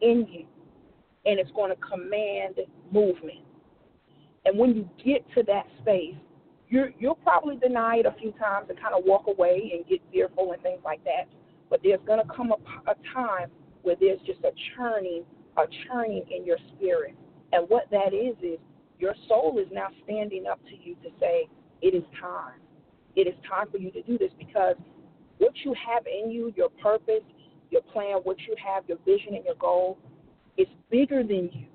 in 0.00 0.26
you, 0.28 0.46
and 1.26 1.38
it's 1.38 1.50
going 1.52 1.70
to 1.70 1.76
command 1.76 2.56
movement. 2.90 3.38
And 4.44 4.58
when 4.58 4.74
you 4.74 4.88
get 5.04 5.24
to 5.36 5.44
that 5.44 5.66
space, 5.80 6.16
you're, 6.68 6.90
you'll 6.98 7.14
probably 7.14 7.54
deny 7.54 7.98
it 7.98 8.06
a 8.06 8.16
few 8.20 8.32
times 8.32 8.66
and 8.68 8.80
kind 8.80 8.94
of 8.98 9.04
walk 9.04 9.26
away 9.28 9.70
and 9.76 9.86
get 9.86 10.00
fearful 10.10 10.50
and 10.50 10.62
things 10.62 10.80
like 10.84 11.04
that. 11.04 11.28
But 11.70 11.82
there's 11.84 12.00
going 12.04 12.20
to 12.20 12.34
come 12.34 12.50
a, 12.50 12.90
a 12.90 12.96
time 13.14 13.48
where 13.82 13.94
there's 14.00 14.20
just 14.26 14.40
a 14.40 14.50
churning, 14.74 15.22
a 15.56 15.66
churning 15.86 16.24
in 16.36 16.44
your 16.44 16.58
spirit. 16.74 17.14
And 17.54 17.68
what 17.68 17.88
that 17.92 18.12
is 18.12 18.34
is 18.42 18.58
your 18.98 19.14
soul 19.28 19.60
is 19.60 19.68
now 19.72 19.86
standing 20.02 20.46
up 20.50 20.60
to 20.64 20.76
you 20.76 20.96
to 21.04 21.10
say, 21.20 21.48
it 21.82 21.94
is 21.94 22.02
time. 22.20 22.58
It 23.14 23.28
is 23.28 23.34
time 23.48 23.70
for 23.70 23.78
you 23.78 23.92
to 23.92 24.02
do 24.02 24.18
this 24.18 24.32
because 24.36 24.74
what 25.38 25.52
you 25.64 25.72
have 25.74 26.04
in 26.06 26.32
you, 26.32 26.52
your 26.56 26.68
purpose, 26.82 27.22
your 27.70 27.82
plan, 27.82 28.16
what 28.24 28.38
you 28.40 28.56
have, 28.62 28.82
your 28.88 28.98
vision 29.06 29.34
and 29.34 29.44
your 29.44 29.54
goal, 29.54 29.98
is 30.58 30.66
bigger 30.90 31.22
than 31.22 31.48
you. 31.52 31.66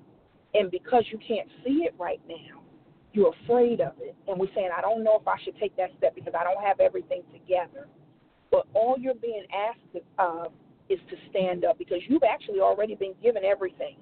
And 0.52 0.70
because 0.70 1.04
you 1.10 1.18
can't 1.26 1.48
see 1.64 1.84
it 1.84 1.94
right 1.98 2.20
now, 2.28 2.60
you're 3.14 3.32
afraid 3.44 3.80
of 3.80 3.92
it. 4.00 4.14
And 4.28 4.38
we're 4.38 4.52
saying, 4.54 4.68
I 4.76 4.82
don't 4.82 5.02
know 5.02 5.18
if 5.18 5.26
I 5.26 5.36
should 5.42 5.58
take 5.58 5.74
that 5.78 5.90
step 5.96 6.14
because 6.14 6.34
I 6.38 6.44
don't 6.44 6.62
have 6.62 6.78
everything 6.80 7.22
together. 7.32 7.88
But 8.50 8.66
all 8.74 8.96
you're 8.98 9.14
being 9.14 9.44
asked 9.54 10.04
of 10.18 10.46
uh, 10.46 10.48
is 10.90 10.98
to 11.08 11.16
stand 11.30 11.64
up 11.64 11.78
because 11.78 12.00
you've 12.06 12.22
actually 12.22 12.60
already 12.60 12.96
been 12.96 13.14
given 13.22 13.44
everything. 13.44 13.96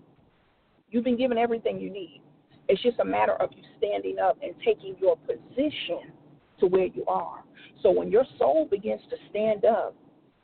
You've 0.91 1.05
been 1.05 1.19
given 1.19 1.39
everything 1.39 1.81
you 1.81 1.91
need. 1.91 2.23
It's 2.69 2.83
just 2.83 2.99
a 2.99 3.05
matter 3.05 3.35
of 3.35 3.51
you 3.57 3.63
standing 3.79 4.19
up 4.19 4.39
and 4.43 4.55
taking 4.65 4.97
your 5.01 5.17
position 5.17 6.13
to 6.61 6.67
where 6.67 6.87
you 6.87 7.05
are. 7.07 7.45
So 7.83 7.91
when 7.91 8.11
your 8.11 8.25
soul 8.39 8.67
begins 8.71 9.01
to 9.11 9.17
stand 9.31 9.65
up, 9.65 9.95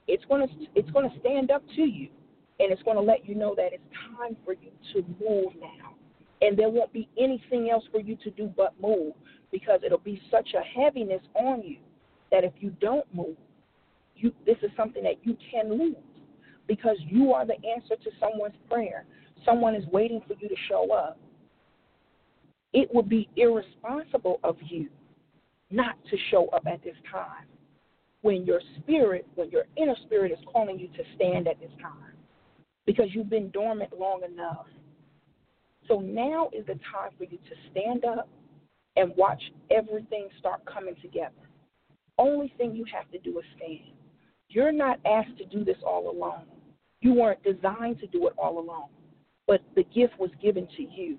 it's 0.06 0.24
going 0.26 0.46
to 0.46 0.54
it's 0.74 0.90
going 0.90 1.10
to 1.10 1.20
stand 1.20 1.50
up 1.50 1.62
to 1.76 1.82
you, 1.82 2.08
and 2.60 2.70
it's 2.70 2.82
going 2.82 2.96
to 2.96 3.02
let 3.02 3.26
you 3.26 3.34
know 3.34 3.54
that 3.56 3.72
it's 3.72 3.82
time 4.16 4.36
for 4.44 4.52
you 4.52 4.70
to 4.92 5.02
move 5.20 5.52
now, 5.60 5.94
and 6.42 6.58
there 6.58 6.68
won't 6.68 6.92
be 6.92 7.08
anything 7.18 7.70
else 7.70 7.84
for 7.90 8.00
you 8.00 8.16
to 8.16 8.30
do 8.30 8.52
but 8.56 8.74
move 8.80 9.14
because 9.50 9.80
it'll 9.84 9.98
be 9.98 10.20
such 10.30 10.50
a 10.54 10.80
heaviness 10.80 11.22
on 11.34 11.62
you 11.62 11.78
that 12.30 12.44
if 12.44 12.52
you 12.58 12.70
don't 12.80 13.06
move, 13.14 13.36
you 14.16 14.32
this 14.44 14.56
is 14.62 14.70
something 14.76 15.02
that 15.02 15.24
you 15.24 15.36
can 15.50 15.78
lose 15.78 15.96
because 16.66 16.96
you 17.06 17.32
are 17.32 17.46
the 17.46 17.54
answer 17.54 17.96
to 17.96 18.10
someone's 18.20 18.54
prayer. 18.70 19.04
Someone 19.44 19.74
is 19.74 19.84
waiting 19.92 20.20
for 20.26 20.34
you 20.40 20.48
to 20.48 20.56
show 20.68 20.92
up. 20.92 21.18
It 22.72 22.88
would 22.92 23.08
be 23.08 23.28
irresponsible 23.36 24.40
of 24.42 24.56
you 24.60 24.88
not 25.70 25.96
to 26.10 26.16
show 26.30 26.48
up 26.48 26.66
at 26.66 26.82
this 26.82 26.96
time 27.10 27.46
when 28.22 28.44
your 28.44 28.60
spirit, 28.78 29.26
when 29.34 29.50
your 29.50 29.64
inner 29.76 29.96
spirit 30.06 30.32
is 30.32 30.38
calling 30.50 30.78
you 30.78 30.88
to 30.88 31.02
stand 31.14 31.46
at 31.46 31.60
this 31.60 31.70
time 31.80 32.14
because 32.86 33.06
you've 33.12 33.30
been 33.30 33.50
dormant 33.50 33.90
long 33.98 34.22
enough. 34.24 34.66
So 35.88 36.00
now 36.00 36.48
is 36.52 36.66
the 36.66 36.78
time 36.92 37.10
for 37.18 37.24
you 37.24 37.38
to 37.38 37.70
stand 37.70 38.04
up 38.04 38.28
and 38.96 39.12
watch 39.16 39.42
everything 39.70 40.28
start 40.38 40.64
coming 40.64 40.94
together. 41.02 41.32
only 42.16 42.52
thing 42.56 42.74
you 42.74 42.84
have 42.94 43.10
to 43.10 43.18
do 43.18 43.38
is 43.38 43.44
stand. 43.56 43.92
You're 44.48 44.72
not 44.72 45.00
asked 45.04 45.36
to 45.38 45.44
do 45.44 45.64
this 45.64 45.76
all 45.84 46.10
alone. 46.10 46.44
You 47.00 47.12
weren't 47.12 47.42
designed 47.42 47.98
to 48.00 48.06
do 48.06 48.26
it 48.28 48.34
all 48.38 48.58
alone, 48.58 48.88
but 49.46 49.60
the 49.74 49.84
gift 49.84 50.18
was 50.18 50.30
given 50.40 50.66
to 50.76 50.82
you 50.82 51.18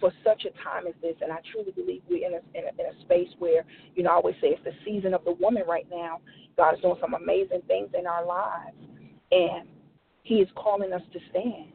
for 0.00 0.12
such 0.24 0.44
a 0.44 0.50
time 0.62 0.86
as 0.86 0.94
this. 1.02 1.14
And 1.20 1.32
I 1.32 1.38
truly 1.52 1.72
believe 1.72 2.02
we're 2.08 2.26
in 2.26 2.34
a, 2.34 2.58
in 2.58 2.64
a, 2.64 2.80
in 2.80 2.94
a 2.94 3.00
space 3.02 3.28
where, 3.38 3.64
you 3.94 4.02
know, 4.02 4.10
I 4.10 4.14
always 4.14 4.36
say 4.40 4.48
it's 4.48 4.64
the 4.64 4.72
season 4.84 5.14
of 5.14 5.24
the 5.24 5.32
woman 5.32 5.62
right 5.68 5.86
now. 5.90 6.20
God 6.56 6.74
is 6.74 6.80
doing 6.80 6.96
some 7.00 7.14
amazing 7.14 7.62
things 7.66 7.90
in 7.98 8.06
our 8.06 8.24
lives. 8.24 8.76
And 9.32 9.68
He 10.22 10.36
is 10.36 10.48
calling 10.56 10.92
us 10.92 11.02
to 11.12 11.18
stand. 11.30 11.72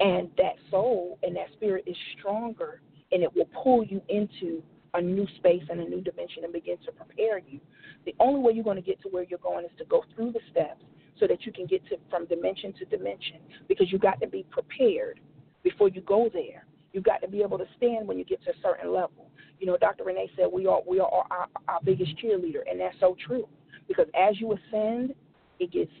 And 0.00 0.30
that 0.38 0.54
soul 0.70 1.18
and 1.22 1.36
that 1.36 1.46
spirit 1.52 1.84
is 1.86 1.96
stronger, 2.18 2.80
and 3.12 3.22
it 3.22 3.34
will 3.36 3.48
pull 3.62 3.84
you 3.84 4.02
into 4.08 4.62
a 4.94 5.00
new 5.00 5.26
space 5.36 5.62
and 5.70 5.80
a 5.80 5.88
new 5.88 6.00
dimension 6.00 6.44
and 6.44 6.52
begin 6.52 6.76
to 6.84 6.92
prepare 6.92 7.38
you. 7.38 7.60
The 8.04 8.14
only 8.18 8.40
way 8.40 8.52
you're 8.52 8.64
going 8.64 8.76
to 8.76 8.82
get 8.82 9.00
to 9.02 9.08
where 9.08 9.24
you're 9.24 9.38
going 9.38 9.64
is 9.64 9.70
to 9.78 9.84
go 9.84 10.04
through 10.14 10.32
the 10.32 10.40
steps 10.50 10.82
so 11.22 11.28
that 11.28 11.46
you 11.46 11.52
can 11.52 11.66
get 11.66 11.86
to 11.86 11.96
from 12.10 12.26
dimension 12.26 12.74
to 12.80 12.84
dimension 12.86 13.36
because 13.68 13.92
you 13.92 13.98
got 13.98 14.20
to 14.20 14.26
be 14.26 14.44
prepared 14.50 15.20
before 15.62 15.88
you 15.88 16.00
go 16.00 16.28
there. 16.32 16.66
You've 16.92 17.04
got 17.04 17.18
to 17.18 17.28
be 17.28 17.42
able 17.42 17.58
to 17.58 17.64
stand 17.76 18.08
when 18.08 18.18
you 18.18 18.24
get 18.24 18.42
to 18.44 18.50
a 18.50 18.54
certain 18.60 18.92
level. 18.92 19.30
You 19.60 19.68
know, 19.68 19.76
Dr. 19.76 20.02
Renee 20.02 20.28
said 20.36 20.46
we 20.52 20.66
are 20.66 20.80
we 20.84 20.98
are 20.98 21.08
our, 21.08 21.46
our 21.68 21.78
biggest 21.84 22.10
cheerleader, 22.18 22.62
and 22.68 22.80
that's 22.80 22.96
so 22.98 23.16
true. 23.24 23.46
Because 23.86 24.06
as 24.20 24.40
you 24.40 24.52
ascend, 24.52 25.14
it 25.60 25.70
gets 25.70 25.92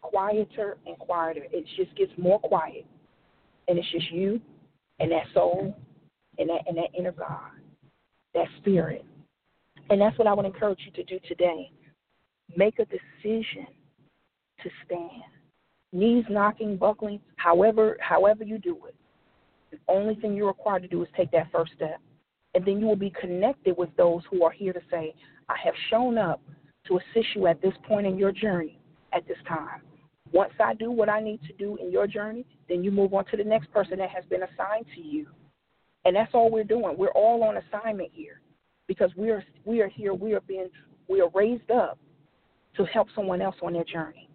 quieter 0.00 0.78
and 0.84 0.98
quieter. 0.98 1.42
It 1.52 1.64
just 1.76 1.96
gets 1.96 2.10
more 2.18 2.40
quiet, 2.40 2.84
and 3.68 3.78
it's 3.78 3.90
just 3.92 4.10
you 4.10 4.40
and 4.98 5.12
that 5.12 5.26
soul 5.32 5.76
and 6.38 6.48
that 6.48 6.62
and 6.66 6.76
that 6.76 6.88
inner 6.98 7.12
God, 7.12 7.52
that 8.34 8.48
spirit. 8.58 9.04
And 9.90 10.00
that's 10.00 10.18
what 10.18 10.26
I 10.26 10.34
would 10.34 10.44
encourage 10.44 10.80
you 10.84 10.92
to 10.92 11.04
do 11.04 11.20
today. 11.28 11.70
Make 12.56 12.80
a 12.80 12.86
decision 12.86 13.68
to 14.62 14.70
stand. 14.84 15.22
Knees 15.92 16.24
knocking, 16.30 16.76
buckling, 16.76 17.20
however 17.36 17.96
however 18.00 18.44
you 18.44 18.58
do 18.58 18.78
it. 18.86 18.94
The 19.70 19.78
only 19.88 20.14
thing 20.16 20.34
you're 20.34 20.48
required 20.48 20.82
to 20.82 20.88
do 20.88 21.02
is 21.02 21.08
take 21.16 21.30
that 21.32 21.50
first 21.52 21.72
step. 21.76 22.00
And 22.54 22.64
then 22.64 22.80
you 22.80 22.86
will 22.86 22.96
be 22.96 23.12
connected 23.20 23.76
with 23.76 23.90
those 23.96 24.22
who 24.30 24.42
are 24.44 24.50
here 24.50 24.72
to 24.72 24.80
say, 24.90 25.14
I 25.48 25.54
have 25.64 25.74
shown 25.88 26.18
up 26.18 26.40
to 26.86 26.98
assist 26.98 27.28
you 27.36 27.46
at 27.46 27.62
this 27.62 27.74
point 27.86 28.06
in 28.06 28.18
your 28.18 28.32
journey 28.32 28.80
at 29.12 29.26
this 29.28 29.36
time. 29.46 29.82
Once 30.32 30.52
I 30.60 30.74
do 30.74 30.90
what 30.90 31.08
I 31.08 31.20
need 31.20 31.40
to 31.42 31.52
do 31.54 31.76
in 31.76 31.90
your 31.90 32.06
journey, 32.06 32.44
then 32.68 32.84
you 32.84 32.90
move 32.90 33.14
on 33.14 33.24
to 33.26 33.36
the 33.36 33.44
next 33.44 33.72
person 33.72 33.98
that 33.98 34.10
has 34.10 34.24
been 34.26 34.42
assigned 34.42 34.86
to 34.94 35.00
you. 35.00 35.26
And 36.04 36.16
that's 36.16 36.30
all 36.34 36.50
we're 36.50 36.64
doing. 36.64 36.96
We're 36.96 37.08
all 37.08 37.42
on 37.42 37.56
assignment 37.58 38.10
here 38.12 38.40
because 38.86 39.10
we 39.16 39.30
are 39.30 39.44
we 39.64 39.80
are 39.80 39.88
here, 39.88 40.14
we 40.14 40.32
are 40.34 40.40
being 40.40 40.68
we 41.08 41.20
are 41.20 41.28
raised 41.34 41.70
up 41.70 41.98
to 42.76 42.84
help 42.86 43.08
someone 43.14 43.42
else 43.42 43.56
on 43.62 43.72
their 43.72 43.84
journey. 43.84 44.29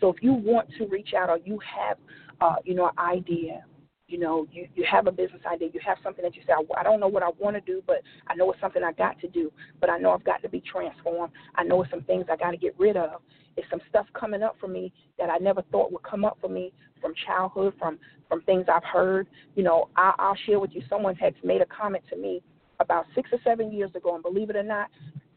So 0.00 0.08
if 0.08 0.22
you 0.22 0.32
want 0.32 0.68
to 0.78 0.86
reach 0.86 1.14
out 1.16 1.30
or 1.30 1.38
you 1.38 1.58
have 1.76 1.98
uh, 2.40 2.56
you 2.64 2.74
know, 2.74 2.86
an 2.86 2.98
idea 2.98 3.64
you 4.10 4.18
know, 4.18 4.46
you, 4.50 4.66
you 4.74 4.84
have 4.90 5.06
a 5.06 5.12
business 5.12 5.40
idea, 5.50 5.68
you 5.72 5.80
have 5.86 5.96
something 6.02 6.24
that 6.24 6.34
you 6.34 6.42
say, 6.44 6.52
I, 6.52 6.80
I 6.80 6.82
don't 6.82 6.98
know 6.98 7.08
what 7.08 7.22
I 7.22 7.30
want 7.38 7.54
to 7.54 7.60
do, 7.60 7.80
but 7.86 8.02
I 8.26 8.34
know 8.34 8.50
it's 8.50 8.60
something 8.60 8.82
I 8.82 8.92
got 8.92 9.18
to 9.20 9.28
do, 9.28 9.52
but 9.80 9.88
I 9.88 9.98
know 9.98 10.10
I've 10.10 10.24
got 10.24 10.42
to 10.42 10.48
be 10.48 10.60
transformed. 10.60 11.32
I 11.54 11.62
know 11.62 11.80
it's 11.82 11.90
some 11.90 12.02
things 12.02 12.26
I 12.30 12.36
got 12.36 12.50
to 12.50 12.56
get 12.56 12.78
rid 12.78 12.96
of. 12.96 13.22
It's 13.56 13.70
some 13.70 13.80
stuff 13.88 14.06
coming 14.12 14.42
up 14.42 14.56
for 14.60 14.66
me 14.66 14.92
that 15.18 15.30
I 15.30 15.38
never 15.38 15.62
thought 15.70 15.92
would 15.92 16.02
come 16.02 16.24
up 16.24 16.38
for 16.40 16.48
me 16.48 16.72
from 17.00 17.12
childhood, 17.26 17.74
from 17.78 17.98
from 18.28 18.42
things 18.42 18.66
I've 18.72 18.84
heard. 18.84 19.26
You 19.54 19.62
know, 19.62 19.88
I, 19.96 20.12
I'll 20.18 20.36
share 20.46 20.60
with 20.60 20.70
you. 20.72 20.82
Someone 20.88 21.14
had 21.14 21.34
made 21.44 21.60
a 21.60 21.66
comment 21.66 22.04
to 22.10 22.16
me 22.16 22.42
about 22.78 23.06
six 23.14 23.28
or 23.32 23.38
seven 23.44 23.72
years 23.72 23.90
ago, 23.94 24.14
and 24.14 24.22
believe 24.22 24.50
it 24.50 24.56
or 24.56 24.62
not, 24.62 24.88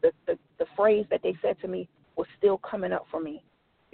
the 0.02 0.10
the, 0.26 0.38
the 0.58 0.66
phrase 0.76 1.06
that 1.10 1.20
they 1.22 1.36
said 1.42 1.60
to 1.60 1.68
me 1.68 1.88
was 2.16 2.26
still 2.38 2.58
coming 2.58 2.92
up 2.92 3.06
for 3.10 3.20
me 3.20 3.44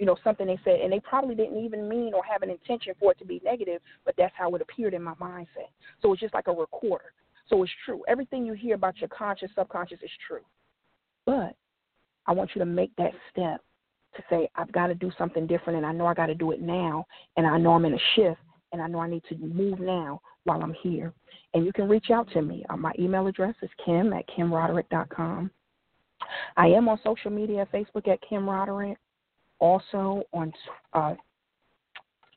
you 0.01 0.07
know, 0.07 0.17
something 0.23 0.47
they 0.47 0.59
said, 0.63 0.79
and 0.81 0.91
they 0.91 0.99
probably 0.99 1.35
didn't 1.35 1.63
even 1.63 1.87
mean 1.87 2.15
or 2.15 2.23
have 2.23 2.41
an 2.41 2.49
intention 2.49 2.95
for 2.99 3.11
it 3.11 3.19
to 3.19 3.25
be 3.25 3.39
negative, 3.45 3.83
but 4.03 4.15
that's 4.17 4.33
how 4.35 4.55
it 4.55 4.61
appeared 4.63 4.95
in 4.95 5.03
my 5.03 5.13
mindset. 5.13 5.69
So 6.01 6.11
it's 6.11 6.19
just 6.19 6.33
like 6.33 6.47
a 6.47 6.51
recorder. 6.51 7.13
So 7.47 7.61
it's 7.61 7.71
true. 7.85 8.01
Everything 8.07 8.43
you 8.43 8.53
hear 8.53 8.73
about 8.73 8.97
your 8.97 9.09
conscious, 9.09 9.51
subconscious 9.55 9.99
is 10.01 10.09
true. 10.27 10.41
But 11.27 11.55
I 12.25 12.31
want 12.31 12.49
you 12.55 12.59
to 12.61 12.65
make 12.65 12.89
that 12.95 13.11
step 13.29 13.61
to 14.15 14.23
say, 14.27 14.49
I've 14.55 14.71
got 14.71 14.87
to 14.87 14.95
do 14.95 15.11
something 15.19 15.45
different, 15.45 15.77
and 15.77 15.85
I 15.85 15.91
know 15.91 16.07
I 16.07 16.15
got 16.15 16.25
to 16.25 16.35
do 16.35 16.49
it 16.49 16.63
now, 16.63 17.05
and 17.37 17.45
I 17.45 17.59
know 17.59 17.73
I'm 17.73 17.85
in 17.85 17.93
a 17.93 18.01
shift, 18.15 18.41
and 18.73 18.81
I 18.81 18.87
know 18.87 19.01
I 19.01 19.07
need 19.07 19.23
to 19.29 19.37
move 19.37 19.79
now 19.79 20.19
while 20.45 20.63
I'm 20.63 20.73
here. 20.81 21.13
And 21.53 21.63
you 21.63 21.71
can 21.71 21.87
reach 21.87 22.09
out 22.11 22.27
to 22.33 22.41
me. 22.41 22.65
Uh, 22.71 22.77
my 22.77 22.91
email 22.97 23.27
address 23.27 23.53
is 23.61 23.69
kim 23.85 24.13
at 24.13 24.27
kimroderick.com. 24.29 25.51
I 26.57 26.67
am 26.69 26.89
on 26.89 26.99
social 27.03 27.29
media, 27.29 27.67
Facebook 27.71 28.07
at 28.07 28.19
Kim 28.27 28.49
Roderick 28.49 28.97
also 29.61 30.23
on 30.33 30.51
uh, 30.93 31.13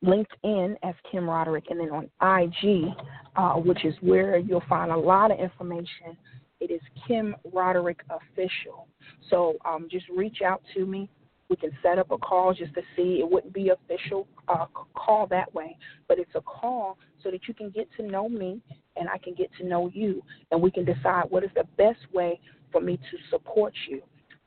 LinkedIn 0.04 0.76
as 0.82 0.94
Kim 1.10 1.28
Roderick, 1.28 1.64
and 1.70 1.80
then 1.80 1.90
on 1.90 2.04
IG, 2.22 2.94
uh, 3.36 3.54
which 3.54 3.84
is 3.84 3.94
where 4.00 4.38
you'll 4.38 4.62
find 4.68 4.92
a 4.92 4.96
lot 4.96 5.32
of 5.32 5.40
information. 5.40 6.16
It 6.60 6.70
is 6.70 6.80
Kim 7.08 7.34
Roderick 7.52 8.00
Official. 8.10 8.86
So 9.30 9.54
um, 9.64 9.88
just 9.90 10.04
reach 10.14 10.42
out 10.44 10.62
to 10.74 10.86
me. 10.86 11.08
We 11.48 11.56
can 11.56 11.70
set 11.82 11.98
up 11.98 12.10
a 12.10 12.18
call 12.18 12.54
just 12.54 12.74
to 12.74 12.82
see. 12.96 13.20
It 13.20 13.30
wouldn't 13.30 13.52
be 13.52 13.70
official 13.70 14.26
uh, 14.48 14.66
call 14.94 15.26
that 15.28 15.52
way, 15.54 15.76
but 16.08 16.18
it's 16.18 16.34
a 16.34 16.40
call 16.40 16.98
so 17.22 17.30
that 17.30 17.48
you 17.48 17.54
can 17.54 17.70
get 17.70 17.88
to 17.96 18.02
know 18.02 18.28
me 18.28 18.60
and 18.96 19.08
I 19.08 19.18
can 19.18 19.34
get 19.34 19.50
to 19.58 19.66
know 19.66 19.90
you, 19.92 20.22
and 20.52 20.62
we 20.62 20.70
can 20.70 20.84
decide 20.84 21.24
what 21.28 21.42
is 21.42 21.50
the 21.54 21.66
best 21.76 22.00
way 22.12 22.40
for 22.70 22.80
me 22.80 22.96
to 22.96 23.18
support 23.30 23.74
you. 23.88 24.02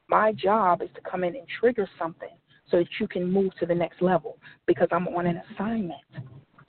My 0.08 0.32
job 0.32 0.82
is 0.82 0.90
to 0.96 1.02
come 1.02 1.24
in 1.24 1.36
and 1.36 1.46
trigger 1.60 1.88
something 2.00 2.37
so 2.70 2.78
that 2.78 2.88
you 3.00 3.08
can 3.08 3.32
move 3.32 3.56
to 3.60 3.66
the 3.66 3.76
next 3.76 4.02
level 4.02 4.38
because 4.66 4.88
I'm 4.92 5.08
on 5.08 5.26
an 5.26 5.42
assignment. 5.52 6.02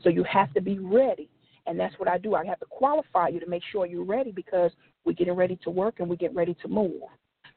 So 0.03 0.09
you 0.09 0.25
have 0.25 0.53
to 0.55 0.61
be 0.61 0.79
ready. 0.79 1.29
And 1.67 1.79
that's 1.79 1.99
what 1.99 2.09
I 2.09 2.19
do. 2.19 2.35
I 2.35 2.47
have 2.47 2.61
to 2.61 2.67
qualify 2.67 3.29
you 3.29 3.41
to 3.41 3.47
make 3.47 3.63
sure 3.71 3.85
you're 3.85 4.05
ready 4.05 4.33
because 4.33 4.71
we're 5.05 5.13
getting 5.13 5.35
ready 5.35 5.59
to 5.65 5.71
work 5.71 6.01
and 6.01 6.09
we 6.09 6.17
get 6.17 6.35
ready 6.35 6.57
to 6.63 6.69
move 6.69 7.03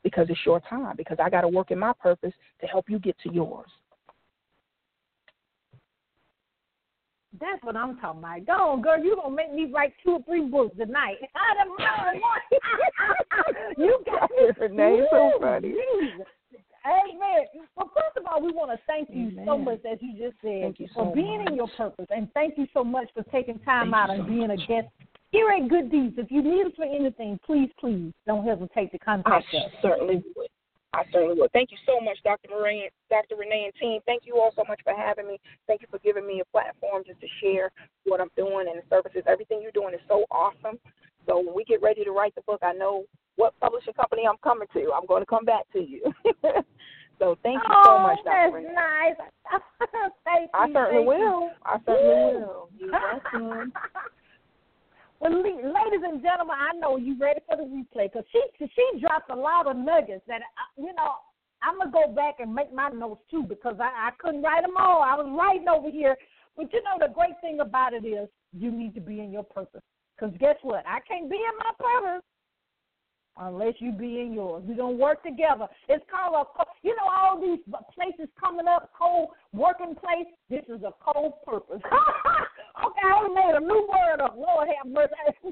because 0.03 0.27
it's 0.29 0.39
your 0.45 0.59
time, 0.61 0.95
because 0.97 1.17
I 1.23 1.29
got 1.29 1.41
to 1.41 1.47
work 1.47 1.71
in 1.71 1.79
my 1.79 1.93
purpose 1.93 2.33
to 2.59 2.67
help 2.67 2.89
you 2.89 2.99
get 2.99 3.17
to 3.19 3.33
yours. 3.33 3.69
That's 7.39 7.63
what 7.63 7.77
I'm 7.77 7.97
talking 7.97 8.19
about. 8.19 8.45
Go 8.45 8.53
on, 8.53 8.81
girl. 8.81 9.01
You're 9.01 9.15
gonna 9.15 9.33
make 9.33 9.53
me 9.53 9.71
write 9.73 9.93
two 10.03 10.11
or 10.11 10.21
three 10.23 10.49
books 10.49 10.75
tonight. 10.77 11.15
you 13.77 14.03
got 14.05 14.29
Her 14.57 14.67
name 14.67 15.05
so 15.09 15.31
funny. 15.39 15.75
Jesus. 16.83 17.11
Amen. 17.13 17.65
Well, 17.75 17.91
first 17.93 18.17
of 18.17 18.25
all, 18.25 18.41
we 18.41 18.51
want 18.51 18.71
to 18.71 18.77
thank 18.87 19.09
you 19.11 19.29
Amen. 19.29 19.45
so 19.45 19.57
much, 19.57 19.79
as 19.91 19.99
you 20.01 20.13
just 20.13 20.35
said, 20.41 20.75
you 20.77 20.87
for 20.93 21.13
being 21.13 21.39
much. 21.39 21.49
in 21.49 21.55
your 21.55 21.69
purpose. 21.77 22.07
And 22.09 22.31
thank 22.33 22.57
you 22.57 22.67
so 22.73 22.83
much 22.83 23.09
for 23.13 23.23
taking 23.31 23.59
time 23.59 23.91
thank 23.91 23.95
out 23.95 24.09
and 24.09 24.23
so 24.23 24.29
being 24.29 24.47
much. 24.47 24.59
a 24.63 24.67
guest 24.67 24.87
here 25.31 25.49
at 25.49 25.69
Good 25.69 25.91
Deeds. 25.91 26.15
If 26.17 26.31
you 26.31 26.41
need 26.41 26.65
us 26.65 26.73
for 26.75 26.85
anything, 26.85 27.39
please, 27.45 27.69
please 27.79 28.11
don't 28.27 28.45
hesitate 28.45 28.91
to 28.91 28.99
contact 28.99 29.45
I 29.53 29.57
us. 29.57 29.71
certainly 29.81 30.23
would. 30.35 30.47
I 30.93 31.03
certainly 31.11 31.39
would. 31.39 31.51
Thank 31.53 31.71
you 31.71 31.77
so 31.85 32.01
much, 32.03 32.17
Dr. 32.23 32.49
Renee, 32.53 32.89
Dr. 33.09 33.37
Renee 33.37 33.63
and 33.65 33.73
team. 33.75 34.01
Thank 34.05 34.23
you 34.25 34.35
all 34.35 34.51
so 34.55 34.63
much 34.67 34.81
for 34.83 34.93
having 34.93 35.25
me. 35.25 35.39
Thank 35.65 35.81
you 35.81 35.87
for 35.89 35.99
giving 35.99 36.27
me 36.27 36.41
a 36.41 36.45
platform 36.51 37.03
just 37.07 37.21
to 37.21 37.27
share 37.41 37.71
what 38.03 38.19
I'm 38.19 38.31
doing 38.35 38.67
and 38.69 38.77
the 38.77 38.83
services. 38.89 39.23
Everything 39.25 39.61
you're 39.61 39.71
doing 39.71 39.93
is 39.93 40.01
so 40.09 40.25
awesome. 40.31 40.79
So 41.27 41.39
when 41.39 41.55
we 41.55 41.63
get 41.63 41.81
ready 41.81 42.03
to 42.03 42.11
write 42.11 42.35
the 42.35 42.41
book, 42.41 42.59
I 42.61 42.73
know 42.73 43.05
what 43.35 43.59
publishing 43.59 43.93
company 43.93 44.23
I'm 44.27 44.37
coming 44.43 44.67
to. 44.73 44.91
I'm 44.93 45.05
going 45.05 45.21
to 45.21 45.25
come 45.25 45.45
back 45.45 45.71
to 45.73 45.79
you. 45.79 46.13
So 47.21 47.37
thank 47.43 47.61
you 47.61 47.69
oh, 47.69 47.85
so 47.85 47.99
much, 48.01 48.17
Dr. 48.25 48.65
That's 48.65 48.73
nice. 48.73 49.19
thank 50.25 50.49
I 50.55 50.65
you, 50.65 50.73
certainly 50.73 51.05
thank 51.05 51.21
will. 51.21 51.41
You. 51.45 51.49
I 51.63 51.77
certainly 51.85 52.41
will. 52.41 52.69
You're 52.79 52.91
welcome. 52.91 53.73
well, 55.19 55.37
ladies 55.37 56.01
and 56.01 56.17
gentlemen, 56.23 56.57
I 56.57 56.73
know 56.79 56.97
you 56.97 57.15
ready 57.21 57.39
for 57.45 57.57
the 57.57 57.69
replay 57.69 58.09
because 58.11 58.25
she 58.31 58.41
she 58.57 58.99
dropped 58.99 59.29
a 59.29 59.35
lot 59.35 59.69
of 59.69 59.77
nuggets 59.77 60.25
that 60.27 60.41
uh, 60.41 60.81
you 60.81 60.89
know 60.97 61.21
I'm 61.61 61.77
gonna 61.77 61.91
go 61.91 62.11
back 62.11 62.39
and 62.39 62.55
make 62.55 62.73
my 62.73 62.89
notes 62.89 63.21
too 63.29 63.43
because 63.43 63.75
I, 63.79 64.09
I 64.09 64.09
couldn't 64.17 64.41
write 64.41 64.63
them 64.63 64.73
all. 64.75 65.03
I 65.03 65.13
was 65.13 65.29
writing 65.29 65.69
over 65.69 65.91
here, 65.91 66.17
but 66.57 66.73
you 66.73 66.81
know 66.81 66.97
the 66.97 67.13
great 67.13 67.37
thing 67.39 67.59
about 67.59 67.93
it 67.93 68.03
is 68.03 68.29
you 68.51 68.71
need 68.71 68.95
to 68.95 69.01
be 69.01 69.19
in 69.19 69.31
your 69.31 69.43
purpose. 69.43 69.83
Because 70.17 70.33
guess 70.39 70.57
what? 70.63 70.83
I 70.87 70.97
can't 71.07 71.29
be 71.29 71.37
in 71.37 71.57
my 71.59 71.71
purpose 71.77 72.25
unless 73.37 73.73
you 73.79 73.91
be 73.91 74.19
in 74.21 74.33
yours. 74.33 74.63
We're 74.65 74.75
going 74.75 74.97
to 74.97 75.01
work 75.01 75.23
together. 75.23 75.67
It's 75.87 76.03
called 76.11 76.47
a, 76.47 76.63
you 76.83 76.95
know, 76.95 77.07
all 77.09 77.39
these 77.39 77.59
places 77.93 78.27
coming 78.39 78.67
up, 78.67 78.91
co-working 78.97 79.95
place. 79.95 80.27
This 80.49 80.63
is 80.67 80.83
a 80.83 80.91
co-purpose. 81.03 81.81
okay, 82.85 83.07
I 83.07 83.27
made 83.33 83.55
a 83.55 83.59
new 83.59 83.87
word 83.87 84.21
up. 84.21 84.35
Lord 84.37 84.67
have 84.67 84.91
mercy. 84.91 85.13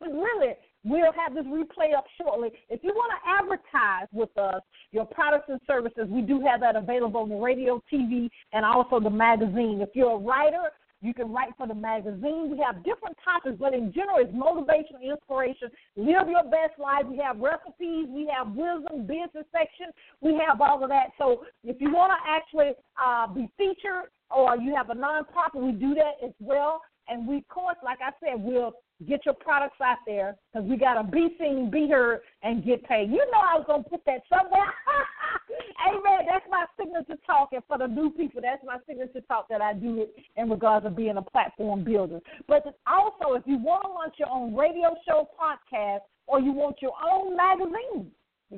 but 0.00 0.08
really, 0.08 0.54
we'll 0.84 1.12
have 1.12 1.34
this 1.34 1.46
replay 1.46 1.96
up 1.96 2.04
shortly. 2.20 2.50
If 2.68 2.80
you 2.82 2.92
want 2.94 3.12
to 3.16 3.30
advertise 3.42 4.08
with 4.12 4.36
us, 4.36 4.62
your 4.92 5.06
products 5.06 5.46
and 5.48 5.60
services, 5.66 6.06
we 6.08 6.20
do 6.22 6.40
have 6.46 6.60
that 6.60 6.76
available 6.76 7.20
on 7.20 7.28
the 7.28 7.36
radio, 7.36 7.82
TV, 7.92 8.28
and 8.52 8.64
also 8.64 9.00
the 9.00 9.10
magazine. 9.10 9.80
If 9.80 9.90
you're 9.94 10.12
a 10.12 10.18
writer, 10.18 10.70
You 11.04 11.12
can 11.12 11.30
write 11.30 11.52
for 11.58 11.66
the 11.66 11.74
magazine. 11.74 12.48
We 12.50 12.56
have 12.64 12.82
different 12.82 13.16
topics, 13.22 13.56
but 13.60 13.74
in 13.74 13.92
general, 13.92 14.18
it's 14.18 14.32
motivation, 14.32 14.96
inspiration. 15.04 15.68
Live 15.96 16.32
your 16.32 16.44
best 16.44 16.78
life. 16.78 17.04
We 17.04 17.18
have 17.18 17.38
recipes. 17.38 18.08
We 18.08 18.26
have 18.32 18.56
wisdom, 18.56 19.06
business 19.06 19.44
section. 19.52 19.92
We 20.22 20.40
have 20.48 20.62
all 20.62 20.82
of 20.82 20.88
that. 20.88 21.12
So 21.18 21.44
if 21.62 21.76
you 21.78 21.92
want 21.92 22.12
to 22.16 22.20
actually 22.24 22.72
uh, 22.96 23.26
be 23.28 23.52
featured 23.58 24.08
or 24.30 24.56
you 24.56 24.74
have 24.74 24.88
a 24.88 24.94
nonprofit, 24.94 25.60
we 25.60 25.72
do 25.72 25.94
that 25.94 26.24
as 26.24 26.32
well. 26.40 26.80
And 27.06 27.28
we, 27.28 27.36
of 27.36 27.48
course, 27.48 27.76
like 27.84 27.98
I 28.00 28.12
said, 28.24 28.42
we'll 28.42 28.72
get 29.06 29.26
your 29.26 29.34
products 29.34 29.76
out 29.82 29.98
there 30.06 30.36
because 30.52 30.66
we 30.66 30.78
got 30.78 30.94
to 30.94 31.04
be 31.04 31.36
seen, 31.38 31.70
be 31.70 31.86
heard, 31.86 32.20
and 32.42 32.64
get 32.64 32.82
paid. 32.84 33.10
You 33.10 33.18
know 33.30 33.40
I 33.44 33.58
was 33.58 33.64
going 33.66 33.84
to 33.84 33.90
put 33.90 34.00
that 34.06 34.22
somewhere. 34.30 34.72
Amen. 35.86 36.26
That's 36.28 36.44
my 36.50 36.66
signature 36.78 37.20
talk. 37.26 37.50
And 37.52 37.62
for 37.68 37.78
the 37.78 37.86
new 37.86 38.10
people, 38.10 38.40
that's 38.42 38.62
my 38.64 38.78
signature 38.86 39.20
talk 39.28 39.48
that 39.48 39.60
I 39.60 39.74
do 39.74 40.02
it 40.02 40.14
in 40.36 40.50
regards 40.50 40.84
to 40.86 40.90
being 40.90 41.16
a 41.16 41.22
platform 41.22 41.84
builder. 41.84 42.20
But 42.48 42.64
also, 42.86 43.34
if 43.34 43.42
you 43.46 43.58
want 43.58 43.84
to 43.84 43.90
launch 43.90 44.14
your 44.18 44.30
own 44.30 44.54
radio 44.54 44.94
show, 45.06 45.28
podcast, 45.38 46.00
or 46.26 46.40
you 46.40 46.52
want 46.52 46.76
your 46.80 46.94
own 47.02 47.36
magazine, 47.36 48.10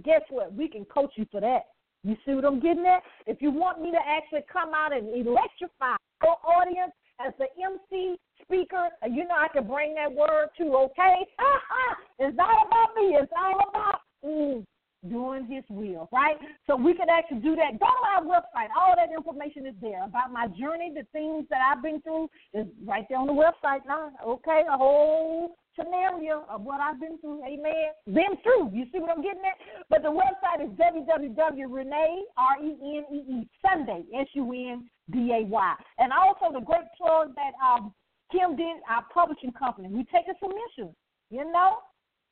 guess 0.05 0.23
what? 0.31 0.55
We 0.55 0.69
can 0.69 0.85
coach 0.85 1.13
you 1.17 1.27
for 1.31 1.41
that. 1.41 1.63
You 2.05 2.17
see 2.25 2.35
what 2.35 2.45
I'm 2.45 2.61
getting 2.61 2.87
at? 2.87 3.03
If 3.27 3.43
you 3.43 3.51
want 3.51 3.81
me 3.81 3.91
to 3.91 3.99
actually 3.99 4.45
come 4.53 4.73
out 4.75 4.93
and 4.93 5.09
electrify 5.09 5.97
your 6.23 6.37
audience 6.47 6.93
as 7.25 7.33
the 7.39 7.47
MC 7.59 8.17
speaker, 8.43 8.89
you 9.11 9.27
know 9.27 9.35
I 9.35 9.49
can 9.49 9.67
bring 9.67 9.95
that 9.95 10.13
word 10.13 10.49
to, 10.59 10.65
okay? 10.77 11.27
it's 12.21 12.37
not 12.37 12.67
about 12.67 12.95
me. 12.95 13.17
It's 13.19 13.33
all 13.37 13.61
about 13.69 14.01
mm, 14.25 14.65
doing 15.11 15.47
his 15.47 15.65
will, 15.69 16.09
right? 16.13 16.37
So 16.67 16.77
we 16.77 16.95
can 16.95 17.09
actually 17.09 17.41
do 17.41 17.57
that. 17.57 17.79
Go 17.81 17.87
to 17.87 18.07
our 18.17 18.23
website. 18.23 18.69
All 18.79 18.95
that 18.97 19.11
information 19.15 19.67
is 19.67 19.75
there 19.81 20.05
about 20.05 20.33
my 20.33 20.47
journey, 20.49 20.93
the 20.95 21.07
things 21.13 21.47
that 21.51 21.61
I've 21.61 21.83
been 21.83 22.01
through 22.03 22.29
is 22.55 22.67
right 22.85 23.05
there 23.09 23.19
on 23.19 23.27
the 23.27 23.33
website 23.33 23.87
now. 23.87 24.11
Okay, 24.27 24.63
a 24.69 24.77
whole 24.77 25.57
scenario 25.79 26.45
of 26.51 26.63
what 26.63 26.81
I've 26.81 27.01
been 27.01 27.19
through. 27.19 27.45
Amen. 27.45 27.93
Been 28.07 28.37
through. 28.43 28.71
You 28.73 28.87
see 28.93 28.99
what 28.99 29.11
I'm 29.11 29.23
getting 29.23 29.43
at? 29.45 29.59
But 29.91 30.03
the 30.03 30.09
website 30.09 30.65
is 30.65 30.71
www.renee, 30.71 32.25
R-E-N-E-E, 32.37 33.49
Sunday, 33.63 34.05
S-U-N-D-A-Y. 34.15 35.75
And 35.99 36.13
also 36.13 36.53
the 36.53 36.65
great 36.65 36.89
plug 36.97 37.35
that 37.37 37.53
um, 37.65 37.93
Kim 38.33 38.57
did, 38.57 38.81
our 38.89 39.05
publishing 39.13 39.53
company. 39.53 39.89
We 39.89 40.05
take 40.05 40.27
a 40.29 40.37
submission, 40.41 40.95
you 41.31 41.45
know? 41.53 41.79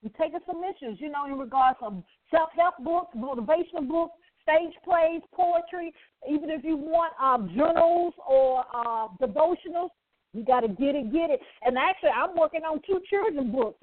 We 0.02 0.10
take 0.10 0.34
a 0.34 0.40
submissions, 0.46 1.00
you 1.00 1.10
know, 1.10 1.26
in 1.26 1.38
regards 1.38 1.78
to 2.34 2.38
self-help 2.38 2.74
books, 2.84 3.16
motivational 3.16 3.88
books, 3.88 4.14
stage 4.42 4.74
plays, 4.84 5.22
poetry, 5.32 5.92
even 6.30 6.50
if 6.50 6.64
you 6.64 6.76
want 6.76 7.12
um, 7.22 7.50
journals 7.56 8.14
or 8.28 8.64
uh, 8.74 9.08
devotionals, 9.20 9.90
you 10.32 10.44
got 10.44 10.60
to 10.60 10.68
get 10.68 10.94
it, 10.94 11.12
get 11.12 11.30
it. 11.30 11.40
And 11.62 11.78
actually, 11.78 12.10
I'm 12.10 12.36
working 12.36 12.62
on 12.62 12.80
two 12.86 13.00
children 13.08 13.52
books. 13.52 13.78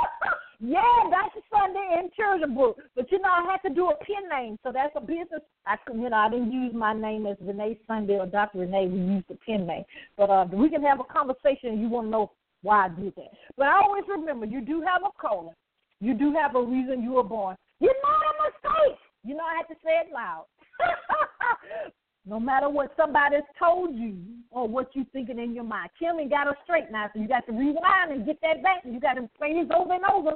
yeah, 0.60 0.82
that's 1.10 1.34
a 1.36 1.42
Sunday 1.50 1.96
and 1.98 2.12
children 2.12 2.54
book. 2.54 2.78
But 2.94 3.10
you 3.10 3.18
know, 3.18 3.30
I 3.30 3.50
had 3.50 3.66
to 3.68 3.74
do 3.74 3.88
a 3.88 3.96
pen 4.04 4.28
name, 4.30 4.58
so 4.62 4.72
that's 4.72 4.92
a 4.94 5.00
business. 5.00 5.40
I 5.66 5.76
you 5.92 6.10
know, 6.10 6.16
I 6.16 6.28
didn't 6.28 6.52
use 6.52 6.74
my 6.74 6.92
name 6.92 7.26
as 7.26 7.36
Renee 7.40 7.78
Sunday 7.86 8.18
or 8.18 8.26
Dr. 8.26 8.58
Renee. 8.58 8.88
We 8.88 8.98
used 8.98 9.28
the 9.28 9.38
pen 9.46 9.66
name. 9.66 9.84
But 10.18 10.30
uh, 10.30 10.46
we 10.52 10.68
can 10.68 10.82
have 10.82 11.00
a 11.00 11.04
conversation. 11.04 11.80
You 11.80 11.88
want 11.88 12.08
to 12.08 12.10
know 12.10 12.32
why 12.62 12.86
I 12.86 12.88
did 12.88 13.14
that. 13.16 13.32
But 13.56 13.68
I 13.68 13.80
always 13.80 14.04
remember, 14.08 14.44
you 14.44 14.60
do 14.60 14.82
have 14.82 15.02
a 15.02 15.10
calling. 15.18 15.54
You 16.00 16.12
do 16.12 16.34
have 16.34 16.54
a 16.56 16.62
reason 16.62 17.02
you 17.02 17.12
were 17.12 17.24
born. 17.24 17.56
You're 17.80 18.00
not 18.02 18.22
a 18.22 18.34
mistake. 18.44 18.98
You 19.24 19.34
know, 19.34 19.44
I 19.44 19.56
had 19.56 19.68
to 19.72 19.78
say 19.84 20.00
it 20.06 20.12
loud. 20.12 20.46
no 22.26 22.40
matter 22.40 22.68
what 22.68 22.92
somebody's 22.96 23.46
told 23.58 23.94
you 23.94 24.16
or 24.50 24.68
what 24.68 24.90
you're 24.94 25.04
thinking 25.12 25.38
in 25.38 25.54
your 25.54 25.64
mind. 25.64 25.90
Kim 25.98 26.18
ain't 26.18 26.30
got 26.30 26.48
us 26.48 26.56
straight 26.64 26.90
now, 26.90 27.08
so 27.14 27.20
you 27.20 27.28
got 27.28 27.46
to 27.46 27.52
rewind 27.52 28.10
and 28.10 28.26
get 28.26 28.40
that 28.42 28.62
back. 28.62 28.82
You 28.84 29.00
got 29.00 29.14
to 29.14 29.30
play 29.38 29.54
this 29.54 29.70
over 29.74 29.94
and 29.94 30.04
over. 30.04 30.32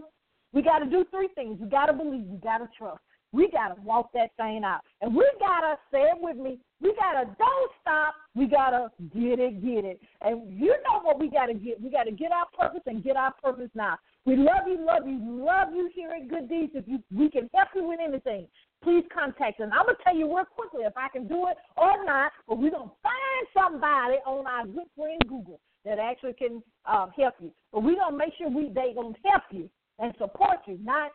We 0.52 0.62
got 0.62 0.78
to 0.78 0.86
do 0.86 1.04
three 1.10 1.28
things. 1.34 1.58
We 1.60 1.68
got 1.68 1.86
to 1.86 1.92
believe. 1.92 2.24
We 2.26 2.38
got 2.38 2.58
to 2.58 2.68
trust. 2.78 3.00
We 3.32 3.48
got 3.50 3.74
to 3.74 3.80
walk 3.82 4.10
that 4.14 4.30
thing 4.36 4.62
out. 4.64 4.80
And 5.00 5.14
we 5.14 5.28
got 5.38 5.60
to, 5.60 5.76
say 5.92 6.00
it 6.00 6.18
with 6.18 6.36
me, 6.36 6.58
we 6.80 6.94
got 6.94 7.20
to 7.20 7.26
don't 7.38 7.70
stop. 7.80 8.14
We 8.34 8.46
got 8.46 8.70
to 8.70 8.88
get 9.14 9.38
it, 9.38 9.62
get 9.62 9.84
it. 9.84 10.00
And 10.20 10.58
you 10.58 10.74
know 10.84 11.00
what 11.02 11.18
we 11.18 11.28
got 11.28 11.46
to 11.46 11.54
get. 11.54 11.80
We 11.80 11.90
got 11.90 12.04
to 12.04 12.12
get 12.12 12.32
our 12.32 12.46
purpose 12.58 12.82
and 12.86 13.04
get 13.04 13.16
our 13.16 13.32
purpose 13.42 13.70
now. 13.74 13.96
We 14.26 14.36
love 14.36 14.68
you, 14.68 14.84
love 14.84 15.06
you, 15.06 15.18
love 15.22 15.68
you 15.74 15.90
here 15.94 16.10
at 16.10 16.28
Good 16.28 16.48
Deeds. 16.48 16.72
If 16.74 16.86
you, 16.86 17.02
we 17.14 17.30
can 17.30 17.48
help 17.54 17.68
you 17.74 17.88
with 17.88 18.00
anything, 18.02 18.46
please 18.82 19.04
contact 19.12 19.60
us. 19.60 19.70
I'm 19.72 19.86
to 19.86 19.94
tell 20.04 20.14
you 20.14 20.26
real 20.26 20.44
quickly 20.44 20.84
if 20.84 20.92
I 20.96 21.08
can 21.08 21.26
do 21.26 21.46
it 21.48 21.56
or 21.76 22.04
not, 22.04 22.32
but 22.46 22.58
we're 22.58 22.70
to 22.70 22.90
find 23.02 23.46
somebody 23.54 24.16
on 24.26 24.46
our 24.46 24.66
good 24.66 24.88
friend 24.94 25.20
Google 25.26 25.58
that 25.86 25.98
actually 25.98 26.34
can 26.34 26.62
uh, 26.84 27.06
help 27.16 27.34
you. 27.40 27.50
But 27.72 27.82
we're 27.82 27.96
to 27.96 28.16
make 28.16 28.34
sure 28.36 28.50
we 28.50 28.68
they 28.68 28.92
to 28.92 29.14
help 29.24 29.42
you 29.50 29.70
and 29.98 30.12
support 30.18 30.58
you, 30.66 30.78
not, 30.82 31.12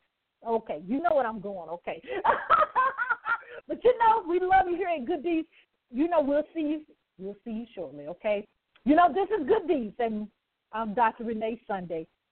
okay, 0.47 0.81
you 0.87 1.01
know 1.01 1.13
what 1.13 1.27
I'm 1.27 1.39
going, 1.39 1.69
okay. 1.69 2.01
but 3.67 3.83
you 3.83 3.93
know, 3.99 4.23
we 4.27 4.39
love 4.39 4.65
you 4.67 4.77
here 4.77 4.89
at 4.89 5.05
Good 5.05 5.23
Deeds. 5.23 5.47
You 5.91 6.07
know, 6.07 6.21
we'll 6.21 6.43
see 6.55 6.61
you. 6.61 6.81
We'll 7.19 7.37
see 7.45 7.51
you 7.51 7.65
shortly, 7.75 8.07
okay? 8.07 8.47
You 8.83 8.95
know, 8.95 9.13
this 9.13 9.29
is 9.39 9.47
Good 9.47 9.67
Deeds, 9.67 9.95
and 9.99 10.27
I'm 10.73 10.95
Dr. 10.95 11.23
Renee 11.23 11.61
Sunday. 11.67 12.07